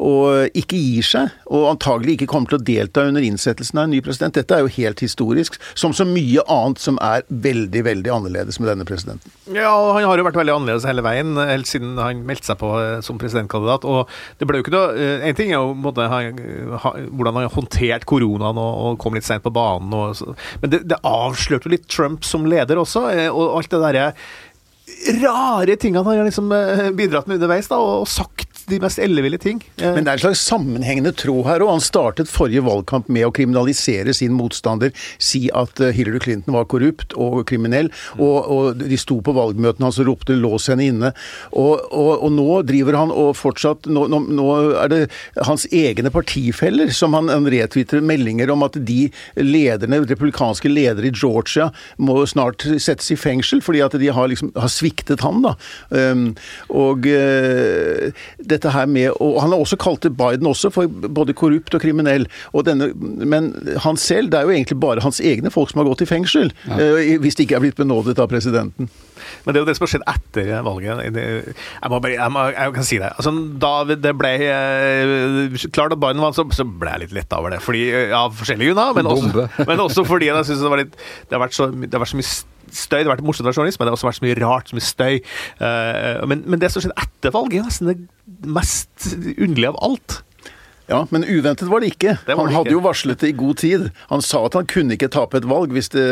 og 0.00 0.58
ikke 0.58 0.78
gir 0.78 1.06
seg. 1.06 1.32
Og 1.52 1.68
antagelig 1.74 2.16
ikke 2.16 2.30
kommer 2.32 2.52
til 2.52 2.60
å 2.60 2.66
delta 2.66 3.06
under 3.08 3.24
innsettelsen 3.24 3.80
av 3.80 3.88
en 3.88 3.94
ny 3.94 4.02
president. 4.04 4.36
Dette 4.38 4.56
er 4.56 4.64
jo 4.64 4.72
helt 4.78 5.02
historisk. 5.04 5.58
Som 5.78 5.94
så 5.96 6.06
mye 6.08 6.44
annet 6.50 6.82
som 6.82 6.98
er 7.02 7.26
veldig, 7.28 7.84
veldig 7.88 8.12
annerledes 8.14 8.60
med 8.60 8.72
denne 8.72 8.86
presidenten. 8.88 9.32
Ja, 9.52 9.72
han 9.94 10.06
har 10.06 10.20
jo 10.20 10.26
vært 10.26 10.38
veldig 10.38 10.54
annerledes 10.54 10.86
hele 10.88 11.04
veien, 11.04 11.34
helt 11.36 11.68
siden 11.68 11.96
han 12.00 12.22
meldte 12.26 12.52
seg 12.52 12.60
på 12.60 12.72
eh, 12.80 13.00
som 13.04 13.20
presidentkandidat. 13.20 13.86
Og 13.88 14.08
det 14.40 14.48
ble 14.48 14.60
jo 14.60 14.66
ikke 14.66 14.74
noe 14.74 14.92
eh, 14.96 15.26
En 15.28 15.38
ting 15.38 15.52
er 15.52 15.60
jo 15.60 15.74
måte, 15.78 16.06
hvordan 16.08 17.36
han 17.36 17.44
har 17.46 17.54
håndtert 17.54 18.06
koronaen 18.08 18.60
og, 18.60 18.72
og 18.86 19.00
kom 19.02 19.18
litt 19.18 19.26
seint 19.26 19.44
på 19.44 19.52
banen. 19.54 19.92
Og, 19.96 20.38
men 20.62 20.72
det, 20.72 20.84
det 20.90 21.00
avslørte 21.06 21.68
jo 21.68 21.76
litt 21.76 21.88
Trump 21.90 22.26
som 22.26 22.46
leder 22.48 22.80
også, 22.80 23.06
eh, 23.12 23.28
og 23.30 23.58
alt 23.58 23.72
det 23.72 23.82
derre 23.82 24.08
rare 25.22 25.76
tingene 25.76 26.02
han 26.02 26.18
har 26.18 26.28
liksom 26.28 26.52
eh, 26.52 26.90
bidratt 26.96 27.28
med 27.30 27.40
underveis, 27.40 27.68
da, 27.70 27.78
og 27.78 28.08
sagt 28.10 28.51
de 28.72 28.80
mest 28.82 29.00
elleville 29.02 29.38
ting. 29.40 29.62
Eh, 29.78 29.92
Men 29.94 30.04
det 30.06 30.12
er 30.12 30.18
en 30.20 30.24
slags 30.26 30.44
sammenhengende 30.48 31.14
tro 31.16 31.42
her, 31.46 31.62
og 31.64 31.74
han 31.76 31.84
startet 31.84 32.30
forrige 32.32 32.64
valgkamp 32.66 33.10
med 33.12 33.28
å 33.28 33.32
kriminalisere 33.34 34.14
sin 34.16 34.34
motstander, 34.36 34.92
si 35.22 35.46
at 35.54 35.80
eh, 35.80 35.92
Hillary 35.96 36.22
Clinton 36.24 36.56
var 36.56 36.68
korrupt 36.70 37.16
og 37.20 37.42
kriminell, 37.48 37.92
og, 38.18 38.36
og 38.52 38.82
de 38.82 38.98
sto 39.00 39.20
på 39.24 39.34
valgmøtene 39.36 39.88
hans 39.88 40.00
og 40.02 40.08
ropte 40.10 40.36
'lås 40.36 40.68
henne 40.72 40.88
inne'. 40.88 41.12
Og, 41.52 41.80
og, 41.92 42.24
og 42.24 42.32
nå 42.32 42.48
driver 42.68 42.98
han 42.98 43.12
og 43.12 43.34
fortsatt 43.38 43.88
nå, 43.90 44.06
nå, 44.10 44.22
nå 44.32 44.48
er 44.82 44.92
det 44.92 45.00
hans 45.46 45.66
egne 45.72 46.10
partifeller 46.12 46.92
som 46.94 47.16
han, 47.16 47.30
han 47.32 47.48
retwitter 47.50 48.02
meldinger 48.04 48.50
om 48.52 48.64
at 48.66 48.76
de 48.78 49.10
lederne, 49.36 50.02
republikanske 50.08 50.70
ledere 50.70 51.10
i 51.10 51.14
Georgia 51.14 51.70
må 52.02 52.22
snart 52.28 52.64
settes 52.82 53.10
i 53.12 53.18
fengsel 53.18 53.62
fordi 53.64 53.82
at 53.84 53.96
de 54.00 54.10
har, 54.12 54.30
liksom, 54.30 54.52
har 54.56 54.72
sviktet 54.72 55.22
han. 55.24 55.42
da. 55.44 55.54
Um, 55.90 56.24
og 56.72 57.06
uh, 57.08 58.24
dette 58.38 58.61
her 58.70 58.86
med, 58.86 59.10
og 59.20 59.40
Han 59.42 59.50
har 59.50 59.58
også 59.58 59.76
kalt 59.76 60.02
det 60.02 60.16
Biden 60.16 60.46
også 60.46 60.70
for 60.70 60.86
både 60.86 61.34
korrupt 61.34 61.74
og 61.74 61.80
kriminell. 61.80 62.26
Og 62.52 62.66
denne, 62.66 62.92
men 62.94 63.52
han 63.82 63.96
selv, 63.96 64.30
det 64.30 64.38
er 64.38 64.42
jo 64.42 64.50
egentlig 64.54 64.80
bare 64.80 65.02
hans 65.02 65.20
egne 65.20 65.50
folk 65.50 65.70
som 65.70 65.82
har 65.82 65.88
gått 65.88 66.02
i 66.02 66.06
fengsel. 66.06 66.52
eh, 66.78 67.18
hvis 67.18 67.34
de 67.34 67.42
ikke 67.42 67.56
er 67.56 67.64
blitt 67.66 67.76
benådet 67.76 68.18
av 68.18 68.28
presidenten. 68.28 68.88
Men 69.44 69.54
det 69.54 69.60
er 69.60 69.64
jo 69.64 69.68
det 69.70 69.76
som 69.76 69.86
har 69.86 69.92
skjedd 69.92 70.06
etter 70.12 70.52
valget. 70.66 71.02
Jeg, 71.16 71.90
må 71.90 71.98
bare, 71.98 72.14
jeg, 72.14 72.32
må, 72.34 72.46
jeg 72.52 72.74
kan 72.76 72.86
si 72.86 72.98
det. 73.02 73.10
Altså, 73.16 73.32
da 73.62 73.72
det 73.92 74.14
ble 74.18 74.32
eh, 74.46 75.68
klart 75.74 75.94
at 75.94 76.00
Biden 76.02 76.22
vant, 76.22 76.38
så, 76.38 76.46
så 76.54 76.66
ble 76.66 76.94
jeg 76.94 77.06
litt 77.06 77.16
letta 77.20 77.40
over 77.42 77.54
det. 77.54 77.62
Fordi, 77.64 77.84
av 78.04 78.14
ja, 78.14 78.22
forskjellige 78.42 78.72
grunner, 78.72 78.96
men 78.98 79.10
også, 79.12 79.46
men 79.68 79.84
også 79.86 80.06
fordi 80.08 80.30
jeg 80.30 80.48
syns 80.48 80.64
det, 80.64 80.88
det, 80.92 81.36
har 81.36 81.44
vært 81.44 81.58
så, 81.58 81.70
det 81.72 81.92
har 81.92 82.04
vært 82.04 82.14
så 82.14 82.20
mye 82.20 82.32
støy. 82.72 83.00
Det 83.02 83.06
har 83.06 83.14
vært 83.14 83.24
morsomt 83.26 83.46
å 83.46 83.50
være 83.50 83.60
journalist, 83.60 83.80
men 83.80 83.86
det 83.86 83.92
har 83.92 83.98
også 84.00 84.10
vært 84.10 84.20
så 84.20 84.26
mye 84.26 84.40
rart, 84.40 84.72
så 84.72 84.78
mye 84.78 84.88
støy. 84.88 85.22
Eh, 85.68 86.26
men, 86.30 86.44
men 86.46 86.62
det 86.62 86.72
som 86.72 86.84
skjedde 86.84 87.06
etter 87.06 87.34
valget, 87.34 87.62
er 87.62 87.70
nesten 87.70 87.90
det 87.92 88.52
mest 88.58 89.08
underlige 89.36 89.72
av 89.72 89.80
alt. 89.90 90.22
Ja, 90.90 91.06
Men 91.10 91.24
uventet 91.24 91.68
var 91.70 91.80
det 91.80 91.92
ikke. 91.94 92.16
Det 92.26 92.34
var 92.34 92.42
han 92.44 92.50
det 92.50 92.56
hadde 92.56 92.74
jo 92.74 92.80
varslet 92.84 93.22
det 93.22 93.30
i 93.30 93.36
god 93.38 93.60
tid. 93.62 93.84
Han 94.10 94.24
sa 94.24 94.42
at 94.48 94.56
han 94.58 94.66
kunne 94.68 94.96
ikke 94.96 95.08
tape 95.14 95.38
et 95.38 95.46
valg 95.48 95.72
hvis 95.72 95.88
det, 95.94 96.06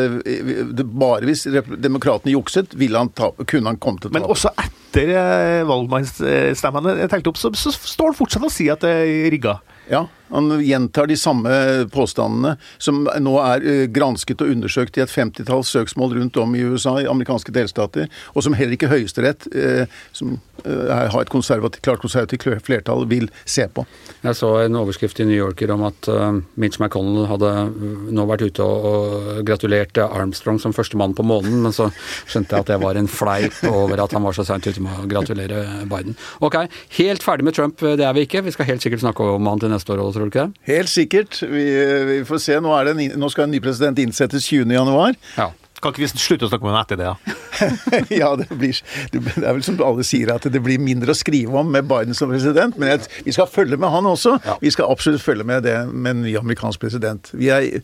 det 0.77 0.87
bare 0.87 1.27
hvis 1.29 1.45
demokratene 1.83 2.33
jukset, 2.37 2.77
ville 2.79 3.01
han 3.01 3.11
tape, 3.17 3.45
kunne 3.51 3.73
han 3.73 3.81
komme 3.83 4.01
til 4.01 4.13
å 4.13 4.17
Men 4.17 4.29
også 4.31 4.53
etter 4.63 5.13
eh, 5.17 5.67
valgmannsstemmene 5.69 6.97
er 7.03 7.13
telt 7.13 7.29
opp, 7.29 7.41
så, 7.41 7.53
så 7.59 7.75
står 7.75 8.13
han 8.13 8.19
fortsatt 8.23 8.47
og 8.47 8.55
sier 8.55 8.79
at 8.79 8.87
det 8.87 8.95
er 8.95 9.29
rigga. 9.35 9.59
Ja, 9.91 10.07
Han 10.31 10.61
gjentar 10.65 11.07
de 11.07 11.17
samme 11.17 11.51
påstandene 11.93 12.57
som 12.79 13.03
nå 13.05 13.35
er 13.43 13.67
eh, 13.67 13.87
gransket 13.91 14.45
og 14.45 14.53
undersøkt 14.55 14.99
i 14.99 15.05
et 15.05 15.13
femtitalls 15.13 15.73
søksmål 15.75 16.17
rundt 16.19 16.39
om 16.41 16.55
i 16.55 16.63
USA, 16.63 16.97
i 17.01 17.09
amerikanske 17.11 17.55
delstater, 17.55 18.11
og 18.35 18.47
som 18.47 18.57
heller 18.57 18.77
ikke 18.77 18.91
Høyesterett, 18.91 19.49
eh, 19.55 19.91
som 20.17 20.37
eh, 20.65 20.93
har 20.95 21.21
et 21.21 21.33
konservativt, 21.33 21.83
klart 21.87 22.03
konservativt 22.03 22.47
flertall, 22.67 23.07
vil 23.11 23.29
se 23.45 23.67
på. 23.69 23.85
Jeg 24.23 24.39
så 24.39 24.53
en 24.65 24.79
overskrift 24.79 25.21
i 25.23 25.27
New 25.29 25.39
Yorker 25.39 25.73
om 25.75 25.87
at 25.89 26.09
Mitch 26.61 26.81
McConnell 26.81 27.27
hadde 27.31 27.51
nå 28.13 28.27
vært 28.29 28.45
ute 28.45 28.65
og, 28.65 29.41
gratulert 29.47 29.99
Armstrong 30.03 30.61
som 30.63 30.75
førstemann 30.77 31.15
på 31.17 31.25
månen, 31.27 31.61
men 31.65 31.75
så 31.75 31.89
skjønte 32.29 32.57
jeg 32.57 32.67
at 32.67 32.73
det 32.75 32.81
var 32.83 32.99
en 32.99 33.09
fleip 33.11 33.57
over 33.71 34.03
at 34.05 34.15
han 34.15 34.25
var 34.25 34.37
så 34.37 34.45
seint 34.47 34.67
ute 34.67 34.83
med 34.85 35.01
å 35.01 35.09
gratulere 35.11 35.65
Biden. 35.91 36.17
Ok, 36.45 36.59
helt 37.01 37.25
ferdig 37.25 37.49
med 37.49 37.57
Trump, 37.57 37.81
det 37.81 38.05
er 38.07 38.15
vi 38.17 38.27
ikke. 38.29 38.45
Vi 38.47 38.55
skal 38.55 38.69
helt 38.69 38.85
sikkert 38.85 39.03
snakke 39.05 39.27
om 39.37 39.49
han 39.49 39.63
til 39.63 39.73
neste 39.73 39.95
år 39.95 40.05
òg, 40.05 40.20
tror 40.21 40.29
du 40.29 40.37
ikke 40.37 40.47
det? 40.47 40.75
Helt 40.75 40.93
sikkert. 40.93 41.41
Vi, 41.49 41.65
vi 42.11 42.21
får 42.29 42.43
se. 42.45 42.61
Nå, 42.61 42.75
en, 42.93 43.03
nå, 43.21 43.33
skal 43.33 43.49
en 43.49 43.55
ny 43.55 43.61
president 43.65 43.99
innsettes 44.03 44.51
20.1. 44.53 45.19
Ja. 45.39 45.49
Kan 45.81 45.95
ikke 45.95 46.05
vi 46.05 46.11
slutte 46.13 46.47
å 46.47 46.51
snakke 46.51 46.67
om 46.67 46.73
henne 46.73 46.85
etter 46.85 47.01
det, 47.01 47.11
da? 47.11 47.37
ja, 48.21 48.31
det, 48.37 48.49
blir, 48.57 48.77
det 49.13 49.21
er 49.37 49.55
vel 49.57 49.63
som 49.65 49.79
alle 49.85 50.05
sier, 50.07 50.31
at 50.33 50.47
det 50.53 50.63
blir 50.65 50.81
mindre 50.81 51.15
å 51.15 51.19
skrive 51.19 51.57
om 51.61 51.71
med 51.73 51.89
Biden 51.89 52.17
som 52.17 52.31
president. 52.33 52.77
Men 52.81 52.95
jeg, 52.95 53.09
vi 53.27 53.35
skal 53.37 53.49
følge 53.51 53.79
med 53.81 53.93
han 53.93 54.09
også. 54.09 54.37
Ja. 54.47 54.57
Vi 54.63 54.73
skal 54.75 54.91
absolutt 54.93 55.25
følge 55.25 55.47
med 55.49 55.65
det 55.65 55.77
med 55.91 56.15
en 56.15 56.23
ny 56.27 56.35
amerikansk 56.41 56.83
president. 56.83 57.33
Vi, 57.33 57.51
er, 57.53 57.81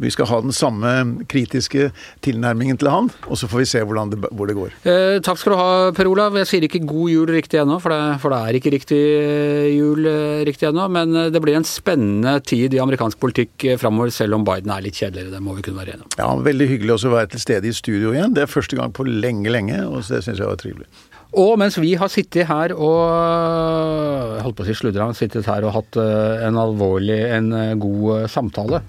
vi, 0.00 0.12
skal 0.14 0.28
ha 0.30 0.40
den 0.44 0.54
samme 0.56 0.94
kritiske 1.30 1.90
tilnærmingen 2.24 2.80
til 2.80 2.90
han, 2.92 3.10
og 3.28 3.40
så 3.40 3.48
får 3.50 3.64
vi 3.64 3.68
se 3.74 3.84
det, 3.84 4.20
hvor 4.32 4.48
det 4.50 4.56
går. 4.58 4.76
Eh, 4.88 5.18
takk 5.24 5.40
skal 5.40 5.54
du 5.54 5.60
ha, 5.60 5.70
Per 5.96 6.10
Olav. 6.10 6.38
Jeg 6.40 6.50
sier 6.50 6.68
ikke 6.68 6.82
god 6.84 7.12
jul 7.12 7.34
riktig 7.34 7.60
ennå, 7.60 7.78
for 7.82 7.94
det, 7.94 8.18
for 8.22 8.34
det 8.34 8.40
er 8.40 8.60
ikke 8.60 8.74
riktig 8.74 9.00
eh, 9.00 9.68
jul 9.74 10.08
eh, 10.08 10.44
riktig 10.48 10.70
ennå. 10.70 10.88
Men 10.92 11.14
eh, 11.26 11.30
det 11.34 11.42
blir 11.44 11.58
en 11.58 11.68
spennende 11.68 12.38
tid 12.46 12.76
i 12.76 12.82
amerikansk 12.82 13.20
politikk 13.20 13.68
framover, 13.80 14.12
selv 14.14 14.38
om 14.38 14.46
Biden 14.46 14.72
er 14.72 14.84
litt 14.84 14.98
kjedeligere. 15.00 15.34
Det 15.36 15.44
må 15.44 15.56
vi 15.58 15.66
kunne 15.66 15.82
være 15.82 15.96
enige 15.98 16.08
om. 16.08 16.16
Ja, 16.20 16.32
veldig 16.48 16.70
hyggelig 16.72 16.96
også 16.98 17.12
å 17.12 17.16
være 17.18 17.33
til 17.34 17.42
stede 17.42 17.68
i 17.68 17.74
studio 17.74 18.14
igjen. 18.14 18.34
Det 18.34 18.44
er 18.44 18.50
første 18.50 18.78
gang 18.78 18.94
på 18.94 19.06
lenge, 19.08 19.50
lenge, 19.52 19.82
og 19.86 20.02
det 20.06 20.22
syns 20.24 20.40
jeg 20.40 20.48
var 20.48 20.60
trivelig. 20.60 20.88
Og 21.34 21.56
mens 21.58 21.76
vi 21.82 21.94
har 21.98 22.10
sittet 22.12 22.46
her 22.46 22.74
og 22.76 24.42
holdt 24.44 24.58
på 24.58 24.64
å 24.64 24.68
si 24.68 24.76
sludra, 24.78 25.08
sittet 25.18 25.48
her 25.50 25.66
og 25.66 25.74
hatt 25.74 25.98
eh, 25.98 26.44
en 26.46 26.58
alvorlig, 26.62 27.18
en 27.34 27.50
eh, 27.58 27.72
god 27.80 28.10
eh, 28.20 28.28
samtale 28.30 28.84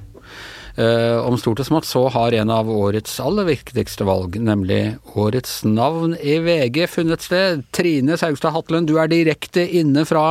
om 0.76 1.38
stort 1.40 1.62
og 1.64 1.68
smått, 1.70 1.86
så 1.88 2.02
har 2.12 2.36
en 2.36 2.50
av 2.52 2.68
årets 2.68 3.14
aller 3.24 3.46
viktigste 3.48 4.04
valg, 4.04 4.34
nemlig 4.44 4.98
årets 5.16 5.62
navn 5.64 6.18
i 6.20 6.36
VG, 6.44 6.82
funnet 6.92 7.24
sted. 7.24 7.64
Trine 7.72 8.18
Saugstad 8.20 8.52
Hatlen, 8.52 8.84
du 8.84 8.98
er 9.00 9.08
direkte 9.08 9.64
inne 9.64 10.04
fra, 10.04 10.26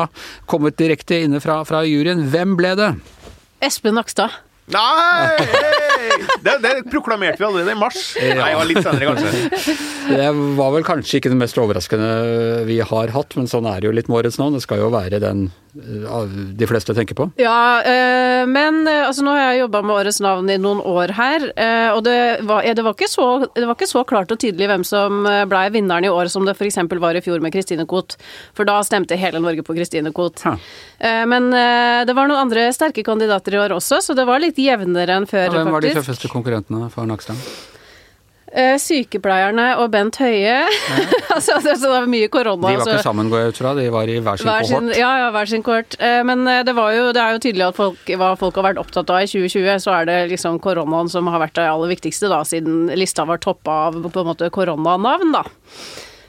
kommet 0.44 0.77
direkte 0.77 1.22
inne 1.24 1.40
fra, 1.40 1.62
fra 1.64 1.81
juryen. 1.88 2.27
Hvem 2.29 2.59
ble 2.61 2.74
det? 2.77 2.90
Espen 3.64 3.96
Nakstad. 3.96 4.37
Nei! 4.72 5.37
Det, 6.44 6.59
det, 6.61 6.72
proklamerte 6.92 7.40
vi 7.40 7.44
allerede 7.44 7.72
i 7.72 7.79
mars. 7.79 8.14
Ja. 8.20 8.35
Nei, 8.38 8.50
det 8.53 8.59
var 8.61 8.68
litt 8.68 8.85
senere, 8.85 9.11
kanskje. 9.12 9.74
Det 10.05 10.31
var 10.59 10.72
vel 10.74 10.87
kanskje 10.87 11.20
ikke 11.20 11.33
det 11.33 11.40
mest 11.40 11.59
overraskende 11.61 12.09
vi 12.68 12.81
har 12.85 13.12
hatt, 13.14 13.37
men 13.38 13.48
sånn 13.50 13.68
er 13.70 13.81
det 13.81 13.88
jo 13.88 13.94
litt 13.96 14.11
med 14.11 14.22
årets 14.22 14.40
navn. 14.40 14.57
Det 14.57 14.64
skal 14.64 14.83
jo 14.85 14.90
være 14.92 15.22
den 15.24 15.46
de 15.74 16.66
fleste 16.70 16.94
tenker 16.94 17.16
på? 17.18 17.24
Ja, 17.40 17.83
øh, 17.83 18.44
men 18.46 18.87
øh, 18.87 19.09
altså, 19.09 19.24
nå 19.27 19.33
har 19.35 19.48
jeg 19.48 19.64
jobba 19.64 19.81
med 19.83 19.96
Årets 19.96 20.20
navn 20.22 20.50
i 20.50 20.59
noen 20.61 20.79
år 20.79 21.11
her, 21.16 21.46
og 21.94 22.05
det 22.07 22.44
var, 22.46 22.62
ja, 22.62 22.74
det, 22.74 22.85
var 22.87 22.94
så, 23.11 23.27
det 23.55 23.64
var, 23.66 23.74
ikke 23.74 23.90
så, 23.90 24.05
klart 24.07 24.31
og 24.31 24.38
tydelig 24.38 24.68
hvem 24.70 24.85
som 24.87 25.27
blei 25.50 25.64
vinneren 25.74 26.07
i 26.07 26.12
år 26.12 26.31
som 26.31 26.46
det 26.46 26.55
f.eks. 26.55 26.79
var 27.00 27.16
i 27.16 27.22
fjor 27.24 27.42
med 27.42 27.55
Christine 27.55 27.87
Koht. 27.90 28.16
For 28.55 28.66
da 28.68 28.79
stemte 28.87 29.18
hele 29.18 29.42
Norge 29.42 29.64
på 29.66 29.74
Christine 29.74 30.12
Koht. 30.14 30.44
Men 31.00 31.50
det 31.50 32.14
var 32.14 32.29
noen 32.29 32.46
andre 32.46 32.68
sterke 32.74 33.05
kandidater 33.07 33.57
i 33.57 33.61
år 33.64 33.74
også, 33.77 34.00
så 34.05 34.16
det 34.16 34.27
var 34.29 34.42
litt 34.42 34.53
jevnere 34.60 35.20
enn 35.20 35.28
før, 35.30 35.46
ja, 35.46 35.52
hvem 35.52 35.54
faktisk. 35.54 35.70
Hvem 35.70 35.76
var 35.76 35.86
de 35.86 35.94
tøffeste 36.00 36.32
konkurrentene 36.32 36.90
for 36.92 37.08
Nakstad? 37.08 37.46
Uh, 38.54 38.76
sykepleierne 38.78 39.64
og 39.82 39.88
Bent 39.90 40.14
Høie. 40.22 40.60
Ja. 40.62 40.66
altså, 41.34 41.56
det, 41.64 41.74
var 41.82 42.04
mye 42.06 42.28
korona. 42.30 42.60
De 42.60 42.62
var 42.62 42.76
ikke 42.76 42.92
altså. 42.92 43.08
sammen, 43.08 43.30
går 43.32 43.40
jeg 43.40 43.54
ut 43.54 43.58
fra? 43.58 43.72
De 43.74 43.86
var 43.90 44.12
i 44.12 44.20
hver 44.22 44.38
sin 44.38 44.46
hver 44.46 44.68
kohort? 44.68 44.94
Ja, 44.94 45.10
ja, 45.24 45.32
hver 45.34 45.50
sin 45.50 45.64
kohort. 45.66 45.96
Uh, 45.98 46.20
men 46.28 46.46
uh, 46.46 46.60
det, 46.62 46.76
jo, 46.76 47.08
det, 47.10 47.24
er 47.24 47.34
jo 47.34 47.42
tydelig 47.42 47.66
at 47.66 47.80
folk, 47.80 48.14
hva 48.20 48.30
folk 48.38 48.60
har 48.60 48.68
vært 48.68 48.82
opptatt 48.84 49.10
av 49.10 49.24
i 49.24 49.30
2020, 49.32 49.82
så 49.82 49.96
er 49.96 50.06
det 50.10 50.18
liksom 50.36 50.60
koronaen 50.62 51.10
som 51.10 51.26
har 51.34 51.42
vært 51.42 51.58
det 51.58 51.66
aller 51.66 51.90
viktigste, 51.96 52.30
da, 52.30 52.44
siden 52.46 52.92
lista 52.94 53.26
var 53.26 53.42
toppa 53.42 53.80
av 53.88 53.98
på 54.06 54.22
en 54.22 54.30
måte 54.30 54.52
koronanavn, 54.54 55.34
da. 55.34 55.42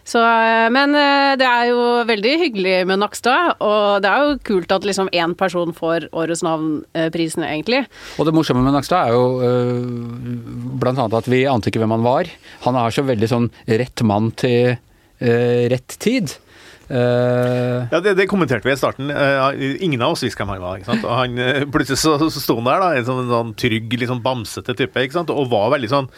Så, 0.06 0.22
eh, 0.22 0.68
men 0.70 0.94
eh, 0.94 1.34
det 1.40 1.48
er 1.50 1.72
jo 1.72 1.82
veldig 2.06 2.34
hyggelig 2.44 2.76
med 2.86 3.02
Nakstad, 3.02 3.56
og 3.66 4.04
det 4.06 4.12
er 4.12 4.22
jo 4.22 4.38
kult 4.46 4.76
at 4.76 4.86
liksom 4.86 5.10
én 5.10 5.34
person 5.38 5.74
får 5.74 6.12
Årets 6.14 6.44
navn-prisen, 6.46 7.42
egentlig. 7.48 7.82
Og 8.22 8.30
det 8.30 8.36
morsomme 8.38 8.62
med 8.62 8.78
Nakstad 8.78 9.10
er 9.10 9.16
jo 9.18 9.24
uh, 9.42 10.78
blant 10.78 11.02
annet 11.02 11.18
at 11.18 11.30
vi 11.32 11.42
ante 11.50 11.74
ikke 11.74 11.82
hvem 11.82 11.98
han 11.98 12.06
var. 12.06 12.30
Han 12.68 12.78
er 12.78 12.94
så 12.94 13.06
veldig 13.08 13.32
sånn 13.34 13.50
rett 13.66 14.06
mann 14.06 14.30
til 14.38 14.76
uh, 14.78 15.64
rett 15.74 15.98
tid. 15.98 16.38
Uh, 16.86 17.90
ja, 17.90 17.98
det, 17.98 18.14
det, 18.20 18.30
kommenterte 18.30 18.70
vi 18.70 18.76
i 18.76 18.78
starten. 18.78 19.10
Uh, 19.10 19.58
ingen 19.82 20.06
av 20.06 20.14
oss 20.14 20.22
visste 20.22 20.38
hvem 20.44 20.54
han 20.54 20.66
var. 20.68 20.78
ikke 20.78 20.92
sant? 20.94 21.10
Og 21.10 21.18
han, 21.18 21.70
Plutselig 21.74 21.98
så, 22.04 22.20
så 22.30 22.44
sto 22.44 22.60
han 22.62 22.70
der, 22.70 22.84
da, 22.84 22.94
en 22.94 23.10
sånn, 23.10 23.30
sånn 23.34 23.56
trygg, 23.58 23.98
litt 23.98 24.14
sånn 24.14 24.22
bamsete 24.26 24.78
type, 24.78 25.02
ikke 25.02 25.18
sant? 25.18 25.34
og 25.34 25.50
var 25.50 25.74
veldig 25.74 25.96
sånn 25.98 26.14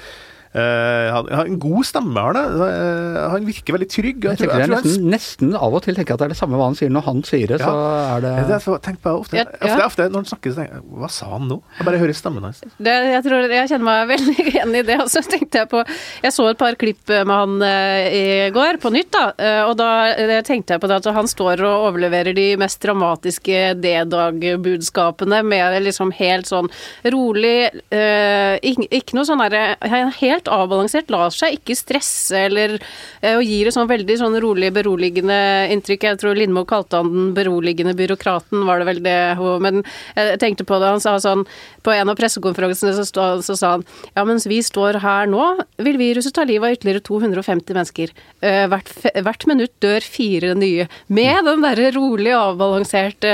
Uh, 0.57 1.13
han 1.13 1.27
har 1.37 1.45
en 1.45 1.59
god 1.61 1.85
stemme, 1.85 2.17
har 2.17 2.33
han 2.33 2.55
Uh, 2.57 3.17
han 3.31 3.45
virker 3.45 3.75
veldig 3.75 3.87
trygg. 3.91 4.23
Jeg, 4.25 4.39
jeg, 4.41 4.49
jeg 4.49 4.69
nesten, 4.71 4.93
han... 4.93 5.11
nesten, 5.13 5.51
av 5.53 5.75
og 5.77 5.83
til 5.85 5.97
tenker 5.97 6.13
jeg 6.13 6.17
at 6.17 6.23
det 6.23 6.27
er 6.27 6.33
det 6.33 6.39
samme 6.39 6.57
hva 6.57 6.69
han 6.69 6.77
sier. 6.77 6.91
Når 6.93 7.05
han 7.05 7.21
sier 7.27 7.51
det, 7.51 7.59
ja. 7.61 7.67
så 7.67 7.83
er 8.17 8.23
det 8.23 8.31
Det 8.47 8.55
er 8.57 8.79
tenk 8.87 9.01
på 9.03 9.13
ofte, 9.21 9.37
ja, 9.37 9.45
ofte, 9.53 9.85
ofte, 9.85 10.07
Når 10.09 10.23
han 10.23 10.29
snakker, 10.31 10.53
så 10.53 10.61
tenker 10.61 10.79
jeg 10.79 11.01
Hva 11.01 11.09
sa 11.13 11.29
han 11.33 11.45
nå? 11.51 11.59
Jeg 11.77 11.87
bare 11.89 12.01
hører 12.01 12.17
stemmen 12.17 12.47
hans. 12.47 12.61
Det, 12.63 12.95
jeg, 13.11 13.23
tror, 13.27 13.53
jeg 13.53 13.71
kjenner 13.71 13.87
meg 13.87 14.11
veldig 14.13 14.45
igjen 14.53 14.77
i 14.79 14.83
det. 14.87 14.97
Og 15.03 15.11
så 15.13 15.23
tenkte 15.27 15.61
jeg 15.61 15.71
på 15.73 15.83
Jeg 16.25 16.33
så 16.35 16.47
et 16.51 16.61
par 16.61 16.79
klipp 16.79 17.13
med 17.13 17.33
han 17.33 17.55
uh, 17.61 18.07
i 18.07 18.25
går, 18.55 18.81
på 18.81 18.91
nytt, 18.93 19.11
da. 19.13 19.25
og 19.67 19.77
da 19.79 20.41
tenkte 20.45 20.75
jeg 20.75 20.81
på 20.81 20.89
det 20.89 20.97
at 20.99 21.07
han 21.15 21.29
står 21.29 21.61
og 21.65 21.87
overleverer 21.89 22.35
de 22.35 22.47
mest 22.59 22.79
dramatiske 22.83 23.61
D-dag-budskapene 23.81 25.41
med 25.47 25.77
liksom 25.85 26.11
helt 26.17 26.49
sånn 26.49 26.69
rolig 27.13 27.69
ikke, 27.91 28.87
ikke 28.99 29.17
noe 29.17 29.27
sånn 29.27 29.41
derre 29.43 29.77
Helt 30.17 30.46
helt 30.47 30.53
avbalansert, 30.53 31.09
lar 31.11 31.31
seg 31.31 31.57
ikke 31.57 31.75
stresse 31.75 32.45
eller 32.47 32.77
eh, 33.21 33.35
og 33.37 33.43
gir 33.43 33.67
et 33.67 33.75
sånn 33.75 33.89
veldig 33.89 34.17
sånn 34.19 34.37
rolig, 34.41 34.71
beroligende 34.73 35.67
inntrykk. 35.73 36.07
Jeg 36.07 36.19
tror 36.21 36.37
Lindmo 36.37 36.65
kalte 36.65 37.01
han 37.01 37.11
den 37.11 37.33
beroligende 37.35 37.95
byråkraten, 37.97 38.65
var 38.65 38.79
det 38.79 38.87
vel 38.87 39.03
det 39.03 39.17
Men 39.61 39.83
jeg 40.15 40.39
tenkte 40.39 40.65
på 40.65 40.79
det, 40.79 40.87
han 40.87 41.01
sa 41.01 41.17
sånn 41.19 41.45
På 41.83 41.91
en 41.91 42.09
av 42.09 42.17
pressekonferansene 42.17 42.93
så, 42.95 43.05
stå, 43.05 43.41
så 43.41 43.55
sa 43.57 43.71
han 43.75 43.85
ja, 44.15 44.23
mens 44.25 44.47
vi 44.47 44.59
står 44.63 44.99
her 45.03 45.27
nå, 45.29 45.43
vil 45.83 45.97
viruset 45.99 46.33
ta 46.35 46.43
livet 46.47 46.67
av 46.67 46.75
ytterligere 46.75 47.03
250 47.05 47.77
mennesker. 47.77 48.13
Eh, 48.41 48.65
hvert, 48.71 48.91
hvert 49.23 49.45
minutt 49.49 49.73
dør 49.83 50.03
fire 50.03 50.53
nye. 50.57 50.87
Med 51.13 51.47
den 51.47 51.63
derre 51.65 51.91
rolig 51.95 52.33
avbalanserte, 52.35 53.31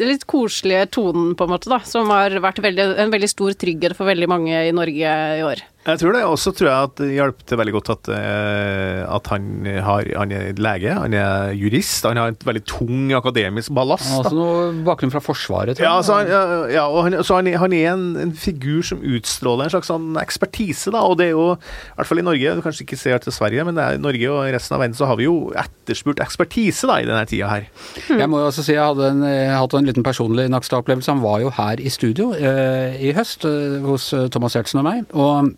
litt 0.00 0.26
koselige 0.30 0.88
tonen, 0.98 1.34
på 1.38 1.46
en 1.46 1.54
måte, 1.54 1.70
da, 1.72 1.80
som 1.86 2.10
har 2.14 2.34
vært 2.44 2.62
veldig, 2.64 2.88
en 3.04 3.14
veldig 3.14 3.30
stor 3.30 3.54
trygghet 3.58 3.96
for 3.98 4.10
veldig 4.10 4.30
mange 4.30 4.66
i 4.68 4.74
Norge 4.74 5.14
i 5.38 5.46
år. 5.46 5.64
Jeg 5.84 6.00
tror 6.00 6.14
det. 6.16 6.22
Og 6.24 6.38
så 6.40 6.52
tror 6.56 6.68
jeg 6.70 6.88
at 6.88 6.94
det 7.00 7.10
hjalp 7.12 7.42
til 7.44 7.60
veldig 7.60 7.74
godt 7.76 7.90
at, 7.92 8.10
eh, 8.16 9.00
at 9.04 9.28
han, 9.32 9.48
har, 9.84 10.08
han, 10.16 10.32
er 10.32 10.56
lege, 10.56 10.94
han 10.96 11.16
er 11.16 11.52
jurist. 11.58 12.06
Han 12.08 12.20
har 12.20 12.32
en 12.32 12.38
veldig 12.40 12.64
tung 12.68 13.12
akademisk 13.16 13.74
ballast. 13.76 14.08
Altså 14.16 14.34
noe 14.38 14.70
bakgrunn 14.86 15.12
fra 15.12 15.22
Forsvaret, 15.24 15.76
tror 15.76 15.84
jeg. 15.84 15.90
Ja, 15.90 16.02
så 16.06 16.20
han, 16.20 16.72
ja, 16.72 16.86
han, 16.88 17.18
så 17.26 17.40
han, 17.40 17.50
han 17.60 17.76
er 17.76 17.90
en, 17.92 18.06
en, 18.20 18.34
figur 18.34 18.80
som 18.86 19.02
utstråler 19.04 19.68
en 19.68 19.74
slags 19.76 19.90
sånn 19.92 20.16
ekspertise, 20.20 20.92
da. 20.94 21.04
Og 21.04 21.18
det 21.20 21.28
er 21.30 21.34
jo, 21.34 21.50
i 21.54 21.98
hvert 21.98 22.10
fall 22.10 22.22
i 22.22 22.26
Norge, 22.26 22.56
du 22.56 22.64
kanskje 22.64 22.86
ikke 22.86 23.00
ser 23.00 23.20
til 23.24 23.36
Sverige, 23.36 23.66
men 23.68 23.80
i 23.80 24.00
Norge 24.00 24.30
og 24.32 24.48
resten 24.54 24.78
av 24.78 24.84
verden 24.84 24.96
så 24.96 25.08
har 25.10 25.20
vi 25.20 25.28
jo 25.28 25.52
etterspurt 25.60 26.22
ekspertise 26.24 26.88
da, 26.88 26.96
i 27.02 27.08
denne 27.08 27.26
tida 27.28 27.50
her. 27.50 27.68
Mm. 28.08 28.22
Jeg 28.22 28.30
må 28.32 28.40
jo 28.40 28.48
også 28.48 28.64
si 28.64 28.76
jeg 28.76 28.84
hadde 28.84 29.10
en, 29.12 29.26
jeg 29.28 29.52
hadde 29.52 29.82
en 29.82 29.90
liten 29.90 30.06
personlig 30.06 30.48
Nakstad-opplevelse. 30.52 31.12
Han 31.12 31.24
var 31.24 31.44
jo 31.44 31.52
her 31.58 31.82
i 31.82 31.92
studio 31.92 32.32
eh, 32.32 32.96
i 33.04 33.12
høst 33.16 33.44
eh, 33.48 33.78
hos 33.84 34.08
eh, 34.16 34.30
Thomas 34.32 34.56
Giertsen 34.56 34.80
og 34.80 34.88
meg. 34.88 35.04
og 35.12 35.52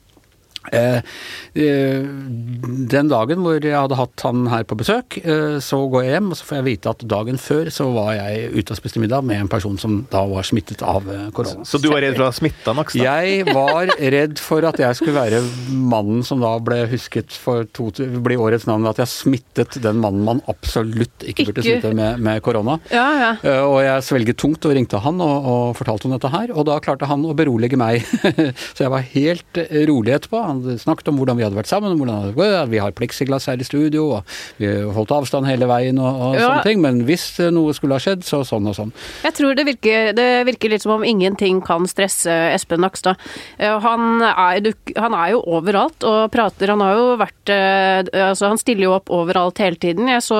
den 1.57 3.11
dagen 3.11 3.43
hvor 3.45 3.59
jeg 3.61 3.77
hadde 3.77 3.99
hatt 3.99 4.25
han 4.27 4.47
her 4.51 4.65
på 4.69 4.79
besøk, 4.79 5.19
eh, 5.23 5.59
så 5.63 5.79
går 5.91 6.07
jeg 6.07 6.15
hjem 6.17 6.31
og 6.33 6.39
så 6.39 6.49
får 6.49 6.59
jeg 6.59 6.67
vite 6.67 6.93
at 6.93 7.05
dagen 7.09 7.41
før 7.41 7.71
så 7.73 7.89
var 7.95 8.13
jeg 8.17 8.51
ute 8.57 8.75
og 8.75 8.81
spiste 8.81 9.03
middag 9.03 9.25
med 9.27 9.45
en 9.45 9.51
person 9.53 9.79
som 9.81 9.99
da 10.13 10.25
var 10.29 10.47
smittet 10.47 10.83
av 10.87 11.07
korona. 11.37 11.65
Så 11.69 11.81
du 11.83 11.89
var 11.93 12.03
redd 12.05 12.17
for 12.19 12.27
å 12.27 12.31
ha 12.31 12.37
smitta 12.37 12.75
Nakstad? 12.77 13.05
Jeg 13.05 13.47
var 13.51 13.93
redd 14.17 14.41
for 14.43 14.67
at 14.69 14.81
jeg 14.83 14.99
skulle 14.99 15.17
være 15.17 15.43
mannen 15.71 16.25
som 16.27 16.43
da 16.43 16.55
ble 16.63 16.83
husket 16.91 17.35
for 17.37 17.67
to, 17.77 17.91
bli 18.25 18.39
årets 18.41 18.67
navn. 18.69 18.87
At 18.91 19.01
jeg 19.03 19.13
smittet 19.13 19.79
den 19.83 20.01
mannen 20.03 20.25
man 20.27 20.43
absolutt 20.51 21.27
ikke 21.27 21.49
burde 21.51 21.65
smitte 21.65 21.93
med, 21.97 22.21
med 22.23 22.43
korona. 22.45 22.79
Ja, 22.93 23.07
ja. 23.21 23.33
Og 23.67 23.79
jeg 23.85 24.05
svelget 24.07 24.41
tungt 24.41 24.65
og 24.67 24.75
ringte 24.77 25.01
han 25.03 25.21
og, 25.23 25.49
og 25.53 25.65
fortalte 25.79 26.09
om 26.09 26.17
dette 26.17 26.31
her, 26.33 26.53
og 26.55 26.67
da 26.69 26.79
klarte 26.83 27.09
han 27.11 27.25
å 27.27 27.35
berolige 27.37 27.79
meg. 27.81 28.05
så 28.75 28.87
jeg 28.87 28.93
var 28.93 29.07
helt 29.13 29.63
rolig 29.91 30.17
etterpå. 30.17 30.43
Han 30.47 30.56
Han 30.65 30.79
snakket 30.79 31.09
om 31.13 31.19
hvordan 31.21 31.37
vi 31.39 31.45
hadde 31.47 31.57
vært 31.59 31.69
sammen, 31.71 31.97
hvordan 31.99 32.69
vi 32.71 32.79
har 32.83 32.93
pleksiglass 32.97 33.47
her 33.51 33.61
i 33.61 33.67
studio, 33.67 34.07
og 34.19 34.37
vi 34.59 34.67
har 34.71 34.93
holdt 34.97 35.13
avstand 35.13 35.47
hele 35.49 35.67
veien 35.69 35.99
og, 35.99 36.21
og 36.31 36.35
Ja. 36.37 36.47
sånne 36.49 36.63
ting. 36.67 36.81
Men 36.81 37.03
hvis 37.09 37.25
eh, 37.41 37.51
noe 37.55 37.75
skulle 37.77 37.97
ha 37.99 38.03
skjedd, 38.03 38.25
så 38.25 38.41
sånn 38.47 38.67
og 38.71 38.75
sånn. 38.77 38.93
Jeg 39.25 39.35
tror 39.37 39.55
det 39.59 39.67
virker, 39.67 40.13
det 40.17 40.29
virker 40.49 40.71
litt 40.73 40.83
som 40.83 40.93
om 40.97 41.05
ingenting 41.05 41.61
kan 41.65 41.87
stresse 41.91 42.31
Espen 42.55 42.81
Nakstad. 42.81 43.17
Eh, 43.59 43.79
Han 43.87 44.23
er, 44.23 44.73
han 44.97 45.15
er 45.15 45.33
jo 45.35 45.43
overalt 45.47 46.03
og 46.07 46.31
prater. 46.33 46.73
Han 46.73 46.81
har 46.81 46.95
jo 46.97 47.17
vært 47.21 47.53
eh, 47.53 48.03
Altså, 48.27 48.49
han 48.49 48.59
stiller 48.59 48.85
jo 48.89 48.95
opp 48.97 49.11
overalt 49.11 49.59
hele 49.59 49.77
tiden. 49.81 50.09
Jeg 50.09 50.23
så 50.23 50.39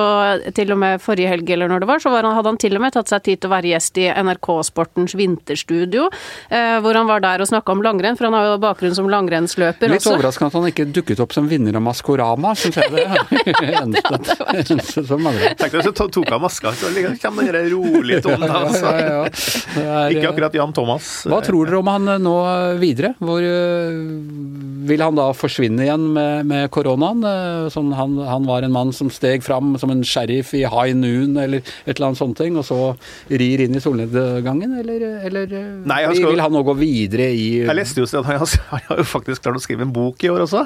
til 0.55 0.71
og 0.73 0.77
med 0.81 1.01
forrige 1.01 1.29
helg 1.31 1.49
eller 1.53 1.67
når 1.71 1.79
det 1.83 1.87
var, 1.89 1.99
så 2.03 2.09
var 2.13 2.23
han, 2.25 2.35
hadde 2.37 2.51
han 2.53 2.57
til 2.61 2.75
og 2.77 2.81
med 2.83 2.93
tatt 2.95 3.09
seg 3.11 3.23
tid 3.25 3.41
til 3.41 3.49
å 3.49 3.53
være 3.55 3.71
gjest 3.71 3.97
i 4.01 4.07
NRK 4.13 4.47
Sportens 4.67 5.15
vinterstudio, 5.17 6.07
hvor 6.83 6.97
han 6.97 7.07
var 7.09 7.21
der 7.23 7.43
og 7.43 7.49
snakka 7.49 7.71
om 7.75 7.81
langrenn, 7.85 8.17
for 8.17 8.27
han 8.29 8.35
har 8.37 8.47
jo 8.51 8.57
bakgrunn 8.63 8.95
som 8.97 9.09
langrennsløper 9.11 9.91
Litt 9.91 10.05
også. 10.07 10.17
overraskende 10.17 10.47
at 10.51 10.57
han 10.57 10.67
ikke 10.71 10.85
dukket 10.95 11.21
opp 11.23 11.33
som 11.35 11.47
vinner 11.51 11.75
av 11.79 11.83
Maskorama, 11.85 12.53
syns 12.57 12.79
jeg 12.79 12.91
det 12.95 13.05
eneste, 13.81 14.19
eneste 14.57 15.03
som 15.07 15.21
mangler. 15.23 15.55
Tenk 15.59 15.75
deg 15.77 15.85
så 15.87 15.93
tok 15.97 16.31
av 16.33 16.41
maska, 16.43 16.71
så 16.77 16.91
liksom 16.95 17.17
kommer 17.21 17.51
den 17.55 17.69
rolige 17.75 18.21
tonen. 18.25 18.47
Ja, 18.47 18.63
Altså. 18.67 18.91
ja, 18.91 19.07
ja. 19.07 19.23
Det 19.77 19.83
er, 19.85 20.15
Ikke 20.17 20.31
akkurat 20.33 20.55
Jan 20.57 20.73
Thomas. 20.75 21.07
Hva 21.29 21.39
tror 21.45 21.67
dere 21.69 21.79
om 21.81 21.89
han 21.91 22.07
eh, 22.15 22.19
nå 22.23 22.33
videre? 22.81 23.13
Hvor 23.21 23.43
øh, 23.43 24.01
Vil 24.87 25.01
han 25.03 25.17
da 25.17 25.29
forsvinne 25.35 25.83
igjen 25.85 26.05
med, 26.15 26.45
med 26.49 26.69
koronaen? 26.73 27.23
Eh, 27.27 27.67
Sånn 27.73 27.89
han, 27.97 28.15
han 28.27 28.45
var 28.47 28.63
en 28.65 28.71
mann 28.73 28.93
som 28.95 29.09
steg 29.13 29.43
fram 29.45 29.75
som 29.81 29.91
en 29.93 30.03
sheriff 30.07 30.53
i 30.57 30.61
high 30.67 30.93
noon 30.95 31.35
eller 31.41 31.59
et 31.85 31.95
eller 31.97 32.09
annet 32.09 32.19
sånt 32.21 32.37
ting, 32.39 32.55
og 32.59 32.65
så 32.67 32.77
rir 33.29 33.63
inn 33.65 33.75
i 33.77 33.81
solnedgangen, 33.83 34.77
eller, 34.81 35.03
eller 35.27 35.51
eh, 35.57 35.67
Nei, 35.89 36.01
skal- 36.15 36.31
vil 36.31 36.41
han 36.43 36.53
nå 36.55 36.61
gå 36.67 36.75
videre 36.79 37.27
i 37.35 37.47
Jeg 37.65 37.75
leste 37.77 38.01
jo 38.03 38.07
at 38.07 38.27
han, 38.29 38.39
han 38.71 38.85
har 38.89 39.01
jo 39.01 39.07
faktisk 39.07 39.43
klart 39.45 39.59
å 39.59 39.63
skrive 39.63 39.85
en 39.87 39.93
bok 39.97 40.23
i 40.23 40.29
år 40.33 40.45
også. 40.45 40.63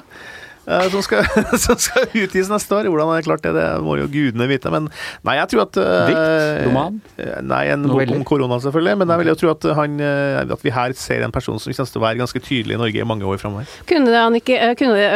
eh, 0.68 0.86
Som 0.94 1.02
skal, 1.06 1.26
som 1.66 1.80
skal 1.82 2.06
utgis 2.22 2.52
neste 2.52 2.78
år. 2.78 2.90
Hvordan 2.92 3.10
har 3.12 3.20
jeg 3.22 3.28
klart 3.30 3.44
det, 3.48 3.54
det 3.58 3.66
må 3.86 3.98
jo 4.00 4.06
gudene 4.14 4.48
vite. 4.52 4.72
Men 4.74 4.88
nei, 5.28 5.36
jeg 5.40 5.52
tror 5.54 5.64
at 5.66 5.82
eh, 5.82 6.12
Dikt? 6.12 6.70
Roman? 6.70 7.02
eh, 7.18 7.34
Nei, 7.42 7.64
en 7.74 7.88
bok 7.90 8.14
om 8.20 8.24
korona, 8.28 8.62
selvfølgelig. 8.64 8.96
Men 9.02 9.14
jeg 9.16 9.24
vil 9.24 9.34
jo 9.34 9.38
tro 9.42 9.52
at, 9.56 9.70
han, 9.82 10.00
at 10.46 10.66
vi 10.68 10.76
her 10.78 10.96
ser 11.00 11.26
en 11.28 11.34
person 11.36 11.60
som 11.60 11.74
kommer 11.74 11.94
til 11.96 12.02
å 12.04 12.06
være 12.08 12.22
ganske 12.24 12.44
tydelig 12.46 12.78
i 12.78 12.82
Norge 12.86 13.02
i 13.04 13.10
mange 13.16 13.28
år 13.28 13.42
framover. 13.42 13.70
Kunne 13.90 14.14
han 14.16 14.38
ikke 14.40 14.74
Kunne 14.80 15.12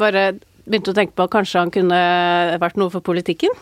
bare 0.00 0.28
begynt 0.64 0.88
å 0.88 0.94
tenke 0.96 1.12
på 1.18 1.26
at 1.26 1.32
kanskje 1.34 1.60
han 1.60 1.70
kunne 1.74 1.98
vært 2.62 2.78
noe 2.80 2.88
for 2.94 3.04
politikken? 3.04 3.52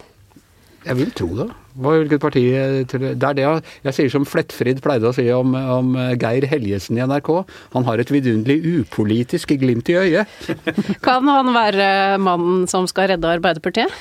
Jeg 0.86 0.98
vil 0.98 1.10
tro 1.14 1.28
det. 1.38 1.48
Hva, 1.78 1.92
hvilket 2.02 2.20
parti 2.20 2.40
eh, 2.52 2.82
Det 2.90 3.14
er 3.24 3.36
det 3.38 3.44
jeg, 3.46 3.62
jeg 3.86 3.94
sier 3.96 4.10
som 4.12 4.24
Flettfrid 4.28 4.80
pleide 4.84 5.08
å 5.08 5.14
si 5.16 5.24
om, 5.32 5.54
om 5.56 5.92
eh, 5.96 6.14
Geir 6.20 6.44
Helgesen 6.50 6.98
i 6.98 7.04
NRK. 7.06 7.30
Han 7.76 7.86
har 7.88 8.02
et 8.02 8.10
vidunderlig 8.12 8.58
upolitisk 8.82 9.54
glimt 9.62 9.88
i 9.92 9.96
øyet. 10.00 10.40
Kan 11.06 11.28
han 11.30 11.52
være 11.54 12.18
mannen 12.20 12.66
som 12.68 12.88
skal 12.90 13.12
redde 13.14 13.30
Arbeiderpartiet? 13.38 13.94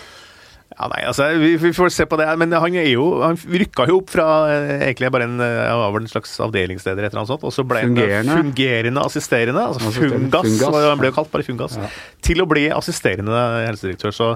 Ja, 0.72 0.88
nei, 0.88 1.02
altså, 1.04 1.26
vi, 1.38 1.50
vi 1.60 1.70
får 1.76 1.92
se 1.94 2.06
på 2.10 2.18
det. 2.18 2.26
Men 2.40 2.54
han 2.56 2.76
er 2.80 2.86
jo 2.88 3.06
Han 3.22 3.36
rykka 3.36 3.86
jo 3.92 3.98
opp 4.02 4.10
fra 4.14 4.28
eh, 4.50 4.86
egentlig 4.88 5.10
bare 5.14 5.28
en, 5.28 5.38
eh, 5.44 5.72
var 5.84 5.92
vel 5.94 6.06
en 6.08 6.12
slags 6.12 6.32
avdelingsleder, 6.48 7.04
et 7.06 7.12
eller 7.12 7.22
annet 7.26 7.34
sånt, 7.36 7.44
og 7.48 7.54
så 7.56 7.66
ble 7.68 7.84
han 7.84 7.92
Fungerende. 7.94 8.38
fungerende 8.40 9.04
assisterende, 9.06 9.66
altså 9.68 9.92
fungass, 9.92 10.48
Fungas, 10.48 10.48
Fungas. 10.48 10.88
han 10.90 11.02
ble 11.04 11.12
jo 11.12 11.18
kalt 11.20 11.32
bare 11.36 11.46
Fungas, 11.48 11.76
Ja. 11.78 11.92
til 12.24 12.42
å 12.42 12.48
bli 12.50 12.70
assisterende 12.74 13.44
helsedirektør. 13.68 14.16
så 14.16 14.32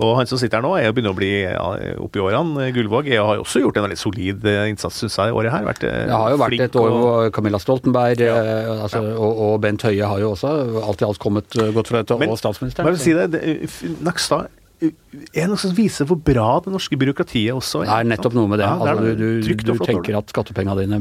og 0.00 0.14
han 0.16 0.28
som 0.30 0.38
sitter 0.40 0.60
her 0.60 0.64
nå, 0.64 0.72
er 0.78 0.86
jo 0.86 0.94
begynner 0.96 1.12
å 1.12 1.18
bli 1.18 1.30
ja, 1.42 1.64
oppi 2.00 2.22
årene. 2.22 2.70
Gullvåg 2.72 3.10
jeg 3.12 3.20
har 3.20 3.42
også 3.42 3.60
gjort 3.60 3.76
en 3.76 3.84
veldig 3.88 3.98
solid 4.00 4.46
eh, 4.48 4.70
innsats, 4.72 5.02
syns 5.02 5.18
jeg, 5.20 5.32
i 5.32 5.36
året 5.36 5.52
her. 5.52 5.66
Vært, 5.68 5.84
eh, 5.84 6.06
Det 6.08 6.16
har 6.16 6.30
jo 6.32 6.40
vært 6.40 6.60
et 6.64 6.78
år 6.80 6.88
og- 6.88 7.02
hvor 7.02 7.30
Camilla 7.36 7.60
Stoltenberg 7.60 8.20
eh, 8.24 8.72
altså, 8.86 9.02
og, 9.12 9.42
og 9.46 9.60
Bent 9.60 9.84
Høie 9.84 10.08
har 10.08 10.22
jo 10.22 10.32
også 10.32 10.54
alt 10.86 11.04
i 11.04 11.08
alt 11.10 11.20
kommet 11.20 11.58
eh, 11.58 11.72
godt 11.76 11.92
fra 11.92 12.00
dette, 12.00 12.18
Men 12.22 12.32
og 12.32 12.40
statsministeren. 12.40 12.88
Men 12.88 12.96
jeg 12.96 13.00
vil 13.00 13.04
si 13.04 13.12
det, 13.12 13.30
det 13.36 14.00
Nakstad 14.06 14.48
er 14.82 15.46
noe 15.46 15.60
som 15.60 15.74
viser 15.76 16.08
hvor 16.08 16.18
bra 16.18 16.56
det 16.64 16.72
norske 16.74 16.96
byråkratiet 16.98 17.54
også 17.54 17.84
Det 17.84 17.92
er 17.94 18.08
nettopp 18.08 18.34
noe 18.34 18.50
med 18.50 18.58
det. 18.58 18.66
Ja, 18.66 18.78
det 18.80 18.88
er 18.88 18.96
altså, 18.96 19.12
du 19.14 19.52
du, 19.52 19.76
du 19.76 19.84
tenker 19.84 20.18
at 20.18 20.32
skattepengene 20.32 20.82
dine 20.82 20.98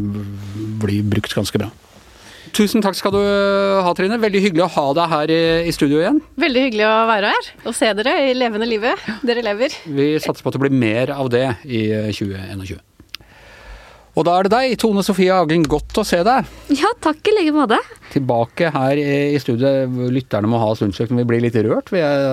blir 0.83 1.01
brukt 1.07 1.33
ganske 1.33 1.57
bra. 1.63 1.71
Tusen 2.51 2.83
takk 2.83 2.97
skal 2.99 3.13
du 3.15 3.21
ha, 3.21 3.91
Trine. 3.95 4.19
Veldig 4.19 4.43
hyggelig 4.43 4.65
å 4.65 4.71
ha 4.73 4.85
deg 4.97 5.11
her 5.13 5.31
i, 5.31 5.41
i 5.69 5.73
studio 5.75 6.01
igjen. 6.01 6.19
Veldig 6.41 6.67
hyggelig 6.67 6.87
å 6.89 6.93
være 7.07 7.31
her 7.31 7.49
og 7.63 7.75
se 7.77 7.91
dere 7.97 8.15
i 8.27 8.33
levende 8.35 8.67
livet. 8.67 9.09
Dere 9.23 9.43
lever. 9.45 9.75
Vi 9.87 10.13
satser 10.19 10.43
på 10.43 10.51
at 10.51 10.57
det 10.57 10.63
blir 10.65 10.75
mer 10.83 11.13
av 11.15 11.31
det 11.31 11.45
i 11.63 11.85
eh, 11.95 12.09
2021. 12.11 12.81
Og 14.11 14.25
da 14.27 14.33
er 14.35 14.47
det 14.47 14.51
deg, 14.51 14.73
Tone 14.81 15.03
Sofie 15.07 15.31
Agling. 15.31 15.63
Godt 15.71 16.01
å 16.01 16.03
se 16.07 16.19
deg. 16.27 16.47
Ja, 16.75 16.91
takk 16.99 17.23
i 17.31 17.35
like 17.37 17.53
måte. 17.55 17.77
Tilbake 18.11 18.73
her 18.75 18.99
i 18.99 19.11
i 19.31 19.39
studio. 19.39 19.87
Lytterne 20.11 20.51
må 20.51 20.59
ha 20.59 20.73
stundsløk. 20.75 21.13
Vi 21.15 21.27
blir 21.29 21.43
litt 21.45 21.55
rørt 21.63 21.93
vi, 21.95 22.03
er, 22.03 22.25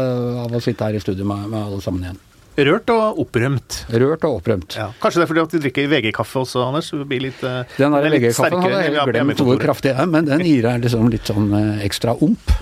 av 0.42 0.50
å 0.50 0.62
sitte 0.64 0.88
her 0.88 0.98
i 0.98 1.02
studio 1.02 1.28
med, 1.28 1.46
med 1.52 1.60
alle 1.62 1.78
sammen 1.84 2.08
igjen. 2.08 2.24
Rørt 2.58 2.90
og 2.90 3.20
opprømt. 3.22 3.84
Rørt 3.94 4.24
og 4.26 4.40
opprømt. 4.40 4.74
Ja. 4.80 4.88
Kanskje 4.98 5.20
det 5.20 5.26
er 5.26 5.30
fordi 5.30 5.42
at 5.44 5.52
du 5.54 5.58
drikker 5.62 5.90
VG-kaffe 5.92 6.40
også, 6.42 6.64
Anders? 6.66 6.88
så 6.90 6.98
det 6.98 7.06
blir 7.10 7.22
litt, 7.28 7.42
eh, 7.46 7.62
Den 7.76 7.94
der 7.94 8.08
er 8.08 8.16
VG-kaffen 8.16 8.64
hadde 8.64 8.80
jeg 8.82 9.12
glemt 9.12 9.42
hvor 9.46 9.60
kraftig 9.62 9.92
er, 9.94 10.06
men 10.10 10.26
den 10.26 10.42
gir 10.42 10.66
deg 10.66 10.82
liksom 10.82 11.10
litt 11.12 11.30
sånn 11.30 11.52
eh, 11.54 11.84
ekstra 11.86 12.16
omp. 12.18 12.54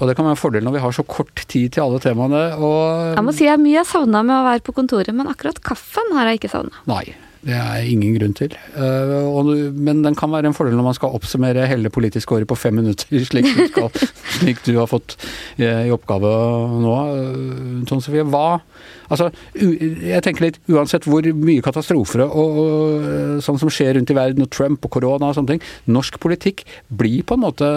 Og 0.00 0.08
det 0.08 0.16
kan 0.16 0.26
være 0.26 0.34
en 0.36 0.40
fordel 0.40 0.64
når 0.66 0.76
vi 0.76 0.82
har 0.84 0.94
så 0.96 1.04
kort 1.06 1.44
tid 1.48 1.72
til 1.76 1.84
alle 1.84 2.00
temaene. 2.02 2.42
Og 2.60 3.14
Jeg 3.16 3.24
må 3.24 3.34
si 3.36 3.46
jeg 3.46 3.54
er 3.56 3.62
mye 3.62 3.78
jeg 3.78 3.88
savna 3.88 4.22
med 4.26 4.36
å 4.36 4.44
være 4.50 4.64
på 4.66 4.74
kontoret, 4.76 5.12
men 5.16 5.30
akkurat 5.30 5.60
kaffen 5.64 6.12
har 6.16 6.28
jeg 6.30 6.40
ikke 6.42 6.52
savna. 6.52 6.84
Nei, 6.90 7.04
det 7.46 7.54
er 7.54 7.86
ingen 7.86 8.16
grunn 8.16 8.34
til. 8.34 8.54
Eh, 8.74 9.50
men 9.78 10.02
den 10.02 10.16
kan 10.18 10.32
være 10.32 10.50
en 10.50 10.56
fordel 10.56 10.74
når 10.74 10.88
man 10.88 10.96
skal 10.98 11.14
oppsummere 11.14 11.68
hele 11.70 11.92
politiske 11.94 12.34
året 12.34 12.48
på 12.50 12.58
fem 12.58 12.74
minutter, 12.80 13.06
slik 13.30 13.46
du, 13.46 13.62
skal, 13.70 13.90
slik 14.38 14.62
du 14.66 14.72
har 14.80 14.90
fått 14.90 15.14
eh, 15.60 15.86
i 15.86 15.94
oppgave 15.94 16.32
nå. 16.82 16.96
eh, 17.14 17.84
Tone 17.88 18.02
Sofie, 18.04 18.26
hva 18.26 18.48
Altså, 19.06 19.28
jeg 19.54 20.18
tenker 20.26 20.42
litt, 20.42 20.56
uansett 20.66 21.04
hvor 21.06 21.22
mye 21.38 21.62
katastrofer 21.62 22.24
og, 22.24 22.56
og 22.58 23.36
sånn 23.44 23.60
som 23.62 23.70
skjer 23.70 23.92
rundt 23.94 24.10
i 24.10 24.16
verden, 24.18 24.42
og 24.42 24.50
Trump 24.50 24.82
og 24.82 24.90
korona 24.96 25.28
og 25.28 25.36
sånne 25.36 25.52
ting, 25.52 25.62
norsk 25.94 26.18
politikk 26.18 26.64
blir 26.90 27.22
på 27.22 27.36
en 27.36 27.44
måte 27.44 27.68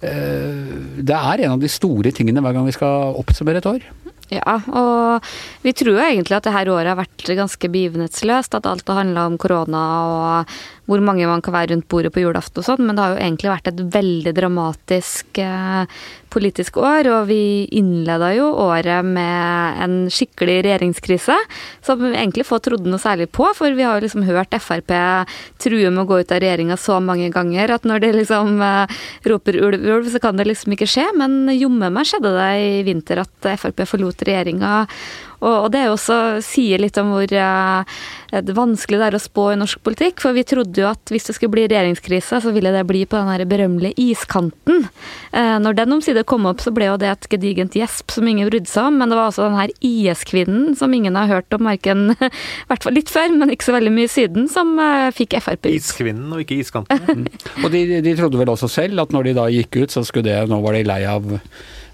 Det 0.00 1.18
er 1.18 1.44
en 1.44 1.58
av 1.58 1.60
de 1.60 1.68
store 1.68 2.14
tingene 2.16 2.40
hver 2.40 2.56
gang 2.56 2.64
vi 2.64 2.78
skal 2.78 3.12
oppsummere 3.20 3.60
et 3.60 3.68
år. 3.74 3.84
Ja, 4.32 4.56
og 4.72 5.26
vi 5.64 5.74
tror 5.76 5.98
jo 5.98 6.04
egentlig 6.04 6.36
at 6.38 6.46
det 6.46 6.54
her 6.54 6.70
året 6.72 6.88
har 6.88 6.98
vært 6.98 7.26
ganske 7.36 7.68
begivenhetsløst. 7.70 8.56
At 8.56 8.68
alt 8.68 8.88
har 8.88 9.02
handla 9.02 9.26
om 9.28 9.36
korona 9.40 9.82
og 10.08 10.54
hvor 10.88 11.00
mange 11.04 11.26
man 11.28 11.42
kan 11.44 11.54
være 11.54 11.72
rundt 11.72 11.88
bordet 11.88 12.12
på 12.14 12.22
julaften 12.24 12.60
og 12.60 12.66
sånn. 12.66 12.84
Men 12.84 12.96
det 12.96 13.04
har 13.04 13.14
jo 13.14 13.22
egentlig 13.22 13.52
vært 13.52 13.70
et 13.70 13.80
veldig 13.94 14.34
dramatisk 14.36 15.40
eh, 15.40 15.98
politisk 16.34 16.78
år. 16.82 17.08
Og 17.14 17.28
vi 17.30 17.40
innleda 17.78 18.32
jo 18.36 18.50
året 18.66 19.06
med 19.06 19.80
en 19.84 19.96
skikkelig 20.12 20.58
regjeringskrise, 20.66 21.38
som 21.84 22.04
egentlig 22.10 22.46
få 22.48 22.60
trodde 22.64 22.90
noe 22.90 23.02
særlig 23.02 23.30
på. 23.34 23.48
For 23.56 23.72
vi 23.76 23.86
har 23.86 23.98
jo 23.98 24.06
liksom 24.06 24.26
hørt 24.28 24.52
Frp 24.64 24.92
true 25.60 25.90
med 25.90 26.04
å 26.04 26.08
gå 26.08 26.20
ut 26.22 26.32
av 26.32 26.42
regjeringa 26.44 26.76
så 26.80 27.00
mange 27.02 27.30
ganger 27.34 27.74
at 27.74 27.88
når 27.88 28.04
de 28.04 28.14
liksom 28.20 28.60
eh, 28.64 28.96
roper 29.30 29.60
ulv, 29.60 29.80
ulv, 29.80 30.10
så 30.12 30.20
kan 30.22 30.36
det 30.40 30.48
liksom 30.50 30.76
ikke 30.76 30.90
skje. 30.90 31.08
Men 31.16 31.46
jommen 31.56 31.94
meg 31.94 32.10
skjedde 32.10 32.36
det 32.36 32.50
i 32.60 32.82
vinter 32.86 33.24
at 33.24 33.54
Frp 33.56 33.86
forlot 33.88 34.26
regjeringa. 34.28 34.84
Og, 35.40 35.54
og 35.54 35.68
det 35.74 35.82
er 35.82 35.88
jo 35.88 35.96
også 35.96 36.18
sier 36.44 36.82
litt 36.82 36.98
om 37.00 37.12
hvor 37.14 37.34
eh, 37.34 37.96
vanskelig 38.54 39.00
det 39.00 39.08
er 39.08 39.16
å 39.18 39.22
spå 39.22 39.48
i 39.52 39.58
norsk 39.60 39.82
politikk. 39.86 40.22
For 40.24 40.36
vi 40.36 40.46
trodde 40.48 40.82
jo 40.82 40.88
at 40.90 41.12
hvis 41.12 41.28
det 41.28 41.36
skulle 41.36 41.54
bli 41.54 41.66
regjeringskrise, 41.70 42.40
så 42.44 42.52
ville 42.54 42.72
det 42.74 42.84
bli 42.88 43.04
på 43.08 43.18
den 43.18 43.30
her 43.32 43.44
berømmelige 43.48 43.98
iskanten. 44.10 44.88
Eh, 45.32 45.56
når 45.62 45.78
den 45.80 45.96
omsider 45.98 46.26
kom 46.28 46.48
opp, 46.50 46.62
så 46.64 46.72
ble 46.74 46.88
jo 46.90 46.98
det 47.00 47.10
et 47.12 47.28
gedigent 47.34 47.76
gjesp 47.78 48.14
som 48.14 48.28
ingen 48.28 48.50
brydde 48.50 48.70
seg 48.70 48.90
om. 48.90 48.98
Men 49.00 49.12
det 49.12 49.20
var 49.20 49.30
altså 49.30 49.48
den 49.48 49.60
her 49.60 49.74
IS-kvinnen 49.84 50.74
som 50.78 50.94
ingen 50.96 51.18
har 51.18 51.30
hørt 51.30 51.56
om, 51.56 51.68
verken 51.68 52.10
i 52.14 52.68
hvert 52.70 52.86
fall 52.86 52.98
litt 52.98 53.12
før, 53.12 53.34
men 53.34 53.54
ikke 53.54 53.70
så 53.70 53.76
veldig 53.76 53.94
mye 53.94 54.10
siden, 54.10 54.50
som 54.52 54.74
eh, 54.82 55.10
fikk 55.14 55.38
Frp 55.44 55.66
ut. 55.66 55.72
Iskvinnen 55.74 56.32
og 56.32 56.44
ikke 56.44 56.60
iskanten. 56.62 57.26
Og 57.64 57.70
de, 57.72 57.80
de 58.04 58.12
trodde 58.16 58.38
vel 58.38 58.52
også 58.52 58.68
selv 58.70 59.02
at 59.02 59.12
når 59.14 59.28
de 59.28 59.32
da 59.36 59.48
gikk 59.52 59.80
ut, 59.82 59.92
så 59.92 60.04
skulle 60.06 60.28
det 60.28 60.44
Nå 60.48 60.60
var 60.62 60.76
de 60.76 60.84
lei 60.86 61.00
av 61.08 61.24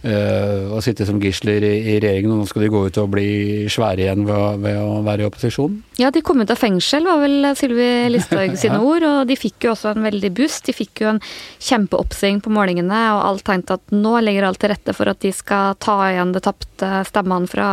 øh, 0.07 0.70
å 0.76 0.80
sitte 0.84 1.07
som 1.09 1.20
gisler 1.22 1.64
i, 1.66 1.74
i 1.94 1.98
regjeringen, 1.98 2.32
og 2.34 2.42
nå 2.42 2.48
skal 2.48 2.64
de 2.64 2.72
gå 2.72 2.82
ut 2.86 3.01
og 3.03 3.12
bli 3.12 3.30
svære 3.70 4.07
igjen 4.07 4.26
ved, 4.28 4.62
ved 4.64 4.78
å 4.80 5.01
være 5.07 5.24
i 5.24 5.28
opposisjon. 5.28 5.78
Ja, 6.01 6.09
de 6.14 6.22
kom 6.24 6.40
ut 6.40 6.51
av 6.53 6.57
fengsel, 6.57 7.05
var 7.05 7.20
vel 7.20 7.51
Sylvi 7.59 7.88
Listhaug 8.09 8.57
sine 8.61 8.80
ord. 8.90 9.05
Og 9.05 9.28
de 9.28 9.36
fikk 9.36 9.66
jo 9.66 9.74
også 9.74 9.92
en 9.92 10.07
veldig 10.07 10.30
boost. 10.38 10.64
De 10.68 10.74
fikk 10.76 11.03
jo 11.05 11.11
en 11.12 11.20
kjempeoppsving 11.61 12.40
på 12.44 12.53
målingene, 12.55 13.01
og 13.16 13.24
alt 13.26 13.44
tenkte 13.48 13.76
at 13.76 13.94
nå 13.94 14.14
legger 14.24 14.48
alt 14.48 14.61
til 14.62 14.72
rette 14.72 14.94
for 14.96 15.11
at 15.12 15.20
de 15.20 15.32
skal 15.34 15.76
ta 15.82 15.98
igjen 16.09 16.32
det 16.36 16.44
tapte 16.46 16.90
stemmene 17.09 17.51
fra 17.51 17.68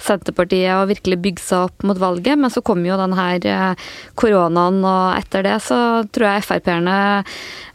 Senterpartiet 0.00 0.72
og 0.78 0.88
virkelig 0.90 1.20
bygge 1.26 1.44
seg 1.44 1.68
opp 1.68 1.86
mot 1.88 2.00
valget. 2.00 2.40
Men 2.40 2.52
så 2.52 2.64
kom 2.64 2.80
jo 2.86 2.96
den 3.00 3.16
her 3.18 3.48
eh, 3.52 3.86
koronaen, 4.16 4.80
og 4.86 5.18
etter 5.18 5.44
det 5.46 5.58
så 5.66 5.80
tror 6.14 6.30
jeg 6.30 6.46
Frp-erne 6.46 6.96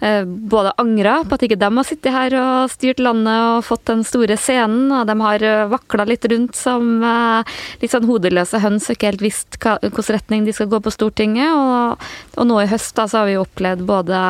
eh, 0.02 0.24
både 0.26 0.74
angra 0.82 1.20
på 1.28 1.38
at 1.38 1.46
ikke 1.46 1.60
de 1.62 1.72
har 1.78 1.88
sittet 1.88 2.16
her 2.16 2.38
og 2.42 2.74
styrt 2.74 3.02
landet 3.04 3.38
og 3.52 3.66
fått 3.68 3.91
den 3.92 4.04
store 4.08 4.38
scenen, 4.40 4.90
og 4.96 5.06
de 5.10 5.18
har 5.22 5.46
vakla 5.72 6.08
litt 6.10 6.26
rundt 6.32 6.58
som 6.58 7.04
eh, 7.06 7.56
litt 7.84 7.94
sånn 7.94 8.10
hodeløse 8.10 8.62
høns 8.64 8.90
og 8.90 8.98
ikke 8.98 9.12
helt 9.12 9.26
visst 9.26 9.60
hvilken 9.62 10.12
retning 10.16 10.48
de 10.48 10.56
skal 10.56 10.72
gå 10.72 10.82
på 10.82 10.94
Stortinget. 10.94 11.54
Og, 11.54 12.12
og 12.38 12.50
nå 12.50 12.62
i 12.64 12.70
høst 12.72 12.96
da, 12.98 13.08
så 13.08 13.22
har 13.22 13.32
vi 13.32 13.40
opplevd 13.42 13.86
både 13.88 14.22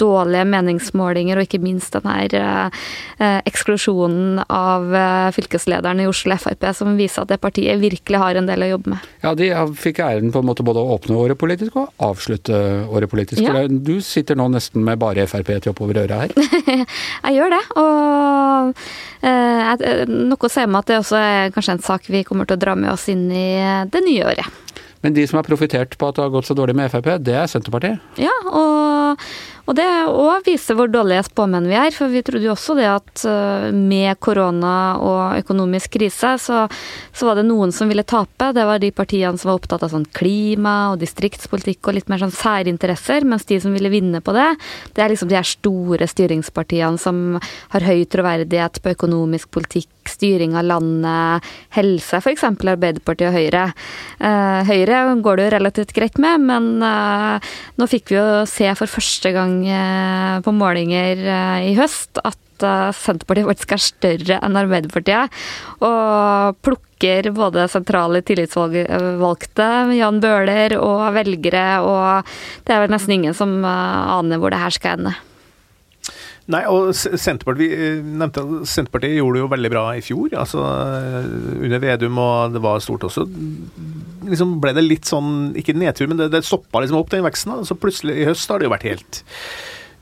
dårlige 0.00 0.44
meningsmålinger, 0.48 1.38
og 1.38 1.46
ikke 1.46 1.62
minst 1.62 1.94
den 1.94 2.08
her 2.08 2.34
eh, 2.38 3.40
eksklusjonen 3.46 4.42
av 4.48 4.94
eh, 4.94 5.28
fylkeslederen 5.36 6.02
i 6.02 6.08
Oslo 6.10 6.36
Frp, 6.40 6.66
som 6.76 6.94
viser 6.98 7.24
at 7.24 7.32
det 7.34 7.40
partiet 7.42 7.80
virkelig 7.82 8.20
har 8.20 8.40
en 8.40 8.48
del 8.48 8.66
å 8.66 8.70
jobbe 8.74 8.94
med. 8.94 9.08
Ja, 9.24 9.34
de 9.38 9.50
fikk 9.78 10.02
æren 10.04 10.32
på 10.34 10.42
en 10.42 10.48
måte 10.48 10.66
både 10.66 10.82
å 10.82 10.96
åpne 10.96 11.18
året 11.20 11.40
politisk 11.40 11.78
og 11.80 11.92
avslutte 12.02 12.58
året 12.88 13.10
politisk. 13.10 13.42
Ja. 13.44 13.66
Du 13.68 13.96
sitter 14.04 14.38
nå 14.38 14.48
nesten 14.52 14.84
med 14.86 15.00
bare 15.02 15.28
Frp 15.30 15.54
til 15.64 15.74
over 15.74 16.02
øret 16.04 16.34
her. 16.34 16.34
Jeg 17.24 17.36
gjør 17.38 17.54
det, 17.54 17.62
og 17.80 18.84
eh, 19.26 20.04
noe 20.10 20.52
sier 20.52 20.68
meg 20.70 20.84
at 20.84 20.92
det 20.92 21.00
også 21.02 21.20
er 21.20 21.54
kanskje 21.54 21.78
en 21.78 21.86
sak 21.86 22.10
vi 22.12 22.24
kommer 22.26 22.48
til 22.48 22.58
å 22.58 22.64
dra 22.66 22.76
med 22.78 22.92
oss 22.94 23.08
inn 23.12 23.26
i 23.32 23.48
det 23.90 24.04
nye 24.06 24.28
året. 24.34 24.60
Men 25.04 25.12
de 25.12 25.26
som 25.28 25.36
har 25.36 25.44
profitert 25.44 25.98
på 26.00 26.08
at 26.08 26.16
det 26.16 26.22
har 26.24 26.30
gått 26.32 26.48
så 26.48 26.54
dårlig 26.56 26.72
med 26.78 26.88
Frp, 26.88 27.10
det 27.20 27.34
er 27.36 27.48
Senterpartiet. 27.50 28.00
Ja, 28.16 28.32
og, 28.48 29.20
og 29.64 29.76
det 29.78 29.86
òg 30.12 30.44
viser 30.44 30.76
hvor 30.76 30.90
dårlige 30.92 31.24
spåmenn 31.24 31.68
vi 31.70 31.76
er. 31.78 31.92
For 31.94 32.12
vi 32.12 32.20
trodde 32.24 32.44
jo 32.44 32.52
også 32.52 32.76
det 32.76 32.88
at 32.90 33.22
eh, 33.28 33.70
med 33.72 34.18
korona 34.20 34.74
og 35.00 35.38
økonomisk 35.40 35.94
krise, 35.96 36.34
så, 36.42 36.64
så 37.14 37.28
var 37.28 37.40
det 37.40 37.46
noen 37.48 37.72
som 37.72 37.88
ville 37.88 38.04
tape. 38.04 38.50
Det 38.56 38.66
var 38.68 38.82
de 38.82 38.92
partiene 38.92 39.40
som 39.40 39.50
var 39.50 39.62
opptatt 39.62 39.86
av 39.86 39.94
sånn 39.94 40.04
klima 40.12 40.74
og 40.92 41.00
distriktspolitikk 41.00 41.88
og 41.88 41.96
litt 41.96 42.12
mer 42.12 42.20
sånn 42.20 42.34
særinteresser. 42.34 43.24
Mens 43.28 43.48
de 43.48 43.58
som 43.62 43.72
ville 43.72 43.92
vinne 43.92 44.20
på 44.24 44.36
det, 44.36 44.50
det 44.92 45.04
er 45.04 45.14
liksom 45.14 45.32
de 45.32 45.38
her 45.38 45.48
store 45.48 46.10
styringspartiene 46.12 47.00
som 47.00 47.40
har 47.72 47.88
høy 47.88 48.04
troverdighet 48.12 48.82
på 48.84 48.92
økonomisk 48.92 49.48
politikk, 49.54 49.88
styring 50.12 50.58
av 50.60 50.68
landet, 50.68 51.48
helse, 51.72 52.20
f.eks. 52.20 52.44
Arbeiderpartiet 52.44 53.30
og 53.30 53.38
Høyre. 53.38 53.64
Eh, 54.20 54.60
Høyre 54.68 55.00
går 55.24 55.40
det 55.40 55.48
jo 55.48 55.56
relativt 55.56 55.96
greit 55.96 56.20
med, 56.20 56.44
men 56.52 56.70
eh, 56.84 57.52
nå 57.80 57.88
fikk 57.88 58.12
vi 58.12 58.20
jo 58.20 58.28
se 58.50 58.68
for 58.76 58.90
første 58.90 59.32
gang 59.32 59.53
eh, 59.62 60.40
på 60.44 60.54
målinger 60.54 61.20
eh, 61.22 61.66
i 61.70 61.74
høst 61.78 62.20
at 62.22 62.64
eh, 62.64 62.94
Senterpartiet 62.96 63.48
faktisk 63.50 63.74
er 63.76 63.84
større 63.84 64.38
enn 64.44 64.58
Arbeiderpartiet. 64.60 65.34
Og 65.84 66.58
plukker 66.64 67.30
både 67.36 67.68
sentrale 67.72 68.22
tillitsvalgte, 68.26 69.68
Jan 69.98 70.22
Bøhler, 70.24 70.78
og 70.80 71.04
velgere, 71.16 71.68
og 71.84 72.34
det 72.64 72.74
er 72.74 72.84
vel 72.84 72.96
nesten 72.96 73.18
ingen 73.18 73.36
som 73.36 73.60
aner 73.64 74.42
hvor 74.42 74.54
det 74.54 74.62
her 74.62 74.74
skal 74.74 74.98
ende. 74.98 75.16
Nei, 76.52 76.60
og 76.68 76.90
Senterpartiet, 76.92 77.72
eh, 77.72 78.00
nevnte 78.04 78.42
Senterpartiet 78.68 79.16
gjorde 79.16 79.38
det 79.38 79.44
jo 79.44 79.52
veldig 79.54 79.70
bra 79.72 79.84
i 79.96 80.02
fjor. 80.04 80.34
altså 80.42 80.60
eh, 80.60 81.28
Under 81.64 81.80
Vedum, 81.80 82.18
og 82.20 82.52
det 82.52 82.60
var 82.64 82.82
stort 82.84 83.06
også. 83.08 83.24
liksom 84.28 84.58
ble 84.60 84.74
det 84.76 84.84
litt 84.84 85.08
sånn, 85.08 85.54
ikke 85.56 85.76
nedtur, 85.76 86.10
men 86.10 86.20
det, 86.20 86.30
det 86.34 86.44
stoppa 86.44 86.82
liksom 86.84 87.00
opp 87.00 87.12
den 87.14 87.24
veksten. 87.24 87.56
Så 87.64 87.72
Så 87.72 87.80
plutselig 87.80 88.18
i 88.20 88.28
høst 88.28 88.50
har 88.52 88.60
det 88.60 88.68
jo 88.68 88.74
vært 88.74 88.88
helt 88.90 89.22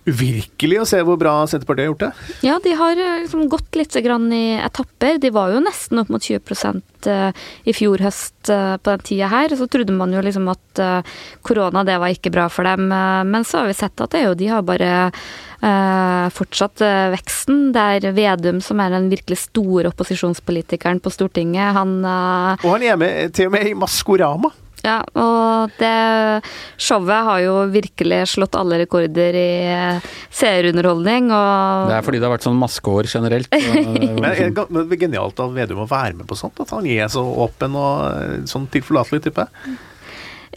uvirkelig 0.09 0.81
å 0.83 0.87
se 0.89 0.99
hvor 1.07 1.19
bra 1.21 1.35
Senterpartiet 1.47 1.85
har 1.85 1.91
gjort 1.93 2.03
det. 2.03 2.39
Ja, 2.47 2.57
de 2.63 2.75
har 2.79 2.99
eh, 2.99 3.21
liksom 3.23 3.47
gått 3.53 3.79
litt 3.79 3.95
grann 4.03 4.27
i 4.35 4.59
etapper. 4.59 5.21
De 5.23 5.31
var 5.35 5.53
jo 5.55 5.63
nesten 5.63 6.01
opp 6.03 6.11
mot 6.11 6.23
20 6.23 6.83
eh, 7.11 7.45
i 7.71 7.75
fjor 7.77 8.03
høst 8.03 8.51
eh, 8.51 8.75
på 8.83 8.95
den 8.97 9.07
tida 9.07 9.31
her. 9.31 9.55
Så 9.59 9.69
trodde 9.71 9.95
man 9.95 10.15
jo 10.15 10.25
liksom 10.25 10.51
at 10.51 10.83
korona 11.45 11.83
det 11.85 11.99
var 12.01 12.15
ikke 12.15 12.33
bra 12.33 12.49
for 12.51 12.67
dem. 12.67 12.87
Men 12.89 13.45
så 13.45 13.61
har 13.61 13.69
vi 13.69 13.77
sett 13.77 14.01
at 14.01 14.15
det 14.15 14.23
er 14.23 14.31
jo, 14.31 14.39
de 14.41 14.49
har 14.49 14.65
bare 14.65 14.93
fortsatt 16.33 16.81
veksten. 17.13 17.69
Det 17.77 17.83
er 18.01 18.17
Vedum 18.17 18.63
som 18.65 18.81
er 18.83 18.91
den 18.97 19.11
virkelig 19.13 19.37
store 19.45 19.93
opposisjonspolitikeren 19.93 20.99
på 21.05 21.13
Stortinget. 21.13 21.77
Han 21.77 22.01
Og 22.03 22.67
han 22.73 22.87
er 22.89 22.99
med 22.99 23.37
til 23.37 23.51
og 23.51 23.55
med 23.55 23.69
i 23.69 23.77
Maskorama. 23.79 24.51
Ja, 24.83 24.99
og 25.15 25.71
det 25.79 26.43
showet 26.81 27.27
har 27.29 27.43
jo 27.45 27.55
virkelig 27.71 28.23
slått 28.33 28.57
alle 28.59 28.81
rekorder 28.83 29.37
i 29.39 29.51
eh, 29.71 30.09
seerunderholdning, 30.35 31.31
og 31.31 31.93
Det 31.93 31.99
er 32.01 32.07
fordi 32.07 32.19
det 32.23 32.27
har 32.27 32.35
vært 32.35 32.49
sånn 32.49 32.59
maskeår 32.59 33.11
generelt. 33.13 33.53
Men 34.19 34.27
er 34.33 34.43
det 34.51 34.67
men 34.73 34.89
det 34.91 34.99
er 34.99 35.03
genialt 35.05 35.41
av 35.43 35.55
Vedum 35.55 35.85
å 35.85 35.89
være 35.91 36.17
med 36.19 36.27
på 36.29 36.39
sånt. 36.39 36.59
At 36.63 36.75
han 36.75 36.87
er 36.91 37.07
så 37.13 37.23
åpen 37.23 37.79
og 37.79 38.05
eh, 38.11 38.37
sånn 38.51 38.67
tilforlatelig 38.73 39.23
type. 39.29 39.47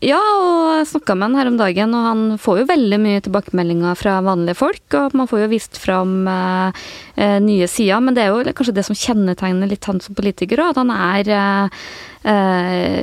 Ja, 0.04 0.20
og 0.20 0.74
jeg 0.76 0.88
snakka 0.90 1.16
med 1.16 1.30
han 1.30 1.38
her 1.40 1.48
om 1.48 1.60
dagen, 1.60 1.94
og 1.96 2.04
han 2.04 2.24
får 2.42 2.58
jo 2.60 2.66
veldig 2.68 2.98
mye 3.00 3.22
tilbakemeldinger 3.24 3.96
fra 3.96 4.18
vanlige 4.26 4.58
folk. 4.60 4.84
Og 5.00 5.16
man 5.16 5.30
får 5.32 5.46
jo 5.46 5.52
vist 5.54 5.80
fram 5.80 6.28
eh, 6.28 6.82
eh, 7.16 7.38
nye 7.44 7.70
sider, 7.72 8.04
men 8.04 8.18
det 8.18 8.26
er 8.26 8.34
jo 8.34 8.56
kanskje 8.58 8.76
det 8.76 8.84
som 8.90 8.98
kjennetegner 9.00 9.72
litt 9.72 9.88
han 9.88 10.04
som 10.04 10.18
politiker 10.18 10.66
at 10.66 10.82
han 10.82 10.92
er 10.92 11.32
eh, 11.32 11.88
eh, 12.28 13.00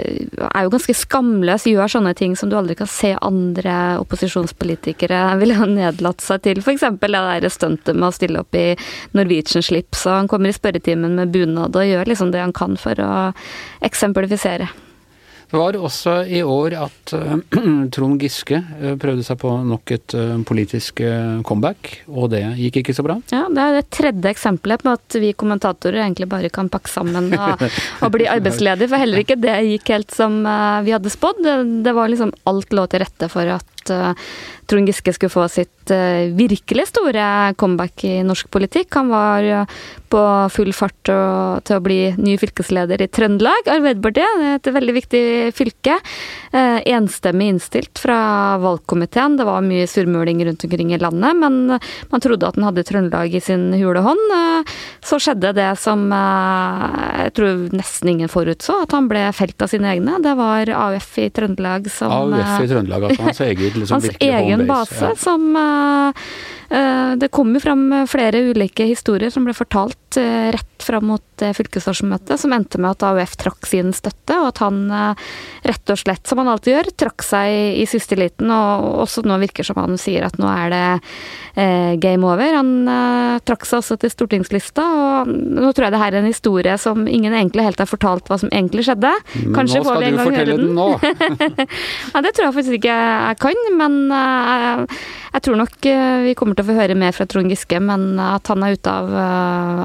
er 0.50 0.66
jo 0.66 0.74
ganske 0.76 0.98
skamløs, 1.00 1.64
gjør 1.72 1.94
sånne 1.96 2.12
ting 2.18 2.36
som 2.36 2.52
du 2.52 2.58
aldri 2.60 2.76
kan 2.76 2.90
se 2.92 3.14
andre 3.24 3.96
opposisjonspolitikere 4.04 5.24
ville 5.40 5.56
ha 5.56 5.72
nedlatt 5.72 6.20
seg 6.20 6.44
til. 6.44 6.60
F.eks. 6.60 6.84
det 7.00 7.12
der 7.16 7.50
stuntet 7.56 7.96
med 7.96 8.10
å 8.10 8.14
stille 8.20 8.44
opp 8.44 8.52
i 8.52 8.74
Norwegian-slips, 9.16 10.04
og 10.10 10.20
han 10.20 10.32
kommer 10.32 10.52
i 10.52 10.60
spørretimen 10.60 11.16
med 11.16 11.32
bunad 11.32 11.72
og 11.72 11.88
gjør 11.88 12.12
liksom 12.12 12.36
det 12.36 12.44
han 12.44 12.56
kan 12.56 12.76
for 12.76 13.00
å 13.00 13.12
eksemplifisere. 13.80 14.68
Det 15.52 15.58
var 15.60 15.76
også 15.76 16.12
i 16.32 16.38
år 16.48 16.72
at 16.80 17.12
eh, 17.12 17.32
Trond 17.92 18.22
Giske 18.24 18.56
eh, 18.56 18.94
prøvde 19.00 19.24
seg 19.26 19.36
på 19.42 19.50
nok 19.68 19.92
et 19.92 20.14
eh, 20.16 20.38
politisk 20.48 21.02
comeback, 21.44 21.90
og 22.08 22.30
det 22.32 22.40
gikk 22.56 22.78
ikke 22.80 22.94
så 22.96 23.04
bra. 23.04 23.18
Ja, 23.28 23.42
Det 23.52 23.60
er 23.66 23.76
det 23.76 23.82
tredje 23.92 24.32
eksempelet 24.32 24.80
på 24.80 24.94
at 24.96 25.18
vi 25.20 25.34
kommentatorer 25.36 26.00
egentlig 26.06 26.30
bare 26.32 26.48
kan 26.52 26.72
pakke 26.72 26.88
sammen 26.88 27.28
og, 27.36 27.66
og 28.00 28.14
bli 28.14 28.30
arbeidsledige, 28.32 28.88
for 28.88 29.04
heller 29.04 29.20
ikke 29.20 29.36
det 29.42 29.58
gikk 29.74 29.92
helt 29.92 30.16
som 30.16 30.40
vi 30.86 30.94
hadde 30.94 31.12
spådd. 31.12 31.44
Det 31.84 31.94
var 32.00 32.08
liksom 32.08 32.32
alt 32.48 32.72
lå 32.72 32.86
til 32.88 33.04
rette 33.04 33.28
for 33.32 33.52
at 33.58 33.71
eh, 33.90 34.12
Trond 34.70 34.88
Giske 34.88 35.12
skulle 35.12 35.32
få 35.32 35.48
sitt 35.50 35.90
eh, 35.90 36.30
virkelig 36.36 36.86
store 36.92 37.54
comeback 37.58 38.04
i 38.04 38.20
norsk 38.26 38.50
politikk. 38.52 38.92
Han 38.94 39.10
var 39.12 39.42
eh, 39.42 39.80
på 40.12 40.22
full 40.52 40.72
fart 40.76 41.08
til 41.08 41.76
å 41.78 41.82
bli 41.82 42.12
ny 42.20 42.34
fylkesleder 42.36 43.00
i 43.00 43.08
Trøndelag, 43.08 43.68
Arbeiderpartiet. 43.72 44.42
Er 44.44 44.58
et 44.58 44.68
veldig 44.74 44.94
viktig 44.98 45.22
fylke. 45.56 45.94
Enstemmig 46.52 47.48
innstilt 47.54 47.96
fra 47.96 48.58
valgkomiteen. 48.60 49.38
Det 49.40 49.46
var 49.48 49.64
mye 49.64 49.86
surmuling 49.88 50.42
rundt 50.44 50.66
omkring 50.68 50.92
i 50.92 51.00
landet, 51.00 51.38
men 51.40 51.78
man 52.12 52.24
trodde 52.26 52.44
at 52.44 52.60
han 52.60 52.68
hadde 52.68 52.84
Trøndelag 52.84 53.32
i 53.32 53.40
sin 53.40 53.70
hule 53.80 54.04
hånd. 54.04 54.36
Så 55.00 55.16
skjedde 55.16 55.54
det 55.56 55.70
som 55.80 56.04
jeg 56.12 57.32
tror 57.40 57.64
nesten 57.72 58.12
ingen 58.12 58.32
forutså, 58.32 58.82
at 58.84 58.92
han 58.92 59.08
ble 59.08 59.24
felt 59.32 59.64
av 59.64 59.72
sine 59.72 59.94
egne. 59.96 60.20
Det 60.20 60.36
var 60.36 60.68
AUF 60.76 61.08
i 61.24 61.30
Trøndelag 61.32 61.88
som 61.92 62.12
AUF 62.12 62.66
i 62.66 62.68
Trøndelag, 62.68 63.08
altså 63.08 63.26
hans 63.30 63.42
eget 63.48 63.71
liksom, 63.76 64.00
hans 64.00 64.16
egen 64.18 64.66
base. 64.66 65.04
Ja. 65.04 65.16
som 65.18 65.56
uh, 65.56 67.16
Det 67.16 67.28
kom 67.28 67.54
jo 67.54 67.60
fram 67.60 67.82
flere 68.08 68.40
ulike 68.52 68.86
historier 68.88 69.30
som 69.30 69.44
ble 69.44 69.54
fortalt 69.56 70.18
uh, 70.20 70.50
rett 70.54 70.82
fram 70.82 71.10
mot 71.12 71.31
eh, 71.42 71.54
fylkesårsmøtet, 71.56 72.40
som 72.40 72.54
endte 72.54 72.80
med 72.80 72.94
at 72.94 73.06
AUF 73.10 73.36
trakk 73.40 73.68
sin 73.68 73.92
støtte, 73.96 74.38
og 74.38 74.50
at 74.52 74.62
han 74.64 74.82
eh, 74.90 75.28
rett 75.68 75.92
og 75.92 76.00
slett, 76.00 76.24
som 76.28 76.40
han 76.42 76.50
alltid 76.52 76.74
gjør, 76.76 76.90
trakk 77.04 77.24
seg 77.26 77.78
i 77.82 77.86
siste 77.90 78.18
liten, 78.18 78.50
og 78.52 79.02
også 79.04 79.24
nå 79.26 79.38
virker 79.42 79.66
som 79.66 79.78
han 79.82 79.98
sier 80.00 80.26
at 80.26 80.38
nå 80.40 80.48
er 80.50 80.72
det 80.72 80.84
eh, 81.54 81.94
game 82.02 82.26
over. 82.26 82.54
Han 82.56 82.72
eh, 82.88 83.40
trakk 83.46 83.66
seg 83.68 83.80
også 83.82 83.98
til 84.02 84.12
stortingslista, 84.12 84.82
og 84.82 85.32
nå 85.32 85.72
tror 85.72 85.88
jeg 85.88 85.94
det 85.96 86.02
her 86.02 86.16
er 86.16 86.20
en 86.22 86.30
historie 86.30 86.76
som 86.80 87.06
ingen 87.06 87.34
egentlig 87.34 87.66
helt 87.68 87.82
har 87.82 87.90
fortalt 87.90 88.30
hva 88.30 88.38
som 88.42 88.52
egentlig 88.52 88.86
skjedde. 88.88 89.12
Men 89.42 89.56
Kanskje 89.56 89.82
nå 89.82 89.88
får 89.88 89.98
skal 90.00 90.16
du 90.16 90.22
fortelle 90.22 90.58
den. 90.58 90.68
den 90.68 90.78
nå. 90.78 90.88
Ja, 92.12 92.20
det 92.24 92.32
tror 92.34 92.46
jeg 92.46 92.54
faktisk 92.56 92.76
ikke 92.76 92.94
jeg 92.94 93.38
kan, 93.40 93.60
men 93.78 93.98
eh, 94.12 94.98
jeg 95.32 95.44
tror 95.46 95.58
nok 95.62 95.76
vi 96.26 96.34
kommer 96.36 96.56
til 96.56 96.64
å 96.64 96.68
få 96.68 96.76
høre 96.76 96.96
mer 96.98 97.14
fra 97.16 97.24
Trond 97.28 97.50
Giske, 97.52 97.78
men 97.80 98.20
at 98.20 98.48
han 98.52 98.64
er 98.64 98.76
ute 98.76 98.92
av 98.92 99.08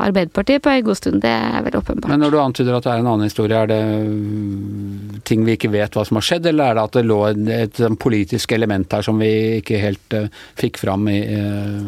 Arbeiderpartiet 0.03 0.63
på 0.63 0.73
en 0.73 0.83
god 0.83 0.99
stund, 0.99 1.21
det 1.23 1.31
er 1.47 1.63
vel 1.65 1.79
åpenbart. 1.79 2.11
Men 2.11 2.23
når 2.23 2.33
du 2.33 2.39
antyder 2.41 2.77
at 2.77 2.85
det 2.87 2.93
er 2.93 3.01
en 3.03 3.09
annen 3.13 3.27
historie, 3.29 3.57
er 3.57 3.71
det 3.71 3.81
mm, 3.87 5.23
ting 5.27 5.45
vi 5.47 5.57
ikke 5.57 5.71
vet 5.73 5.97
hva 5.97 6.05
som 6.07 6.19
har 6.19 6.27
skjedd, 6.27 6.49
eller 6.51 6.71
er 6.71 6.77
det 6.77 6.85
at 6.87 6.99
det 6.99 7.05
lå 7.07 7.19
et, 7.29 7.41
et 7.57 7.81
sånn 7.83 7.99
politisk 7.99 8.55
element 8.57 8.93
her 8.93 9.05
som 9.05 9.19
vi 9.21 9.33
ikke 9.61 9.81
helt 9.81 10.17
uh, 10.17 10.29
fikk 10.59 10.79
fram 10.81 11.07
i 11.11 11.19
eh, 11.33 11.83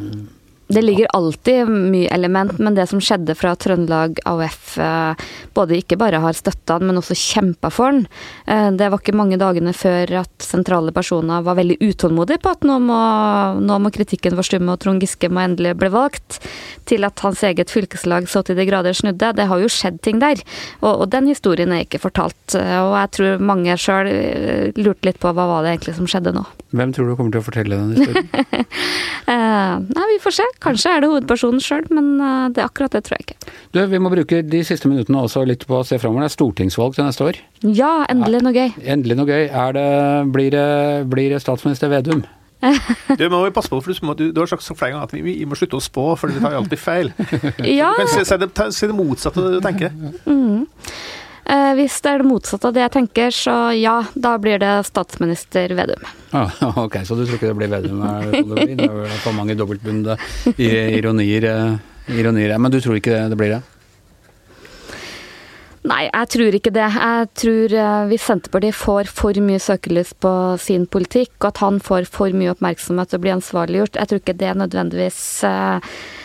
Det 0.69 0.81
ligger 0.85 1.07
alltid 1.17 1.65
mye 1.65 2.09
element, 2.13 2.59
men 2.61 2.75
det 2.77 2.83
som 2.91 2.99
skjedde 3.01 3.33
fra 3.33 3.55
Trøndelag 3.57 4.19
AUF, 4.29 4.75
eh, 4.77 5.23
både 5.57 5.79
ikke 5.79 5.97
bare 5.97 6.19
har 6.21 6.35
støtta 6.37 6.75
han, 6.77 6.83
men 6.85 6.99
også 6.99 7.15
kjempa 7.17 7.71
for 7.73 7.89
han, 7.89 8.03
eh, 8.45 8.67
det 8.77 8.91
var 8.93 9.01
ikke 9.01 9.15
mange 9.17 9.39
dagene 9.41 9.73
før 9.73 10.13
at 10.19 10.45
sentrale 10.45 10.93
personer 10.93 11.41
var 11.41 11.57
veldig 11.57 11.79
utålmodige 11.81 12.37
på 12.43 12.51
at 12.53 12.67
nå 12.69 12.75
må, 12.85 12.99
nå 13.65 13.79
må 13.81 13.89
kritikken 13.95 14.37
forstumme 14.37 14.75
og 14.75 14.83
Trond 14.83 15.01
Giske 15.01 15.31
må 15.33 15.41
endelig 15.41 15.73
bli 15.81 15.89
valgt, 15.89 16.37
til 16.85 17.07
at 17.09 17.25
hans 17.25 17.41
eget 17.49 17.73
fylkeslag 17.73 18.29
så 18.29 18.45
til 18.45 18.61
de 18.61 18.67
grader 18.69 18.93
snudde. 18.93 19.33
Det 19.41 19.49
har 19.49 19.57
jo 19.65 19.73
skjedd 19.73 19.97
ting 20.05 20.21
der, 20.21 20.37
og, 20.83 21.01
og 21.01 21.09
den 21.09 21.31
historien 21.33 21.73
er 21.73 21.87
ikke 21.87 22.03
fortalt. 22.05 22.37
eh, 22.53 22.77
Og 22.77 22.93
jeg 22.93 23.13
tror 23.17 23.41
mange 23.41 23.73
sjøl 23.73 24.13
lurte 24.77 25.09
litt 25.09 25.17
på 25.17 25.33
hva 25.33 25.49
var 25.49 25.65
det 25.65 25.73
egentlig 25.73 25.97
som 25.97 26.05
skjedde 26.05 26.37
nå. 26.37 26.45
Hvem 26.77 26.93
tror 26.93 27.09
du 27.09 27.17
kommer 27.17 27.33
til 27.33 27.41
å 27.41 27.47
fortelle 27.49 27.81
den 27.81 27.97
historien? 27.97 28.69
Nei, 29.97 30.05
vi 30.13 30.21
får 30.21 30.37
se. 30.37 30.45
Kanskje 30.63 30.91
er 30.91 31.03
det 31.03 31.09
hovedpersonen 31.11 31.61
sjøl, 31.63 31.85
men 31.95 32.09
eh, 32.19 32.47
det 32.55 32.63
er 32.63 32.67
akkurat 32.67 32.95
det 32.95 33.03
tror 33.07 33.17
jeg 33.19 33.27
ikke. 33.29 33.53
Du, 33.75 33.79
vi 33.91 34.01
må 34.01 34.11
bruke 34.11 34.41
de 34.43 34.63
siste 34.67 34.91
minuttene 34.91 35.21
også 35.23 35.45
litt 35.47 35.63
på 35.69 35.79
å 35.79 35.85
se 35.87 35.99
framover. 36.01 36.25
Det 36.25 36.31
er 36.33 36.35
stortingsvalg 36.35 36.97
til 36.97 37.07
neste 37.07 37.29
år. 37.29 37.39
Ja, 37.63 37.93
endelig 38.11 38.43
noe 38.43 38.55
gøy. 38.55 38.75
Endelig 38.83 39.19
noe 39.19 39.29
gøy. 39.29 39.45
Er 39.47 39.77
det, 39.77 39.87
blir, 40.35 40.51
det, 40.55 40.67
blir 41.11 41.31
det 41.35 41.41
statsminister 41.45 41.91
Vedum? 41.93 42.25
Du 43.19 43.23
må 43.31 43.39
jo 43.45 43.53
passe 43.55 43.71
på, 43.71 43.79
for 43.79 43.93
du, 43.93 44.09
du, 44.19 44.31
du 44.35 44.41
har 44.41 44.49
sagt 44.51 44.65
så 44.65 44.75
flere 44.75 44.91
ganger 44.95 45.07
at 45.07 45.13
vi, 45.15 45.21
vi 45.23 45.47
må 45.47 45.55
slutte 45.55 45.79
å 45.79 45.83
spå, 45.83 46.05
for 46.19 46.31
vi 46.31 46.41
tar 46.43 46.55
jo 46.55 46.61
alltid 46.63 46.81
feil. 46.81 47.11
Ja, 47.79 47.93
kan 47.95 48.09
si, 48.11 48.87
det, 48.89 48.95
motsatte 48.95 49.43
du 49.55 49.59
tenker. 49.63 49.93
eh, 49.95 50.48
hvis 51.79 51.95
det 52.05 52.11
er 52.11 52.21
det 52.21 52.29
motsatte 52.29 52.69
av 52.69 52.75
det 52.75 52.83
jeg 52.83 52.93
tenker, 52.93 53.33
så 53.33 53.55
ja, 53.73 53.95
da 54.13 54.35
blir 54.41 54.59
det 54.61 54.73
statsminister 54.89 55.73
Vedum. 55.77 56.05
Ah, 56.29 56.51
ok, 56.77 56.99
så 57.07 57.15
du 57.17 57.23
tror 57.23 57.39
ikke 57.39 57.49
det 57.49 57.57
blir 57.57 57.71
Vedum? 57.71 58.03
det 58.05 58.43
det 58.43 58.43
blir? 58.45 58.75
Det 58.77 58.85
er 58.85 59.17
for 59.23 59.33
mange 59.33 59.55
dobbeltbundne 59.57 60.19
ironier, 60.61 61.47
eh, 61.49 62.19
ironier. 62.19 62.53
Men 62.61 62.71
du 62.73 62.77
tror 62.77 62.99
ikke 62.99 63.15
det, 63.15 63.23
det 63.33 63.39
blir 63.39 63.55
det? 63.55 63.61
Nei, 65.87 66.09
jeg 66.09 66.27
tror 66.33 66.55
ikke 66.57 66.73
det. 66.75 66.87
Jeg 66.91 67.27
tror 67.39 67.73
eh, 67.81 68.07
hvis 68.11 68.25
Senterpartiet 68.27 68.75
får 68.75 69.09
for 69.15 69.37
mye 69.43 69.61
søkelys 69.63 70.11
på 70.19 70.31
sin 70.59 70.85
politikk, 70.91 71.31
og 71.39 71.51
at 71.53 71.61
han 71.63 71.79
får 71.83 72.09
for 72.11 72.35
mye 72.35 72.51
oppmerksomhet 72.51 73.15
og 73.15 73.23
blir 73.23 73.37
ansvarliggjort, 73.37 73.95
jeg 73.95 74.11
tror 74.11 74.21
ikke 74.21 74.39
det 74.41 74.55
nødvendigvis 74.59 75.21
eh, 75.47 75.79
eh, 75.79 76.18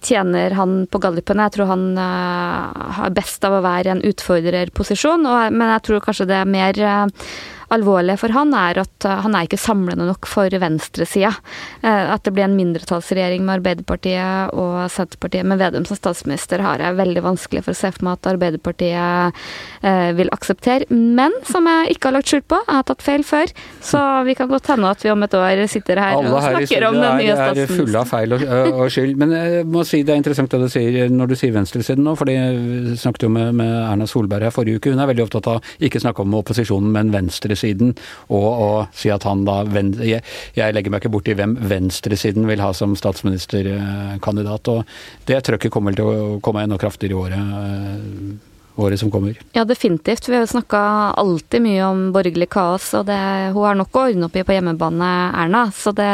tjener 0.00 0.56
han 0.56 0.80
på 0.88 1.00
gallipene. 1.02 1.46
Jeg 1.48 1.56
tror 1.58 1.70
han 1.72 1.84
eh, 2.00 2.88
har 2.98 3.14
best 3.16 3.44
av 3.44 3.58
å 3.58 3.62
være 3.64 3.90
i 3.90 3.94
en 3.96 4.04
utfordrerposisjon, 4.08 5.28
men 5.52 5.72
jeg 5.74 5.86
tror 5.88 6.04
kanskje 6.04 6.28
det 6.30 6.38
er 6.40 6.52
mer 6.56 6.80
eh, 6.80 7.30
alvorlige 7.74 8.18
for 8.22 8.32
han 8.34 8.54
er 8.56 8.80
at 8.82 9.06
eh, 9.06 9.20
han 9.24 9.36
er 9.36 9.46
ikke 9.48 9.60
samlende 9.60 10.06
nok 10.08 10.28
for 10.28 10.52
venstresida. 10.62 11.34
Eh, 11.82 12.12
At 12.14 12.24
det 12.24 12.32
blir 12.36 12.46
en 12.46 12.56
mindretallsregjering 12.56 13.44
med 13.44 13.58
Arbeiderpartiet 13.58 14.54
og 14.56 14.88
Senterpartiet 14.92 15.46
med 15.48 15.60
Vedum 15.60 15.86
som 15.88 15.98
statsminister, 15.98 16.62
har 16.64 16.82
jeg 16.82 16.98
veldig 16.98 17.24
vanskelig 17.26 17.64
for 17.66 17.74
å 17.74 17.78
se 17.78 17.90
for 17.94 18.06
meg 18.06 18.18
at 18.18 18.30
Arbeiderpartiet 18.32 19.42
eh, 19.82 20.10
vil 20.18 20.32
akseptere. 20.34 20.88
Men 20.90 21.34
som 21.48 21.68
jeg 21.68 21.96
ikke 21.96 22.10
har 22.10 22.18
lagt 22.18 22.32
skjul 22.32 22.44
på, 22.48 22.60
jeg 22.64 22.78
har 22.78 22.88
tatt 22.88 23.04
feil 23.04 23.26
før, 23.26 23.52
så 23.84 24.04
vi 24.28 24.36
kan 24.38 24.50
godt 24.50 24.70
hende 24.72 24.90
at 24.90 25.04
vi 25.04 25.12
om 25.12 25.26
et 25.26 25.36
år 25.38 25.64
sitter 25.70 26.00
her 26.00 26.16
Alle 26.18 26.32
og 26.32 26.42
snakker 26.42 26.74
her 26.78 26.88
om 26.88 26.98
den 26.98 27.20
nye 27.20 27.36
statsministeren. 27.36 27.44
Alle 27.44 27.60
her 27.60 27.68
er 27.68 27.80
fulle 27.82 28.02
av 28.02 28.12
feil 28.12 28.36
og, 28.36 28.46
og 28.72 28.92
skyld. 28.94 29.14
Men 29.20 29.36
jeg 29.36 29.68
må 29.68 29.84
si 29.88 30.02
det 30.06 30.14
er 30.14 30.22
interessant 30.22 30.54
det 30.54 30.62
du 30.64 30.68
sier 30.72 31.12
når 31.12 31.32
du 31.32 31.36
sier 31.38 31.54
venstresiden 31.54 32.06
nå, 32.06 32.16
for 32.18 32.30
vi 32.30 32.96
snakket 32.98 33.28
jo 33.28 33.32
med, 33.34 33.52
med 33.60 33.74
Erna 33.84 34.08
Solberg 34.08 34.48
her 34.48 34.54
forrige 34.54 34.80
uke. 34.80 34.94
Hun 34.94 35.02
er 35.02 35.10
veldig 35.10 35.26
opptatt 35.26 35.50
av 35.52 35.72
ikke 35.84 36.00
snakke 36.02 36.24
om 36.24 36.36
opposisjonen, 36.38 36.90
men 36.94 37.12
venstresiden. 37.14 37.57
Og, 37.66 38.48
og 38.48 38.96
si 38.96 39.12
at 39.12 39.26
han 39.28 39.44
da 39.48 39.60
jeg, 40.04 40.22
jeg 40.56 40.76
legger 40.76 40.92
meg 40.94 41.02
ikke 41.02 41.14
borti 41.14 41.36
hvem 41.38 41.56
venstresiden 41.70 42.48
vil 42.48 42.62
ha 42.64 42.72
som 42.76 42.96
statsministerkandidat. 42.98 44.72
Og 44.74 45.28
det 45.28 45.42
trøkket 45.46 45.74
kommer 45.74 45.96
til 45.96 46.08
å 46.08 46.38
komme 46.44 46.64
enda 46.64 46.78
kraftigere 46.80 47.14
i 47.14 47.20
året, 47.22 48.47
året 48.82 49.00
som 49.00 49.10
kommer. 49.10 49.38
Ja, 49.52 49.64
definitivt. 49.64 50.28
Vi 50.28 50.34
har 50.34 50.44
jo 50.44 50.46
snakka 50.46 50.78
alltid 51.18 51.62
mye 51.62 51.84
om 51.84 52.02
borgerlig 52.12 52.48
kaos, 52.52 52.90
og 52.94 53.06
det, 53.08 53.18
hun 53.54 53.64
har 53.64 53.78
nok 53.78 53.96
å 53.96 54.04
ordne 54.08 54.28
opp 54.28 54.36
i 54.38 54.44
på 54.46 54.54
hjemmebane, 54.54 55.10
Erna. 55.42 55.64
Så 55.74 55.92
det, 55.96 56.10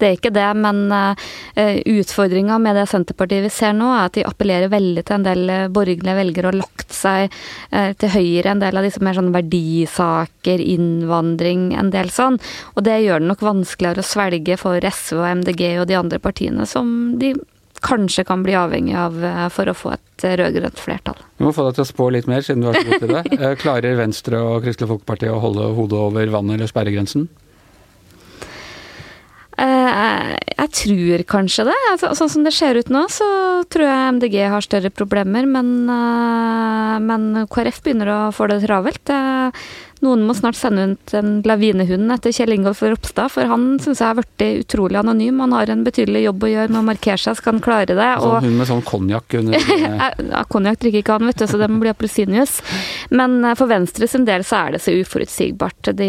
det 0.00 0.08
er 0.08 0.18
ikke 0.18 0.32
det. 0.34 0.48
Men 0.58 0.82
uh, 0.92 1.14
utfordringa 1.56 2.58
med 2.62 2.78
det 2.80 2.86
Senterpartiet 2.90 3.46
vi 3.46 3.52
ser 3.54 3.76
nå, 3.76 3.92
er 3.94 4.08
at 4.08 4.18
de 4.18 4.26
appellerer 4.26 4.72
veldig 4.72 5.06
til 5.06 5.18
en 5.18 5.26
del 5.26 5.54
eh, 5.54 5.68
borgerlige 5.72 6.16
velgere 6.18 6.50
og 6.50 6.58
lagt 6.60 6.94
seg 6.94 7.30
uh, 7.30 7.92
til 8.00 8.14
høyre 8.16 8.54
en 8.54 8.64
del 8.64 8.80
av 8.80 8.86
disse 8.86 9.02
mer 9.04 9.18
sånn 9.18 9.32
verdisaker, 9.34 10.64
innvandring, 10.74 11.70
en 11.78 11.92
del 11.94 12.10
sånn. 12.14 12.40
Og 12.74 12.84
det 12.86 13.00
gjør 13.04 13.22
det 13.22 13.30
nok 13.30 13.46
vanskeligere 13.46 14.04
å 14.04 14.10
svelge 14.10 14.58
for 14.60 14.90
SV 14.90 15.22
og 15.22 15.30
MDG 15.40 15.64
og 15.78 15.88
de 15.90 15.98
andre 16.00 16.20
partiene 16.22 16.66
som 16.68 17.18
de 17.20 17.34
kanskje 17.84 18.24
kan 18.28 18.42
bli 18.44 18.54
avhengig 18.58 18.96
av 18.96 19.18
eh, 19.24 19.44
for 19.52 19.70
å 19.70 19.76
få 19.76 19.94
et 19.94 20.24
eh, 20.26 20.36
rød-grønt 20.40 20.80
flertall. 20.80 21.20
Vi 21.38 21.46
må 21.46 21.52
få 21.56 21.66
deg 21.66 21.78
til 21.78 21.84
å 21.84 21.90
spå 21.90 22.08
litt 22.14 22.28
mer, 22.30 22.44
siden 22.46 22.64
du 22.64 22.70
er 22.70 22.78
så 22.78 22.86
god 22.88 23.04
til 23.04 23.14
det. 23.14 23.24
Eh, 23.40 23.54
Klarer 23.60 23.96
Venstre 23.96 24.40
og 24.44 24.64
Kristelig 24.64 24.90
Folkeparti 24.90 25.30
å 25.32 25.38
holde 25.40 25.70
hodet 25.76 26.00
over 26.00 26.32
vannet 26.32 26.58
eller 26.58 26.70
sperregrensen? 26.70 27.30
Jeg 29.60 30.70
tror 30.72 31.22
kanskje 31.28 31.66
det. 31.68 31.74
Altså, 31.90 32.14
sånn 32.16 32.30
som 32.32 32.44
det 32.46 32.52
ser 32.56 32.78
ut 32.80 32.88
nå, 32.92 33.02
så 33.12 33.26
tror 33.68 33.84
jeg 33.84 34.14
MDG 34.16 34.36
har 34.54 34.64
større 34.64 34.88
problemer, 34.92 35.44
men, 35.44 35.84
men 37.04 37.26
KrF 37.52 37.82
begynner 37.84 38.08
å 38.14 38.20
få 38.32 38.48
det 38.48 38.62
travelt. 38.64 39.12
Noen 40.00 40.22
må 40.24 40.32
snart 40.32 40.56
sende 40.56 40.86
ut 40.94 41.12
en 41.12 41.42
lavinehund 41.44 42.08
etter 42.14 42.32
Kjell 42.32 42.54
Ingolf 42.54 42.80
Ropstad, 42.80 43.28
for 43.34 43.50
han 43.50 43.74
syns 43.84 44.00
jeg 44.00 44.08
har 44.08 44.16
blitt 44.16 44.44
utrolig 44.62 44.96
anonym. 44.96 45.42
Han 45.44 45.52
har 45.52 45.68
en 45.68 45.82
betydelig 45.84 46.22
jobb 46.24 46.46
å 46.46 46.48
gjøre 46.48 46.72
med 46.72 46.80
å 46.80 46.86
markere 46.86 47.20
seg, 47.20 47.36
skal 47.36 47.58
han 47.58 47.64
klare 47.66 47.96
det. 47.98 48.06
Sånn 48.22 48.46
hun 48.46 48.56
med 48.56 48.70
sånn 48.70 48.80
konjakk 48.88 49.36
under 49.42 49.60
ja, 50.30 50.40
Konjakk 50.48 50.80
drikker 50.80 51.02
ikke 51.02 51.18
han, 51.18 51.28
vet 51.28 51.42
du, 51.42 51.44
så 51.50 51.60
det 51.60 51.68
må 51.68 51.82
bli 51.82 51.92
appelsinjuice. 51.92 52.64
Men 53.12 53.42
eh, 53.44 53.56
for 53.60 53.68
Venstre 53.68 54.08
sin 54.08 54.24
del 54.24 54.46
så 54.48 54.62
er 54.62 54.78
det 54.78 54.80
så 54.86 54.94
uforutsigbart. 54.96 55.92
De, 56.00 56.08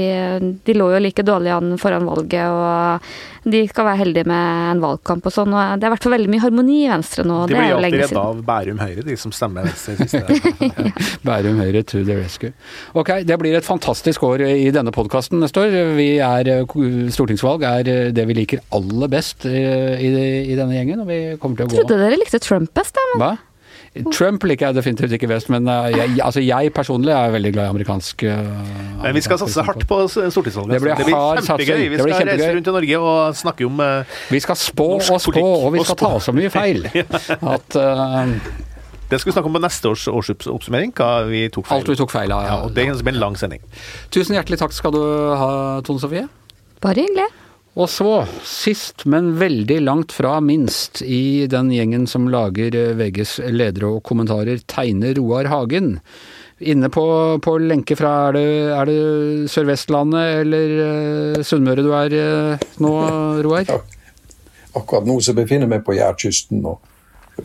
de 0.64 0.78
lå 0.78 0.88
jo 0.96 1.04
like 1.04 1.28
dårlig 1.28 1.52
an 1.58 1.76
foran 1.82 2.08
valget, 2.08 2.48
og 2.48 3.52
de 3.52 3.66
skal 3.68 3.89
være 3.89 4.04
heldige 4.06 4.30
med 4.32 4.72
en 4.72 4.86
valgkamp 4.86 5.28
og 5.28 5.36
sånn. 5.36 5.52
Og 5.52 5.82
det 5.82 5.89
er 5.89 5.92
i 5.92 5.96
hvert 5.98 6.08
fall 6.08 6.16
veldig 6.16 6.32
mye 6.32 6.46
harmoni 6.46 6.80
i 6.86 6.89
Venstre 6.94 7.28
nå. 7.28 7.42
De 7.52 7.58
det 7.58 7.60
blir 7.60 7.76
alltid 7.76 8.00
redda 8.06 8.26
av 8.32 8.42
Bærum 8.48 8.80
Høyre, 8.86 9.04
de 9.12 9.20
som 9.20 9.36
stemmer 9.36 9.68
Venstre 9.68 10.00
siste. 10.00 10.82
Bærum 11.28 11.60
Høyre 11.60 11.84
to 11.84 12.06
the 12.08 12.16
rescue. 12.22 12.56
Ok, 12.96 13.18
det 13.28 13.42
blir 13.42 13.60
et 13.60 13.68
fantastisk 13.68 13.80
år 13.86 14.43
i 14.47 14.71
denne 14.73 14.91
podkasten 14.95 15.41
neste 15.41 15.61
år. 15.61 15.77
Vi 15.97 16.09
er, 16.21 16.51
stortingsvalg 17.11 17.63
er 17.67 18.11
det 18.15 18.25
vi 18.29 18.38
liker 18.38 18.65
aller 18.75 19.11
best 19.11 19.45
eh, 19.45 20.01
i, 20.01 20.11
i 20.51 20.57
denne 20.57 20.75
gjengen, 20.75 21.01
og 21.03 21.07
vi 21.09 21.21
kommer 21.41 21.57
til 21.57 21.65
å 21.65 21.71
gå 21.71 21.79
Trodde 21.82 22.01
dere 22.01 22.19
likte 22.19 22.41
Trump 22.43 22.73
best, 22.77 22.95
da. 22.97 23.07
Men 23.13 23.23
Hva? 23.23 23.32
Trump 24.15 24.45
liker 24.47 24.69
jeg 24.69 24.77
definitivt 24.77 25.17
ikke 25.17 25.27
best, 25.27 25.49
men 25.51 25.67
eh, 25.67 25.89
jeg, 25.91 26.13
altså 26.23 26.39
jeg 26.39 26.71
personlig 26.71 27.11
er 27.11 27.34
veldig 27.34 27.51
glad 27.57 27.67
i 27.67 27.73
amerikansk 27.73 28.23
uh, 28.23 28.45
Men 29.01 29.17
vi 29.17 29.23
skal 29.25 29.41
satse 29.41 29.65
hardt 29.67 29.84
på 29.89 29.97
stortingsvalget. 30.07 30.77
Det 30.77 30.79
blir 30.86 30.95
det 30.95 31.07
blir 31.09 31.17
kjempegøy. 31.17 31.49
satsing. 31.49 31.91
Vi 31.91 31.99
skal 31.99 32.13
kjempegøy. 32.13 32.32
reise 32.32 32.53
rundt 32.55 32.69
i 32.71 32.75
Norge 32.77 33.01
og 33.01 33.36
snakke 33.41 33.67
om 33.67 33.84
uh, 33.84 34.19
Vi 34.32 34.39
skal 34.47 34.59
spå 34.61 34.88
og 34.95 35.03
spå, 35.03 35.19
politikk 35.25 35.49
og 35.49 35.73
vi 35.75 35.84
og 35.84 35.89
skal 35.89 35.99
spå. 35.99 36.11
ta 36.15 36.23
så 36.23 36.36
mye 36.38 36.53
feil 36.53 36.88
at 37.55 37.79
eh, 37.82 38.38
Det 39.12 39.18
skal 39.20 39.28
vi 39.28 39.34
snakke 39.36 39.49
om 39.49 39.55
på 39.57 39.59
neste 39.59 39.89
års 39.91 40.05
årsoppsummering, 40.07 40.93
hva 40.95 41.26
vi 41.28 41.43
tok 41.51 41.66
feil. 41.68 41.82
alt 41.82 41.89
vi 41.91 41.97
tok 41.99 42.14
feil 42.14 42.32
av. 42.32 42.45
Ja, 42.47 42.57
og 42.64 42.72
det 42.72 42.86
blir 42.88 43.12
en 43.12 43.20
lang 43.20 43.36
sending. 43.36 43.59
Tusen 44.07 44.38
hjertelig 44.38 44.62
takk 44.62 44.72
skal 44.72 44.93
du 44.95 45.01
ha, 45.36 45.49
Tone 45.84 45.99
Sofie. 45.99 46.30
bare 46.80 47.03
hyggelig. 47.03 47.28
Og 47.76 47.88
så, 47.91 48.26
sist, 48.47 49.05
men 49.07 49.34
veldig 49.39 49.82
langt 49.84 50.12
fra 50.16 50.38
minst, 50.43 51.01
i 51.03 51.47
den 51.51 51.72
gjengen 51.72 52.07
som 52.07 52.30
lager 52.32 52.76
eh, 52.76 52.93
VGs 52.99 53.38
ledere 53.51 53.93
og 53.97 54.03
kommentarer, 54.07 54.59
tegner 54.68 55.16
Roar 55.20 55.47
Hagen. 55.51 55.97
Inne 56.59 56.91
på, 56.93 57.03
på 57.41 57.55
lenke 57.57 57.95
fra 57.97 58.30
Er 58.30 58.36
det, 58.36 58.47
er 58.76 58.89
det 58.91 59.51
Sør-Vestlandet 59.51 60.43
eller 60.43 60.76
eh, 60.86 61.43
Sunnmøre 61.47 61.84
du 61.84 61.91
er 61.97 62.16
eh, 62.16 62.68
nå, 62.84 62.91
Roar? 63.43 63.72
Akkurat 64.72 65.07
nå 65.07 65.18
så 65.24 65.36
befinner 65.36 65.68
jeg 65.68 65.74
meg 65.76 65.88
på 65.88 65.95
Jærkysten 65.97 66.64
og 66.64 66.80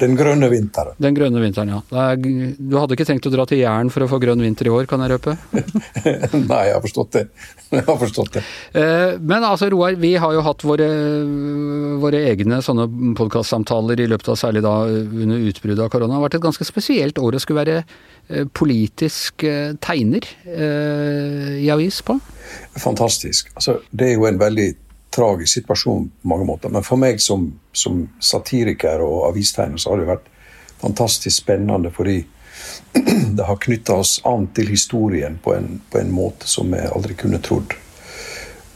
den 0.00 0.16
grønne 0.18 0.48
vinteren. 0.52 0.96
Den 1.02 1.16
grønne 1.16 1.40
vinteren, 1.42 1.70
ja. 1.74 2.06
Du 2.16 2.76
hadde 2.78 2.96
ikke 2.96 3.06
tenkt 3.08 3.26
å 3.28 3.32
dra 3.32 3.44
til 3.48 3.60
Jæren 3.62 3.90
for 3.92 4.04
å 4.04 4.08
få 4.10 4.18
grønn 4.22 4.42
vinter 4.44 4.68
i 4.68 4.72
år, 4.72 4.86
kan 4.90 5.02
jeg 5.04 5.14
røpe? 5.14 5.34
Nei, 6.50 6.62
jeg 6.68 6.76
har 6.76 6.82
forstått 6.84 7.12
det. 7.18 7.24
Jeg 7.76 7.82
har 7.82 7.96
forstått 7.98 8.36
det. 8.36 8.42
Eh, 8.78 9.16
Men 9.18 9.42
altså, 9.42 9.66
Roar, 9.72 9.96
vi 9.98 10.12
har 10.22 10.32
jo 10.36 10.42
hatt 10.46 10.62
våre, 10.62 10.86
våre 12.00 12.20
egne 12.30 12.60
sånne 12.62 12.86
podkastsamtaler 13.18 14.04
i 14.04 14.06
løpet 14.12 14.30
av 14.30 14.38
særlig 14.38 14.62
da 14.64 14.74
under 14.86 15.42
utbruddet 15.50 15.82
av 15.82 15.90
korona. 15.90 16.14
Det 16.14 16.20
har 16.20 16.26
vært 16.28 16.38
et 16.38 16.46
ganske 16.46 16.68
spesielt 16.68 17.18
år 17.18 17.36
å 17.36 17.42
skulle 17.42 17.64
være 17.64 17.76
eh, 17.82 18.46
politisk 18.54 19.42
eh, 19.50 19.74
tegner 19.82 20.30
i 20.46 21.68
avis 21.74 21.98
på. 22.06 22.20
Fantastisk. 22.78 23.50
Altså, 23.58 23.80
det 23.90 24.12
er 24.12 24.18
jo 24.20 24.28
en 24.30 24.38
veldig 24.40 24.68
tragisk 25.16 25.58
situasjon 25.58 26.08
på 26.22 26.28
mange 26.28 26.46
måter. 26.48 26.72
Men 26.72 26.84
for 26.84 27.00
meg 27.00 27.20
som, 27.24 27.48
som 27.72 28.04
satiriker 28.20 29.02
og 29.04 29.30
avistegner 29.30 29.80
så 29.80 29.94
har 29.94 30.02
det 30.02 30.10
vært 30.12 30.28
fantastisk 30.80 31.42
spennende 31.42 31.90
fordi 31.94 32.20
det 33.36 33.48
har 33.48 33.56
knytta 33.56 33.96
oss 34.02 34.20
an 34.24 34.48
til 34.56 34.68
historien 34.68 35.38
på 35.42 35.54
en, 35.56 35.80
på 35.90 35.98
en 35.98 36.12
måte 36.12 36.48
som 36.48 36.72
jeg 36.74 36.92
aldri 36.92 37.16
kunne 37.18 37.40
trodd. 37.44 37.74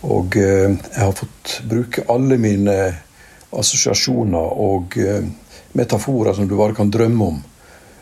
Og 0.00 0.36
eh, 0.36 0.70
jeg 0.70 1.04
har 1.04 1.12
fått 1.16 1.60
bruke 1.68 2.04
alle 2.08 2.38
mine 2.40 2.76
assosiasjoner 3.50 4.58
og 4.64 4.96
eh, 5.00 5.24
metaforer 5.76 6.36
som 6.36 6.48
du 6.48 6.56
bare 6.56 6.76
kan 6.76 6.90
drømme 6.90 7.24
om. 7.24 7.40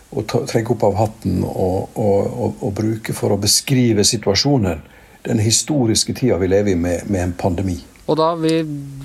Og 0.09 0.27
ta, 0.31 0.45
trekke 0.49 0.73
opp 0.73 0.87
av 0.89 0.97
hatten 1.03 1.43
og, 1.45 1.99
og, 1.99 2.21
og, 2.27 2.63
og 2.65 2.73
bruke 2.77 3.13
for 3.17 3.35
å 3.35 3.41
beskrive 3.41 4.07
situasjonen. 4.07 4.81
Den 5.27 5.43
historiske 5.43 6.15
tida 6.17 6.39
vi 6.41 6.49
lever 6.49 6.73
i 6.73 6.79
med, 6.79 7.11
med 7.11 7.27
en 7.27 7.35
pandemi. 7.37 7.77
Og 8.09 8.17
da, 8.17 8.31
vi 8.41 8.63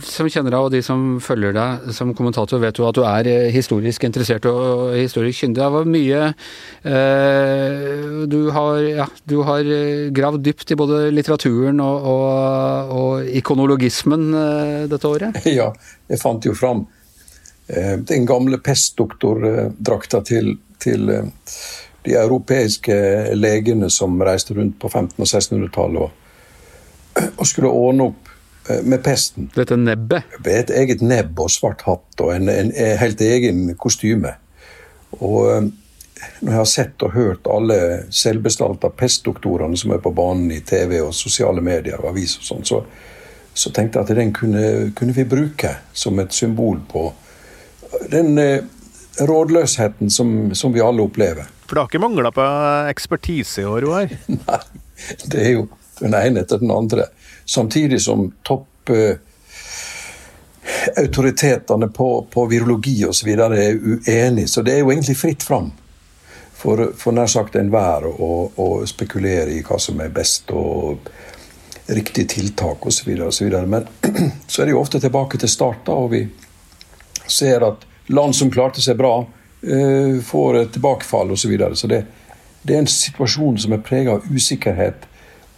som 0.07 0.29
kjenner 0.31 0.53
deg 0.53 0.63
og 0.63 0.71
de 0.71 0.79
som 0.85 1.17
følger 1.23 1.55
deg 1.55 1.89
som 1.95 2.13
kommentator, 2.15 2.61
vet 2.63 2.79
jo 2.79 2.87
at 2.87 2.95
du 2.95 3.01
er 3.03 3.27
eh, 3.27 3.49
historisk 3.51 4.05
interessert 4.07 4.47
og 4.47 4.93
historisk 4.95 5.43
kyndig. 5.43 5.59
Det 5.59 5.69
var 5.75 5.89
mye 5.91 6.21
eh, 6.87 8.23
du, 8.31 8.39
har, 8.55 8.79
ja, 8.87 9.07
du 9.27 9.35
har 9.43 9.67
eh, 9.67 10.07
gravd 10.15 10.45
dypt 10.47 10.71
i 10.71 10.79
både 10.79 11.01
litteraturen 11.11 11.83
og, 11.83 12.07
og, 12.13 12.95
og 12.95 13.35
ikonologismen 13.43 14.27
eh, 14.31 14.81
dette 14.91 15.11
året. 15.11 15.43
Ja, 15.53 15.67
jeg 16.09 16.17
fant 16.23 16.47
jo 16.47 16.55
fram 16.57 16.85
eh, 17.67 17.97
den 18.07 18.23
gamle 18.29 18.57
pestdoktordrakta 18.63 20.23
til, 20.31 20.55
til 20.81 21.11
eh, 21.11 21.27
de 22.07 22.15
europeiske 22.19 22.95
legene 23.35 23.91
som 23.91 24.15
reiste 24.23 24.55
rundt 24.55 24.79
på 24.79 24.87
1500- 24.87 25.19
og 25.19 25.27
1600-tallet 25.27 26.07
og, 26.07 26.19
og 27.35 27.47
skulle 27.47 27.71
ordne 27.71 28.13
opp 28.13 28.22
med 28.83 29.01
pesten. 29.03 29.49
Dette 29.55 29.75
nebbet. 29.75 30.23
Med 30.39 30.59
et 30.61 30.73
eget 30.83 31.01
nebb 31.03 31.39
og 31.43 31.51
svart 31.51 31.83
hatt 31.87 32.23
og 32.23 32.33
en, 32.35 32.47
en, 32.51 32.71
en 32.71 32.99
helt 33.01 33.21
egen 33.21 33.73
kostyme. 33.79 34.35
Og 35.19 35.39
eh, 35.51 35.65
når 36.39 36.51
jeg 36.51 36.59
har 36.59 36.69
sett 36.71 37.03
og 37.05 37.15
hørt 37.15 37.49
alle 37.51 37.79
selvbestalta 38.13 38.91
pestdoktorene 38.97 39.77
som 39.79 39.93
er 39.95 40.03
på 40.03 40.13
banen 40.15 40.51
i 40.55 40.61
TV 40.65 40.99
og 41.01 41.13
sosiale 41.17 41.63
medier 41.63 41.99
og 41.99 42.13
aviser 42.13 42.43
og 42.43 42.49
sånn, 42.49 42.67
så, 42.67 42.79
så 43.53 43.73
tenkte 43.75 43.99
jeg 43.99 44.07
at 44.07 44.21
den 44.21 44.33
kunne, 44.35 44.63
kunne 44.97 45.15
vi 45.15 45.27
bruke 45.27 45.75
som 45.93 46.19
et 46.23 46.35
symbol 46.35 46.79
på 46.89 47.09
den 48.11 48.37
eh, 48.41 48.63
rådløsheten 49.21 50.09
som, 50.09 50.53
som 50.55 50.73
vi 50.73 50.81
alle 50.81 51.03
opplever. 51.05 51.49
For 51.67 51.75
det 51.75 51.83
har 51.83 51.91
ikke 51.91 52.03
mangla 52.03 52.31
på 52.33 52.45
ekspertise 52.89 53.63
i 53.63 53.67
år, 53.69 53.85
Roar? 53.85 54.15
Nei, 54.47 54.61
det 55.29 55.43
er 55.43 55.55
jo 55.57 55.67
den 55.99 56.15
ene 56.17 56.43
etter 56.43 56.61
den 56.61 56.73
andre. 56.73 57.07
Samtidig 57.45 58.01
som 58.01 58.31
topp 58.43 58.89
eh, 58.89 59.17
autoritetene 60.97 61.87
på, 61.87 62.27
på 62.31 62.45
virologi 62.45 63.05
osv. 63.05 63.29
er 63.29 63.77
uenige. 63.77 64.47
Så 64.47 64.61
det 64.61 64.75
er 64.75 64.83
jo 64.83 64.91
egentlig 64.91 65.17
fritt 65.17 65.43
fram 65.43 65.71
for, 66.63 66.93
for 66.97 67.15
nær 67.15 67.27
sagt 67.27 67.57
enhver 67.59 68.07
å, 68.07 68.31
å 68.55 68.67
spekulere 68.87 69.51
i 69.51 69.63
hva 69.67 69.79
som 69.81 69.99
er 69.99 70.13
best 70.15 70.51
og 70.55 71.09
riktig 71.91 72.29
tiltak 72.29 72.85
osv. 72.87 73.11
Men 73.67 73.87
så 74.47 74.61
er 74.61 74.65
det 74.65 74.75
jo 74.75 74.81
ofte 74.81 75.01
tilbake 75.03 75.39
til 75.41 75.51
start, 75.51 75.83
da, 75.85 75.97
og 75.99 76.13
vi 76.13 76.23
ser 77.27 77.65
at 77.67 77.83
land 78.13 78.35
som 78.35 78.51
klarte 78.51 78.81
seg 78.83 78.97
bra, 78.99 79.17
eh, 79.63 80.19
får 80.23 80.59
et 80.61 80.75
tilbakefall 80.75 81.35
osv. 81.35 81.57
Så, 81.57 81.75
så 81.75 81.91
det, 81.91 82.03
det, 82.61 82.75
er 82.75 82.83
en 82.83 82.93
situasjon 82.95 83.59
som 83.65 83.75
er 83.75 83.83
prega 83.83 84.17
av 84.17 84.29
usikkerhet 84.31 85.07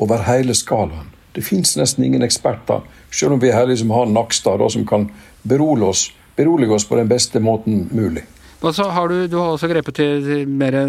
over 0.02 0.26
hele 0.26 0.58
skalaen. 0.58 1.12
Det 1.36 1.44
fins 1.44 1.76
nesten 1.78 2.06
ingen 2.08 2.24
eksperter, 2.24 2.86
selv 3.12 3.36
om 3.36 3.42
vi 3.42 3.52
her 3.52 3.68
liksom 3.68 3.92
har 3.92 4.08
Nakstad 4.08 4.64
som 4.72 4.86
kan 4.88 5.10
berolige 5.44 5.92
oss, 5.92 6.06
berolige 6.36 6.78
oss 6.78 6.88
på 6.88 6.96
den 6.96 7.12
beste 7.12 7.40
måten 7.44 7.90
mulig. 7.92 8.24
Har 8.66 9.08
du, 9.08 9.28
du, 9.28 9.38
har 9.38 9.52
også 9.54 9.68
grepet 9.70 9.96
til 10.00 10.48
mer 10.50 10.74
eh, 10.80 10.88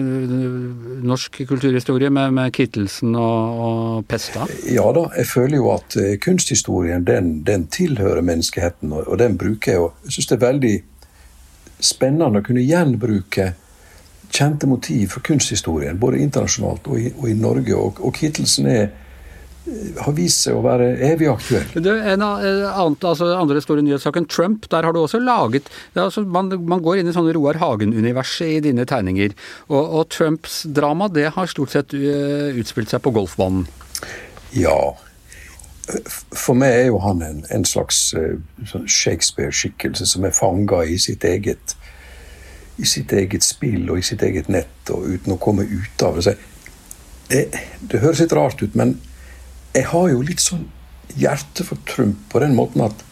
norsk 1.04 1.42
kulturhistorie 1.48 2.08
med, 2.10 2.32
med 2.32 2.52
Kittelsen 2.54 3.12
og, 3.18 3.58
og, 3.66 4.06
Pesta? 4.08 4.46
Ja 4.70 4.86
da, 4.96 5.08
jeg 5.18 5.26
føler 5.28 5.58
jo 5.58 5.68
at 5.74 5.96
uh, 6.00 6.14
kunsthistorien 6.22 7.04
den, 7.04 7.42
den, 7.44 7.66
tilhører 7.66 8.22
menneskeheten, 8.24 8.94
og, 8.96 9.18
den 9.18 9.36
bruker 9.36 9.72
jeg. 9.72 9.82
Og 9.82 10.06
jeg 10.06 10.16
syns 10.16 10.30
det 10.30 10.38
er 10.38 10.46
veldig 10.46 10.74
spennende 11.90 12.40
å 12.40 12.46
kunne 12.46 12.64
gjenbruke 12.64 13.50
kjente 14.32 14.66
motiv 14.66 15.12
for 15.12 15.26
kunsthistorien, 15.26 15.98
både 16.00 16.22
internasjonalt 16.24 16.88
og 16.88 17.00
i, 17.00 17.12
og 17.16 17.28
i 17.28 17.36
Norge. 17.36 17.76
Og, 17.76 18.00
og 18.00 18.14
Kittelsen 18.16 18.70
er, 18.72 18.88
har 19.98 20.14
vist 20.14 20.44
seg 20.46 20.56
å 20.56 20.62
være 20.64 20.92
evig 21.08 21.28
aktuell. 21.30 21.70
Du, 21.82 21.90
en 21.94 22.22
annen, 22.22 22.96
altså 23.00 23.32
andre 23.34 23.62
store 23.64 23.82
nyhetssaken, 23.82 24.28
Trump, 24.30 24.68
der 24.70 24.86
har 24.86 24.94
du 24.94 25.00
også 25.02 25.18
laget 25.22 25.70
altså 25.98 26.22
man, 26.22 26.52
man, 26.68 26.82
går 26.84 27.00
inn 27.00 27.10
i 27.10 27.14
sånne 27.14 27.34
Roar 27.34 27.58
Hagen-universet 27.58 28.58
i 28.58 28.60
dine 28.68 28.86
tegninger. 28.88 29.34
Og, 29.70 29.80
og, 29.82 30.04
Trumps 30.14 30.62
drama 30.70 31.08
det 31.12 31.32
har 31.34 31.50
stort 31.50 31.74
sett 31.74 31.96
uh, 31.96 32.54
utspilt 32.54 32.92
seg 32.92 33.02
på 33.02 33.12
golfbanen. 33.16 33.66
Ja. 34.54 34.78
For 36.34 36.58
meg 36.58 36.76
er 36.76 36.86
jo 36.90 37.00
han 37.02 37.24
en, 37.26 37.42
en 37.54 37.66
slags 37.66 38.08
sånn 38.12 38.86
Shakespeare-skikkelse 38.90 40.06
som 40.08 40.26
er 40.26 40.34
fanga 40.34 40.84
i 40.86 40.98
sitt 41.02 41.26
eget 41.26 41.76
i 42.76 42.84
sitt 42.84 43.12
eget 43.16 43.44
spill 43.46 43.86
og 43.88 44.02
i 44.02 44.04
sitt 44.04 44.20
eget 44.26 44.50
nett 44.52 44.90
og 44.92 45.06
uten 45.08 45.32
å 45.32 45.40
komme 45.40 45.64
ut 45.64 46.02
av 46.04 46.18
det. 46.20 46.36
Det, 47.30 47.46
det 47.80 48.02
høres 48.02 48.20
litt 48.20 48.34
rart 48.36 48.60
ut, 48.60 48.74
men 48.76 48.98
jeg 49.76 49.90
har 49.90 50.08
jo 50.08 50.22
litt 50.24 50.40
sånn 50.40 50.64
hjerte 51.20 51.64
for 51.66 51.80
Trump 51.88 52.22
på 52.32 52.40
den 52.42 52.56
måten 52.56 52.84
at 52.86 53.02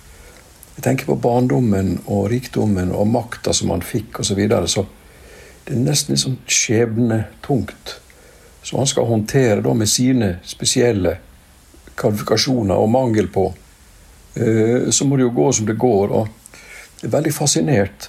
jeg 0.74 0.84
tenker 0.86 1.08
på 1.10 1.18
barndommen 1.22 1.98
og 2.10 2.30
rikdommen 2.32 2.90
og 2.92 3.10
makta 3.12 3.52
som 3.54 3.70
han 3.70 3.84
fikk 3.84 4.18
osv. 4.22 4.32
Så, 4.32 4.38
videre, 4.38 4.68
så 4.68 4.86
det 5.66 5.76
er 5.76 5.84
nesten 5.84 6.14
litt 6.14 6.24
sånn 6.24 6.40
skjebnetungt. 6.50 7.94
Så 8.64 8.80
han 8.80 8.88
skal 8.88 9.06
håndtere 9.06 9.62
da 9.62 9.74
med 9.76 9.90
sine 9.92 10.38
spesielle 10.48 11.18
kvalifikasjoner 12.00 12.80
og 12.80 12.90
mangel 12.90 13.28
på. 13.30 13.44
Eh, 14.34 14.90
så 14.90 15.06
må 15.06 15.20
det 15.20 15.28
jo 15.28 15.36
gå 15.36 15.50
som 15.52 15.68
det 15.68 15.78
går. 15.78 16.10
og 16.10 16.28
Jeg 17.02 17.10
er 17.10 17.16
veldig 17.18 17.34
fascinert. 17.36 18.08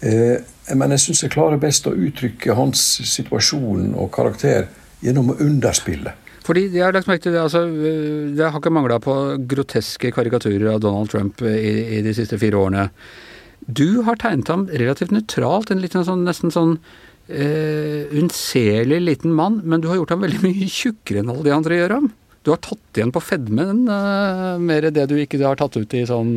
Eh, 0.00 0.36
men 0.74 0.92
jeg 0.92 1.04
syns 1.06 1.22
jeg 1.22 1.32
klarer 1.32 1.62
best 1.62 1.86
å 1.86 1.94
uttrykke 1.94 2.58
hans 2.58 2.82
situasjon 3.08 3.94
og 3.94 4.10
karakter 4.12 4.66
gjennom 5.04 5.32
å 5.32 5.38
underspille. 5.44 6.14
Fordi 6.46 6.68
jeg 6.70 6.84
har 6.84 6.94
lagt 6.94 7.08
merke 7.10 7.24
til 7.24 7.34
Det 7.34 7.42
altså, 7.42 7.64
det 7.66 8.44
har 8.44 8.60
ikke 8.60 8.70
mangla 8.70 9.00
på 9.02 9.14
groteske 9.50 10.12
karikaturer 10.14 10.68
av 10.74 10.82
Donald 10.84 11.10
Trump 11.10 11.42
i, 11.42 11.98
i, 11.98 12.02
de 12.06 12.14
siste 12.14 12.38
fire 12.38 12.60
årene. 12.60 12.86
Du 13.66 14.02
har 14.06 14.18
tegnet 14.20 14.52
ham 14.52 14.68
relativt 14.70 15.14
nøytralt, 15.14 15.72
en 15.72 15.82
liten 15.82 16.06
sånn, 16.06 16.22
nesten 16.28 16.54
sånn 16.54 16.76
eh, 17.26 18.06
unnselig 18.14 19.00
liten 19.02 19.34
mann, 19.34 19.58
men 19.64 19.82
du 19.82 19.90
har 19.90 19.98
gjort 19.98 20.14
ham 20.14 20.22
veldig 20.22 20.44
mye 20.44 20.70
tjukkere 20.70 21.24
enn 21.24 21.32
alle 21.34 21.48
de 21.48 21.56
andre 21.56 21.80
gjør 21.80 21.96
ham. 21.98 22.12
Du 22.46 22.52
har 22.52 22.60
tatt 22.62 22.94
igjen 22.94 23.10
på 23.10 23.18
fedmen 23.20 23.88
uh, 23.90 24.54
mer 24.62 24.84
det 24.94 25.08
du 25.10 25.16
ikke 25.18 25.40
har 25.42 25.58
tatt 25.58 25.74
ut 25.80 25.94
i 25.98 26.04
sånn 26.06 26.28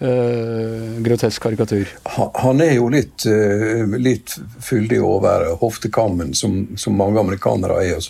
uh, 0.00 1.00
grotesk 1.04 1.44
karikatur. 1.44 1.90
Han 2.40 2.62
er 2.64 2.78
jo 2.78 2.86
litt, 2.88 3.26
uh, 3.28 3.84
litt 4.00 4.32
fyldig 4.64 5.02
over 5.04 5.50
hoftekammen, 5.60 6.30
som, 6.32 6.54
som 6.80 6.96
mange 6.96 7.20
amerikanere 7.20 7.82
er. 7.84 8.00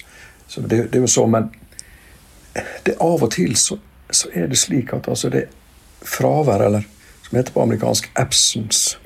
Så 0.47 0.63
det, 0.63 0.85
det, 0.93 1.01
er 1.01 1.03
jo 1.03 1.11
så, 1.11 1.25
men 1.27 1.49
det 2.87 2.95
av 3.03 3.27
og 3.27 3.33
til 3.35 3.57
så, 3.59 3.81
så 4.07 4.31
er 4.39 4.47
det 4.53 4.61
slik 4.63 4.93
at 4.95 5.09
altså 5.11 5.33
det 5.35 5.49
fravær, 6.07 6.63
eller 6.69 6.87
som 7.27 7.41
heter 7.41 7.57
på 7.57 7.65
amerikansk 7.65 8.07
'absence', 8.15 9.01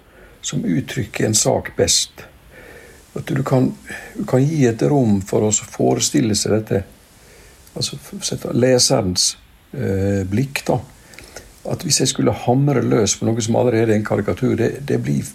som 0.45 0.61
uttrykker 0.61 1.25
en 1.25 1.39
sak 1.41 1.73
best. 1.81 2.27
At 3.17 3.33
du 3.33 3.41
kan, 3.41 3.73
du 4.13 4.29
kan 4.29 4.45
gi 4.45 4.67
et 4.69 4.85
rom 4.85 5.23
for 5.25 5.49
å 5.49 5.55
forestille 5.79 6.37
seg 6.37 6.59
dette, 6.59 6.83
altså 7.77 7.99
sette 8.25 8.53
leserens 8.57 9.35
eh, 9.73 10.23
blikk, 10.29 10.65
da. 10.69 10.81
At 11.67 11.83
hvis 11.83 12.01
jeg 12.01 12.13
skulle 12.13 12.35
hamre 12.47 12.83
løs 12.85 13.17
på 13.19 13.27
noe 13.27 13.43
som 13.43 13.59
allerede 13.59 13.93
er 13.93 14.01
en 14.01 14.07
karikatur, 14.07 14.55
det, 14.59 14.71
det 14.89 15.01
blir 15.03 15.27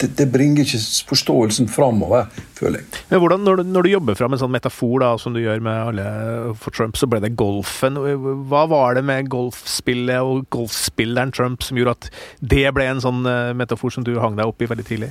det, 0.00 0.16
det, 0.16 0.26
bringer 0.32 0.64
ikke 0.64 0.78
forståelsen 1.10 1.68
framover, 1.68 2.28
føler 2.56 2.80
jeg. 2.80 3.00
Men 3.10 3.20
hvordan, 3.22 3.42
når 3.44 3.60
du, 3.60 3.62
når 3.68 3.84
du 3.84 3.90
jobber 3.90 4.16
fram 4.16 4.34
en 4.34 4.40
sånn 4.40 4.52
metafor 4.52 5.02
da, 5.02 5.10
som 5.20 5.34
du 5.36 5.40
gjør 5.42 5.60
med 5.64 5.80
alle 5.90 6.04
for 6.60 6.74
Trump, 6.76 6.96
så 6.96 7.08
ble 7.10 7.20
det 7.24 7.34
golfen. 7.38 7.98
Hva 8.48 8.64
var 8.70 8.96
det 8.96 9.04
med 9.08 9.28
golfspillet 9.32 10.24
og 10.24 10.46
golfspilleren 10.54 11.34
Trump 11.36 11.64
som 11.66 11.80
gjorde 11.80 11.96
at 11.98 12.08
det 12.52 12.64
ble 12.76 12.86
en 12.92 13.02
sånn 13.04 13.20
uh, 13.28 13.52
metafor 13.56 13.92
som 13.92 14.06
du 14.06 14.14
hang 14.22 14.38
deg 14.38 14.48
opp 14.48 14.64
i 14.64 14.70
veldig 14.70 14.86
tidlig? 14.88 15.10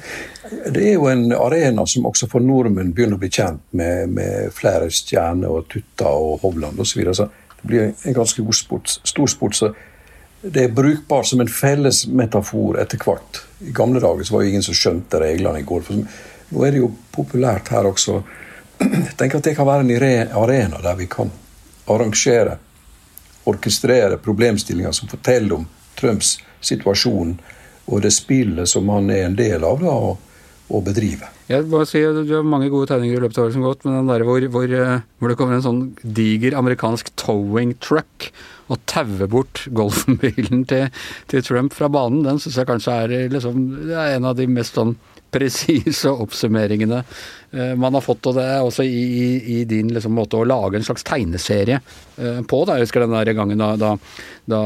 Det 0.49 0.85
er 0.85 0.97
jo 0.97 1.09
en 1.11 1.27
arena 1.37 1.85
som 1.89 2.07
også 2.09 2.29
for 2.31 2.45
nordmenn 2.45 2.93
begynner 2.95 3.19
å 3.19 3.21
bli 3.21 3.31
kjent 3.33 3.61
med, 3.77 4.15
med 4.15 4.55
flere 4.55 4.89
stjerner 4.93 5.53
og 5.53 5.69
Tutta 5.69 6.09
og 6.09 6.41
Hovland 6.45 6.79
osv. 6.79 6.89
Så, 6.89 7.01
videre. 7.01 7.17
så 7.19 7.29
det 7.59 7.69
blir 7.69 7.87
en 7.91 8.15
ganske 8.15 8.43
god 8.43 8.57
sport, 8.57 8.97
stor 9.05 9.29
sport. 9.29 9.57
så 9.59 9.73
det 10.41 10.63
er 10.63 10.75
brukbart 10.75 11.27
som 11.27 11.41
en 11.41 11.51
felles 11.51 12.05
metafor 12.07 12.79
etter 12.79 13.01
hvert. 13.03 13.41
I 13.59 13.73
gamle 13.75 13.99
dager 13.99 14.31
var 14.31 14.43
det 14.43 14.49
ingen 14.49 14.63
som 14.63 14.77
skjønte 14.77 15.19
reglene 15.19 15.59
i 15.59 15.67
golf. 15.67 15.89
Nå 15.91 16.63
er 16.65 16.71
det 16.71 16.83
jo 16.83 16.93
populært 17.11 17.71
her 17.73 17.89
også. 17.89 18.21
Jeg 18.79 19.17
tenker 19.19 19.41
at 19.41 19.49
det 19.49 19.55
kan 19.57 19.67
være 19.67 19.83
en 19.83 20.37
arena 20.39 20.79
der 20.81 20.95
vi 20.95 21.09
kan 21.11 21.31
arrangere, 21.91 22.55
orkestrere 23.43 24.17
problemstillinger 24.17 24.95
som 24.95 25.11
forteller 25.11 25.59
om 25.59 25.67
Trumps 25.99 26.37
situasjon 26.61 27.35
og 27.89 28.01
det 28.01 28.13
spillet 28.13 28.69
som 28.69 28.89
han 28.93 29.09
er 29.09 29.25
en 29.25 29.35
del 29.35 29.63
av. 29.63 29.81
da, 29.83 29.91
og 29.91 30.17
å 30.69 30.81
bedrive. 30.85 31.27
Jeg 31.49 31.65
må 31.65 31.81
si, 31.89 32.01
Du 32.03 32.35
har 32.35 32.45
mange 32.45 32.69
gode 32.69 32.91
tegninger 32.91 33.17
i 33.17 33.21
løpet 33.23 33.39
av 33.39 33.47
året 33.47 33.55
som 33.55 33.65
gått, 33.65 33.85
men 33.87 33.97
den 33.97 34.11
der 34.11 34.25
hvor, 34.27 34.43
hvor, 34.53 34.69
eh, 34.69 35.01
hvor, 35.17 35.31
det 35.31 35.37
kommer 35.39 35.57
en 35.57 35.65
sånn 35.65 35.81
diger 36.03 36.57
amerikansk 36.59 37.09
towing 37.17 37.73
truck 37.81 38.29
og 38.69 38.77
tauer 38.85 39.25
bort 39.31 39.63
golfbilen 39.73 40.61
til, 40.69 40.91
til, 41.31 41.41
Trump 41.47 41.73
fra 41.73 41.89
banen, 41.89 42.21
den 42.27 42.37
syns 42.41 42.59
jeg 42.61 42.69
kanskje 42.69 42.97
er, 43.01 43.15
liksom, 43.33 43.63
er 43.89 44.19
en 44.19 44.29
av 44.29 44.37
de 44.37 44.45
mest 44.45 44.77
sånn 44.77 44.93
presise 45.31 46.09
oppsummeringene 46.09 47.03
eh, 47.51 47.73
man 47.79 47.93
har 47.97 48.03
fått. 48.05 48.25
Og 48.29 48.37
det 48.37 48.45
er 48.45 48.65
også 48.65 48.85
i, 48.85 48.99
i, 48.99 49.27
i 49.55 49.57
din 49.69 49.91
liksom, 49.93 50.15
måte 50.17 50.39
å 50.39 50.47
lage 50.47 50.79
en 50.79 50.87
slags 50.87 51.05
tegneserie 51.07 51.79
eh, 51.79 52.41
på. 52.41 52.61
Da. 52.65 52.77
Jeg 52.77 52.87
husker 52.87 53.05
den 53.05 53.15
der 53.15 53.33
gangen 53.37 53.61
da, 53.61 53.73
da, 53.79 53.93
da 54.49 54.61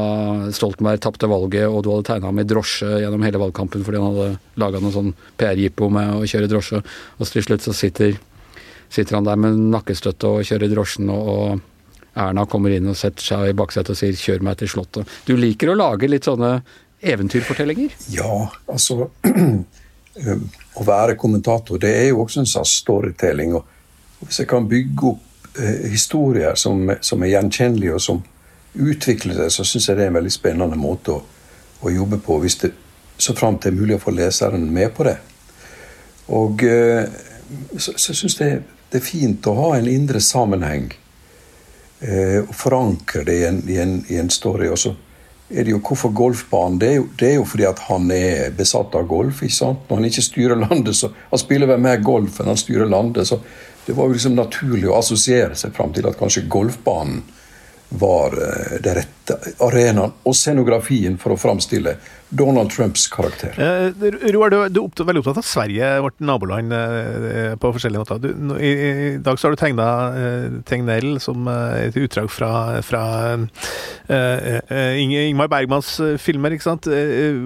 Stoltenberg 0.54 1.02
tapte 1.04 1.30
valget 1.30 1.68
og 1.68 1.84
du 1.84 1.92
hadde 1.92 2.08
tegna 2.10 2.30
ham 2.30 2.42
i 2.42 2.46
drosje 2.48 3.02
gjennom 3.04 3.26
hele 3.26 3.42
valgkampen 3.42 3.84
fordi 3.86 4.00
han 4.00 4.14
hadde 4.14 4.62
laga 4.62 4.82
noe 4.82 4.94
sånn 4.94 5.12
PR-jippo 5.40 5.90
med 5.92 6.16
å 6.18 6.24
kjøre 6.28 6.50
drosje. 6.52 6.82
Og 7.18 7.30
til 7.30 7.46
slutt 7.46 7.66
så 7.66 7.76
sitter, 7.76 8.18
sitter 8.92 9.20
han 9.20 9.28
der 9.28 9.40
med 9.40 9.62
nakkestøtte 9.74 10.36
og 10.38 10.48
kjører 10.48 10.72
drosjen, 10.72 11.12
og, 11.12 11.30
og 11.34 11.70
Erna 12.14 12.44
kommer 12.46 12.70
inn 12.70 12.86
og 12.86 12.98
setter 12.98 13.26
seg 13.26 13.48
i 13.50 13.56
baksetet 13.58 13.90
og 13.90 13.98
sier 13.98 14.14
'kjør 14.14 14.44
meg 14.46 14.60
til 14.60 14.70
Slottet'. 14.70 15.08
Du 15.26 15.34
liker 15.34 15.72
å 15.72 15.78
lage 15.78 16.06
litt 16.06 16.28
sånne 16.28 16.60
eventyrfortellinger? 17.02 17.96
Ja, 18.14 18.50
altså 18.70 19.10
å 20.14 20.84
være 20.86 21.16
kommentator, 21.18 21.78
det 21.78 21.90
er 21.96 22.08
jo 22.08 22.22
også 22.22 22.42
en 22.42 22.50
slags 22.50 22.76
storytelling. 22.82 23.54
Og 23.58 24.26
hvis 24.26 24.42
jeg 24.42 24.50
kan 24.50 24.68
bygge 24.68 25.10
opp 25.10 25.58
eh, 25.58 25.90
historier 25.90 26.54
som, 26.58 26.86
som, 27.00 27.22
er 27.22 27.34
gjenkjennelige, 27.34 27.94
og 27.94 28.02
som 28.02 28.22
utvikler 28.74 29.36
seg, 29.38 29.52
så 29.54 29.66
syns 29.66 29.88
jeg 29.88 29.98
det 29.98 30.06
er 30.06 30.12
en 30.12 30.18
veldig 30.18 30.34
spennende 30.34 30.78
måte 30.78 31.14
å, 31.14 31.20
å 31.82 31.92
jobbe 31.92 32.20
på. 32.22 32.38
hvis 32.42 32.58
det 32.62 32.72
så 33.16 33.34
framt 33.34 33.62
det 33.62 33.70
er 33.70 33.78
mulig 33.78 33.96
å 33.98 34.02
få 34.02 34.14
leseren 34.14 34.66
med 34.74 34.90
på 34.94 35.06
det. 35.06 35.16
Og 36.34 36.64
eh, 36.66 37.04
så, 37.76 37.94
så 37.94 38.10
jeg 38.10 38.18
syns 38.24 38.38
det, 38.40 38.50
det, 38.90 38.98
er 38.98 39.06
fint 39.06 39.46
å 39.46 39.54
ha 39.58 39.68
en 39.78 39.88
indre 39.90 40.22
sammenheng. 40.22 40.88
Eh, 42.00 42.40
og 42.42 42.54
forankre 42.58 43.24
det 43.28 43.36
i 43.38 43.44
en, 43.48 43.60
i 43.70 43.78
en, 43.82 43.98
i 44.10 44.18
en 44.18 44.30
story. 44.32 44.68
Og 44.72 44.80
så 44.80 44.94
er 45.54 45.66
det 45.66 45.74
jo 45.74 45.80
hvorfor 45.80 46.10
golfbanen? 46.14 46.80
Det 46.82 46.88
er 46.88 46.96
jo, 46.98 47.04
det 47.18 47.28
er 47.28 47.36
jo 47.38 47.44
fordi 47.48 47.66
at 47.68 47.84
han 47.86 48.10
er 48.10 48.50
besatt 48.56 48.94
av 48.98 49.06
golf. 49.10 49.42
ikke 49.42 49.54
sant? 49.54 49.84
Når 49.88 50.00
han 50.00 50.08
ikke 50.10 50.26
styrer 50.26 50.60
landet, 50.60 50.96
så 50.96 51.12
Han 51.30 51.38
spiller 51.38 51.70
vel 51.70 51.80
mer 51.80 52.02
golf 52.02 52.40
enn 52.40 52.50
han 52.50 52.60
styrer 52.60 52.90
landet. 52.90 53.26
så 53.26 53.40
det 53.86 53.92
var 53.92 54.08
jo 54.08 54.16
liksom 54.16 54.34
naturlig 54.34 54.88
å 54.88 54.98
assosiere 54.98 55.54
seg 55.54 55.74
fram 55.76 55.92
til 55.92 56.06
at 56.08 56.16
kanskje 56.16 56.46
golfbanen 56.48 57.22
var 58.00 58.34
eh, 58.38 58.76
det 58.82 58.94
rette 58.98 59.36
arenaen 59.64 60.12
og 60.26 60.36
scenografien 60.36 61.16
for 61.20 61.34
å 61.34 61.38
framstille 61.40 61.96
Donald 62.34 62.72
Trumps 62.74 63.06
karakter. 63.12 63.54
Eh, 63.60 64.06
Roar, 64.34 64.50
du, 64.50 64.58
er 64.58 65.06
veldig 65.06 65.22
opptatt 65.22 65.40
av 65.40 65.46
Sverige, 65.46 65.90
vårt 66.02 66.18
naboland, 66.24 66.74
eh, 66.74 67.54
på 67.60 67.70
forskjellige 67.76 68.02
måter. 68.02 68.20
Du, 68.22 68.56
i, 68.58 68.72
i, 68.72 69.12
dag 69.22 69.38
så 69.38 69.48
har 69.48 69.54
du 69.54 69.60
tegna 69.60 69.88
eh, 70.18 70.58
Tegnell 70.66 71.20
som 71.22 71.46
et 71.48 71.96
utdrag 72.00 72.30
fra, 72.32 72.50
fra 72.86 73.04
eh, 74.08 74.98
Ingmar 75.04 75.52
Bergmans 75.52 75.94
filmer, 76.22 76.56
ikke 76.56 76.68
sant. 76.68 76.90
jeg, 76.90 77.38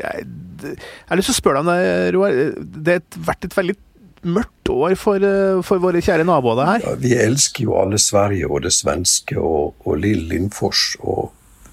jeg 0.00 0.80
har 1.10 1.20
lyst 1.20 1.32
til 1.32 1.36
å 1.36 1.40
spørre 1.42 1.60
deg 1.60 1.68
om 1.68 1.72
det, 1.72 2.10
Roar. 2.16 2.42
Det 2.88 2.98
har 3.00 3.30
vært 3.30 3.48
et 3.48 3.56
veldig 3.60 3.78
mørkt 4.22 4.68
år 4.68 4.94
for, 4.94 5.16
eh, 5.16 5.62
for 5.62 5.78
våre 5.78 6.00
kjære 6.02 6.24
naboer 6.24 6.64
her? 6.66 6.80
Ja, 6.84 6.94
vi 6.94 7.14
elsker 7.14 7.64
jo 7.64 7.76
alle 7.80 7.98
Sverige 7.98 8.48
og 8.48 8.62
det 8.62 8.72
svenske 8.72 9.38
og, 9.38 9.74
og 9.84 9.98
Lill 9.98 10.28
Lindfors 10.28 10.96
og, 11.00 11.32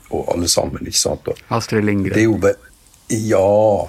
og, 0.09 0.33
alle 0.33 0.47
sammen, 0.47 0.85
ikke 0.85 0.99
sant? 0.99 1.27
Og 1.27 1.35
Astrid 1.49 1.83
Lindgren. 1.83 2.15
Det 2.15 2.23
jo, 2.23 2.37
ja, 3.09 3.87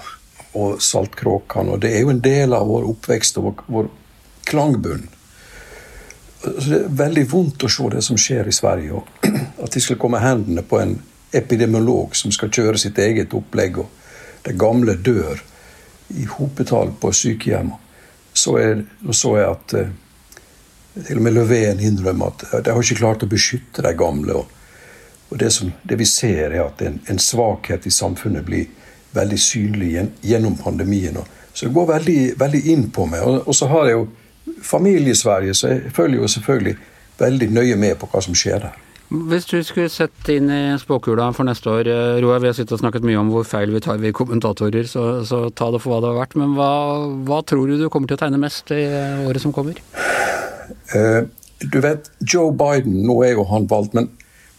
og 0.53 0.81
Saltkråkan. 0.81 1.69
Og 1.69 1.81
det 1.81 1.95
er 1.95 2.03
jo 2.03 2.09
en 2.09 2.23
del 2.23 2.53
av 2.53 2.67
vår 2.67 2.89
oppvekst 2.89 3.39
og 3.39 3.49
vår, 3.49 3.63
vår 3.67 3.89
klangbunn. 4.49 5.07
Så 6.39 6.65
det 6.65 6.79
er 6.79 6.97
veldig 7.03 7.25
vondt 7.31 7.63
å 7.63 7.71
se 7.71 7.89
det 7.95 8.03
som 8.03 8.17
skjer 8.19 8.47
i 8.47 8.55
Sverige. 8.55 9.03
At 9.63 9.75
de 9.75 9.83
skal 9.83 9.99
komme 9.99 10.21
hendene 10.23 10.63
på 10.63 10.79
en 10.79 10.97
epidemiolog 11.35 12.15
som 12.17 12.31
skal 12.33 12.51
kjøre 12.51 12.79
sitt 12.81 12.97
eget 12.97 13.35
opplegg, 13.37 13.77
og 13.77 13.91
de 14.47 14.55
gamle 14.57 14.95
dør 14.95 15.43
i 16.17 16.25
hopetall 16.25 16.95
på 16.99 17.11
sykehjemmene 17.13 17.88
så, 18.39 18.55
er, 18.59 18.83
så 19.11 19.35
jeg 19.37 19.49
at 19.49 19.75
eh, 19.79 19.91
til 21.07 21.19
og 21.19 21.25
med 21.25 21.35
Löfven 21.35 21.81
innrømmer 21.85 22.31
at 22.31 22.65
de 22.65 22.73
har 22.73 22.83
ikke 22.83 22.99
klart 22.99 23.23
å 23.23 23.29
beskytte 23.29 23.83
de 23.85 23.93
gamle. 23.97 24.41
og, 24.41 25.37
det, 25.39 25.51
som, 25.53 25.71
det, 25.83 25.99
vi 25.99 26.05
ser, 26.09 26.49
er 26.49 26.63
at 26.63 26.81
en, 26.81 26.99
en, 27.05 27.19
svakhet 27.19 27.85
i 27.85 27.93
samfunnet 27.93 28.45
blir 28.45 28.65
veldig 29.13 29.39
synlig 29.39 29.91
gjennom 30.25 30.57
pandemien. 30.57 31.19
Så 31.53 31.67
det 31.67 31.73
går 31.73 31.85
veldig, 31.93 32.19
veldig 32.39 32.61
inn 32.73 32.89
på 32.91 33.05
meg. 33.05 33.21
Og, 33.21 33.47
og, 33.47 33.55
så 33.55 33.69
har 33.69 33.89
jeg 33.89 33.99
jo 33.99 34.07
familie 34.65 35.13
i 35.13 35.17
Sverige, 35.17 35.53
så 35.53 35.73
jeg 35.73 35.93
følger 35.93 36.21
jo 36.21 36.27
selvfølgelig 36.27 36.75
veldig 37.19 37.49
nøye 37.53 37.75
med 37.77 37.97
på 37.99 38.09
hva 38.09 38.21
som 38.25 38.37
skjer 38.37 38.63
der. 38.65 38.88
Hvis 39.09 39.47
du 39.49 39.57
skulle 39.65 39.89
sett 39.89 40.27
inn 40.29 40.51
i 40.53 40.77
spåkula 40.77 41.31
for 41.33 41.47
neste 41.47 41.71
år, 41.71 41.87
eh, 41.89 42.19
Roar, 42.21 42.43
vi 42.43 42.49
har 42.51 42.53
sittet 42.53 42.75
og 42.75 42.81
snakket 42.83 43.05
mye 43.07 43.17
om 43.17 43.31
hvor 43.33 43.45
feil 43.47 43.71
vi 43.73 43.81
tar 43.81 43.97
vi 43.97 44.11
kommentatorer, 44.13 44.85
så, 44.85 45.23
så 45.25 45.47
ta 45.49 45.71
det 45.73 45.79
for 45.81 45.95
hva 45.95 46.01
det 46.03 46.11
har 46.11 46.19
vært. 46.19 46.35
Men 46.37 46.51
hva, 46.53 46.69
hva, 47.25 47.39
tror 47.41 47.65
du 47.65 47.79
du 47.79 47.87
kommer 47.89 48.05
til 48.11 48.19
å 48.19 48.21
tegne 48.21 48.37
mest 48.37 48.69
i 48.75 48.83
året 49.25 49.41
som 49.41 49.53
kommer? 49.55 49.79
Uh, 50.93 51.25
du 51.65 51.79
vet, 51.81 52.11
Joe 52.21 52.53
Biden, 52.53 52.99
nå 53.07 53.15
er 53.25 53.33
jo 53.33 53.47
han 53.49 53.65
valgt, 53.71 53.95
men, 53.97 54.11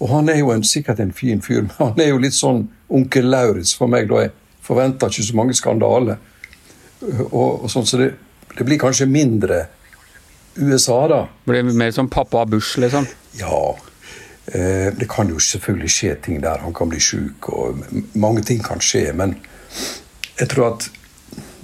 og 0.02 0.10
han 0.10 0.32
er 0.32 0.40
jo 0.40 0.50
en, 0.50 0.66
sikkert 0.66 0.98
en 1.04 1.14
fin 1.14 1.38
fyr, 1.44 1.62
men 1.68 1.76
han 1.78 2.02
er 2.02 2.10
jo 2.10 2.18
litt 2.24 2.34
sånn 2.34 2.64
onkel 2.90 3.30
Lauritz 3.30 3.76
for 3.78 3.92
meg. 3.92 4.10
da 4.10 4.24
Jeg 4.24 4.32
forventer 4.66 5.14
ikke 5.14 5.28
så 5.28 5.36
mange 5.38 5.54
skandaler. 5.54 6.18
Og, 7.06 7.62
og 7.62 7.68
sånn, 7.70 7.86
så 7.86 8.02
det, 8.02 8.10
det 8.56 8.66
blir 8.66 8.82
kanskje 8.82 9.06
mindre 9.06 9.62
USA, 10.58 10.98
da. 11.06 11.20
Blir 11.46 11.70
mer 11.70 11.94
som 11.94 12.10
pappa 12.10 12.42
Bush, 12.50 12.74
liksom? 12.82 13.06
Ja. 13.38 13.78
Eh, 14.52 14.92
det 14.96 15.08
kan 15.08 15.28
jo 15.28 15.38
selvfølgelig 15.38 15.90
skje 15.90 16.14
ting 16.24 16.40
der. 16.42 16.58
Han 16.58 16.74
kan 16.74 16.88
bli 16.90 17.00
sjuk, 17.00 17.48
og 17.48 17.84
mange 18.14 18.42
ting 18.42 18.62
kan 18.64 18.80
skje. 18.82 19.12
Men 19.14 19.36
jeg 20.40 20.48
tror 20.50 20.72
at 20.74 20.88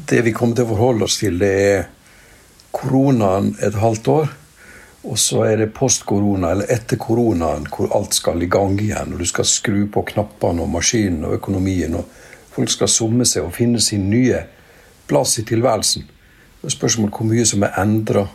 det 0.06 0.22
vi 0.22 0.34
kommer 0.36 0.54
til 0.54 0.68
å 0.68 0.74
forholde 0.74 1.08
oss 1.08 1.18
til, 1.18 1.38
det 1.40 1.52
er 1.66 1.86
koronaen 2.70 3.56
et 3.62 3.74
halvt 3.74 4.10
år. 4.12 4.34
Og 5.06 5.18
så 5.18 5.42
er 5.46 5.60
det 5.60 5.72
post-korona, 5.74 6.50
eller 6.50 6.70
etter 6.70 6.98
koronaen, 6.98 7.66
hvor 7.70 7.90
alt 7.94 8.14
skal 8.14 8.42
i 8.42 8.50
gang 8.50 8.78
igjen. 8.80 9.14
Og 9.14 9.22
du 9.22 9.26
skal 9.26 9.46
skru 9.46 9.84
på 9.90 10.02
knappene 10.12 10.62
og 10.62 10.70
maskinen 10.70 11.26
og 11.26 11.38
økonomien. 11.40 11.94
Og 11.98 12.06
folk 12.54 12.70
skal 12.70 12.90
summe 12.90 13.26
seg 13.26 13.46
og 13.46 13.54
finne 13.54 13.82
sin 13.82 14.08
nye 14.10 14.44
plass 15.06 15.38
i 15.38 15.46
tilværelsen. 15.46 16.06
Det 16.60 16.70
er 16.70 16.74
spørsmål 16.74 17.10
hvor 17.14 17.26
mye 17.30 17.46
som 17.46 17.66
er 17.66 17.78
endra. 17.82 18.26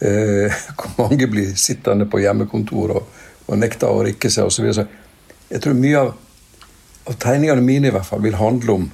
Eh, 0.00 0.60
hvor 0.78 0.92
mange 1.08 1.28
blir 1.28 1.56
sittende 1.56 2.08
på 2.08 2.20
hjemmekontor 2.20 2.94
og 3.00 3.24
og 3.48 3.60
nekta 3.60 3.90
å 3.90 4.02
rikke 4.04 4.30
seg 4.30 4.48
osv. 4.48 4.68
Jeg 5.48 5.62
tror 5.64 5.76
mye 5.76 6.00
av, 6.02 6.12
av, 7.08 7.16
tegningene 7.16 7.64
mine 7.64 7.88
i 7.88 7.94
hvert 7.94 8.06
fall 8.06 8.22
vil 8.24 8.36
handle 8.38 8.74
om 8.74 8.88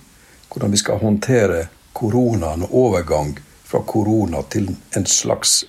hvordan 0.52 0.74
vi 0.74 0.80
skal 0.80 1.02
håndtere 1.02 1.66
koronaen 1.94 2.62
og 2.68 2.76
overgang 2.84 3.34
fra 3.66 3.82
korona 3.86 4.44
til 4.50 4.70
en 4.94 5.06
slags 5.06 5.64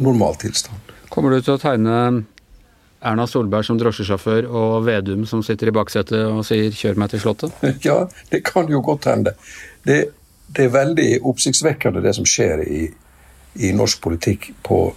normaltilstand. 0.00 0.94
Kommer 1.12 1.34
du 1.34 1.44
til 1.44 1.56
å 1.56 1.60
tegne 1.60 1.98
Erna 3.04 3.26
Solberg 3.28 3.66
som 3.68 3.76
drosjesjåfør 3.78 4.48
og 4.48 4.86
Vedum 4.86 5.26
som 5.28 5.42
sitter 5.44 5.68
i 5.68 5.76
baksetet 5.76 6.24
og 6.24 6.40
sier 6.48 6.72
'kjør 6.72 7.00
meg 7.00 7.12
til 7.12 7.20
Slottet'? 7.20 7.52
Ja, 7.88 8.06
det 8.30 8.44
kan 8.44 8.70
jo 8.72 8.80
godt 8.80 9.04
hende. 9.04 9.34
Det, 9.84 10.08
det 10.48 10.64
er 10.64 10.72
veldig 10.72 11.10
oppsiktsvekkende 11.20 12.02
det 12.02 12.14
som 12.16 12.24
skjer 12.24 12.64
i, 12.64 12.86
i 13.60 13.72
norsk 13.76 14.00
politikk 14.00 14.54
på 14.64 14.94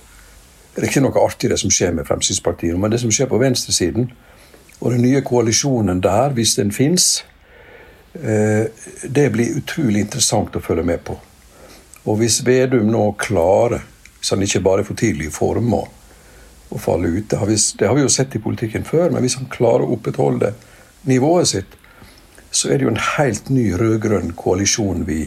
det 0.77 0.85
er 0.85 0.91
ikke 0.91 1.01
noe 1.07 1.21
artig 1.25 1.49
det 1.49 1.57
som 1.57 1.71
skjer 1.73 1.95
med 1.97 2.05
Fremskrittspartiet, 2.05 2.77
men 2.77 2.91
det 2.93 2.99
som 3.01 3.09
skjer 3.09 3.25
på 3.31 3.39
venstresiden, 3.41 4.11
og 4.77 4.93
den 4.93 5.01
nye 5.01 5.23
koalisjonen 5.25 6.03
der, 6.05 6.35
hvis 6.37 6.53
den 6.59 6.69
fins, 6.71 7.23
eh, 8.13 8.69
det 9.09 9.23
blir 9.33 9.57
utrolig 9.57 10.03
interessant 10.05 10.53
å 10.53 10.61
følge 10.61 10.85
med 10.85 11.01
på. 11.07 11.15
Og 12.05 12.19
hvis 12.19 12.43
Vedum 12.45 12.91
nå 12.93 13.07
klarer, 13.17 13.81
hvis 14.19 14.35
han 14.35 14.45
ikke 14.45 14.61
bare 14.67 14.85
er 14.85 14.89
for 14.91 15.01
tidlig 15.01 15.31
i 15.31 15.33
form 15.33 15.73
å 15.73 15.87
falle 16.77 17.09
ut 17.09 17.25
det 17.31 17.41
har, 17.41 17.49
vi, 17.49 17.57
det 17.57 17.89
har 17.89 17.97
vi 17.97 18.05
jo 18.05 18.13
sett 18.13 18.37
i 18.37 18.43
politikken 18.43 18.85
før, 18.85 19.09
men 19.09 19.25
hvis 19.25 19.39
han 19.39 19.49
klarer 19.49 19.87
å 19.87 19.97
opprettholde 19.97 20.53
nivået 21.09 21.49
sitt, 21.55 21.73
så 22.51 22.69
er 22.69 22.77
det 22.77 22.85
jo 22.85 22.93
en 22.93 23.05
helt 23.17 23.49
ny 23.49 23.71
rød-grønn 23.81 24.35
koalisjon 24.37 25.07
vi, 25.09 25.23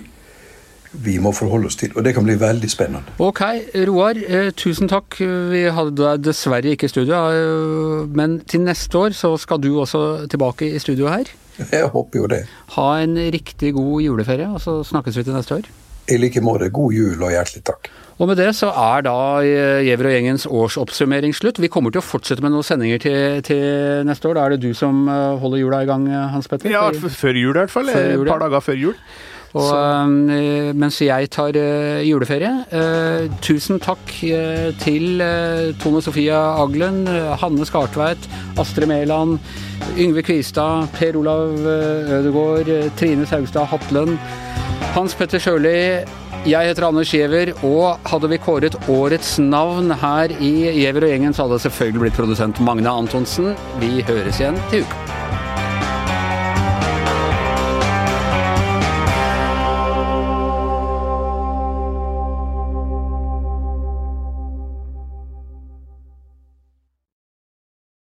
vi 0.93 1.18
må 1.22 1.32
forholde 1.36 1.70
oss 1.70 1.78
til. 1.78 1.93
Og 1.95 2.05
det 2.05 2.14
kan 2.16 2.26
bli 2.26 2.36
veldig 2.41 2.70
spennende. 2.70 3.14
Ok, 3.22 3.43
Roar. 3.88 4.18
Eh, 4.26 4.51
tusen 4.59 4.91
takk. 4.91 5.20
Vi 5.20 5.62
hadde 5.70 5.95
deg 5.99 6.24
dessverre 6.26 6.74
ikke 6.74 6.88
i 6.88 6.93
studio, 6.93 7.20
eh, 7.30 8.09
men 8.16 8.41
til 8.51 8.64
neste 8.66 8.99
år 8.99 9.14
så 9.14 9.36
skal 9.38 9.62
du 9.62 9.70
også 9.78 10.26
tilbake 10.30 10.74
i 10.74 10.82
studio 10.82 11.09
her. 11.12 11.30
Jeg 11.61 11.93
håper 11.93 12.18
jo 12.18 12.26
det. 12.26 12.45
Ha 12.76 12.88
en 13.03 13.16
riktig 13.16 13.74
god 13.76 14.03
juleferie, 14.03 14.49
og 14.49 14.61
så 14.61 14.80
snakkes 14.86 15.16
vi 15.16 15.26
til 15.28 15.36
neste 15.36 15.61
år. 15.61 15.70
I 16.11 16.16
like 16.16 16.41
måte. 16.43 16.70
God 16.72 16.93
jul 16.93 17.22
og 17.22 17.30
hjertelig 17.30 17.62
takk. 17.68 17.91
Og 18.20 18.28
med 18.28 18.36
det 18.36 18.51
så 18.57 18.68
er 18.68 19.05
da 19.07 19.41
Gjever 19.41 20.09
og 20.11 20.12
gjengens 20.12 20.45
årsoppsummering 20.45 21.32
slutt. 21.32 21.61
Vi 21.62 21.70
kommer 21.72 21.93
til 21.93 22.03
å 22.03 22.05
fortsette 22.05 22.43
med 22.45 22.53
noen 22.53 22.66
sendinger 22.66 23.01
til, 23.01 23.41
til 23.47 24.03
neste 24.09 24.28
år. 24.28 24.36
Da 24.36 24.45
er 24.45 24.57
det 24.57 24.64
du 24.64 24.74
som 24.76 25.07
eh, 25.09 25.38
holder 25.41 25.62
jula 25.62 25.84
i 25.84 25.88
gang, 25.88 26.09
Hans 26.34 26.51
Petter? 26.51 26.72
Ja, 26.72 26.88
før 26.91 27.38
jul 27.38 27.55
i 27.55 27.61
hvert 27.62 27.72
fall. 27.72 27.93
Et 27.95 28.26
par 28.26 28.43
dager 28.43 28.64
før 28.64 28.80
jul. 28.88 28.97
Og, 29.51 29.70
uh, 29.74 30.70
mens 30.78 31.01
jeg 31.03 31.30
tar 31.34 31.57
uh, 31.59 31.98
juleferie. 32.07 32.53
Uh, 32.70 33.26
tusen 33.42 33.80
takk 33.82 34.12
til 34.82 35.24
Tone 35.82 36.03
Sofia 36.05 36.38
Aglen, 36.62 37.03
Hanne 37.40 37.66
Skartveit, 37.66 38.30
Astrid 38.61 38.86
Mæland, 38.90 39.38
Yngve 39.98 40.22
Kvistad, 40.26 40.90
Per 40.94 41.18
Olav 41.18 41.59
Ødegaard, 41.59 42.70
Trine 43.01 43.26
Saugstad 43.26 43.70
Hatlen, 43.72 44.18
Hans 44.94 45.14
Petter 45.18 45.42
Sjøli. 45.42 46.07
Jeg 46.48 46.70
heter 46.70 46.86
Anders 46.86 47.11
Giæver, 47.12 47.51
og 47.68 47.98
hadde 48.09 48.30
vi 48.32 48.38
kåret 48.40 48.78
årets 48.88 49.34
navn 49.42 49.92
her 49.92 50.32
i 50.40 50.70
Giæver 50.78 51.05
og 51.05 51.12
gjengen, 51.12 51.34
så 51.36 51.44
hadde 51.44 51.59
det 51.59 51.66
selvfølgelig 51.66 52.07
blitt 52.07 52.16
produsent 52.22 52.62
Magne 52.64 52.88
Antonsen. 52.88 53.53
Vi 53.82 54.01
høres 54.09 54.40
igjen 54.40 54.57
til 54.70 54.86
uka. 54.86 55.30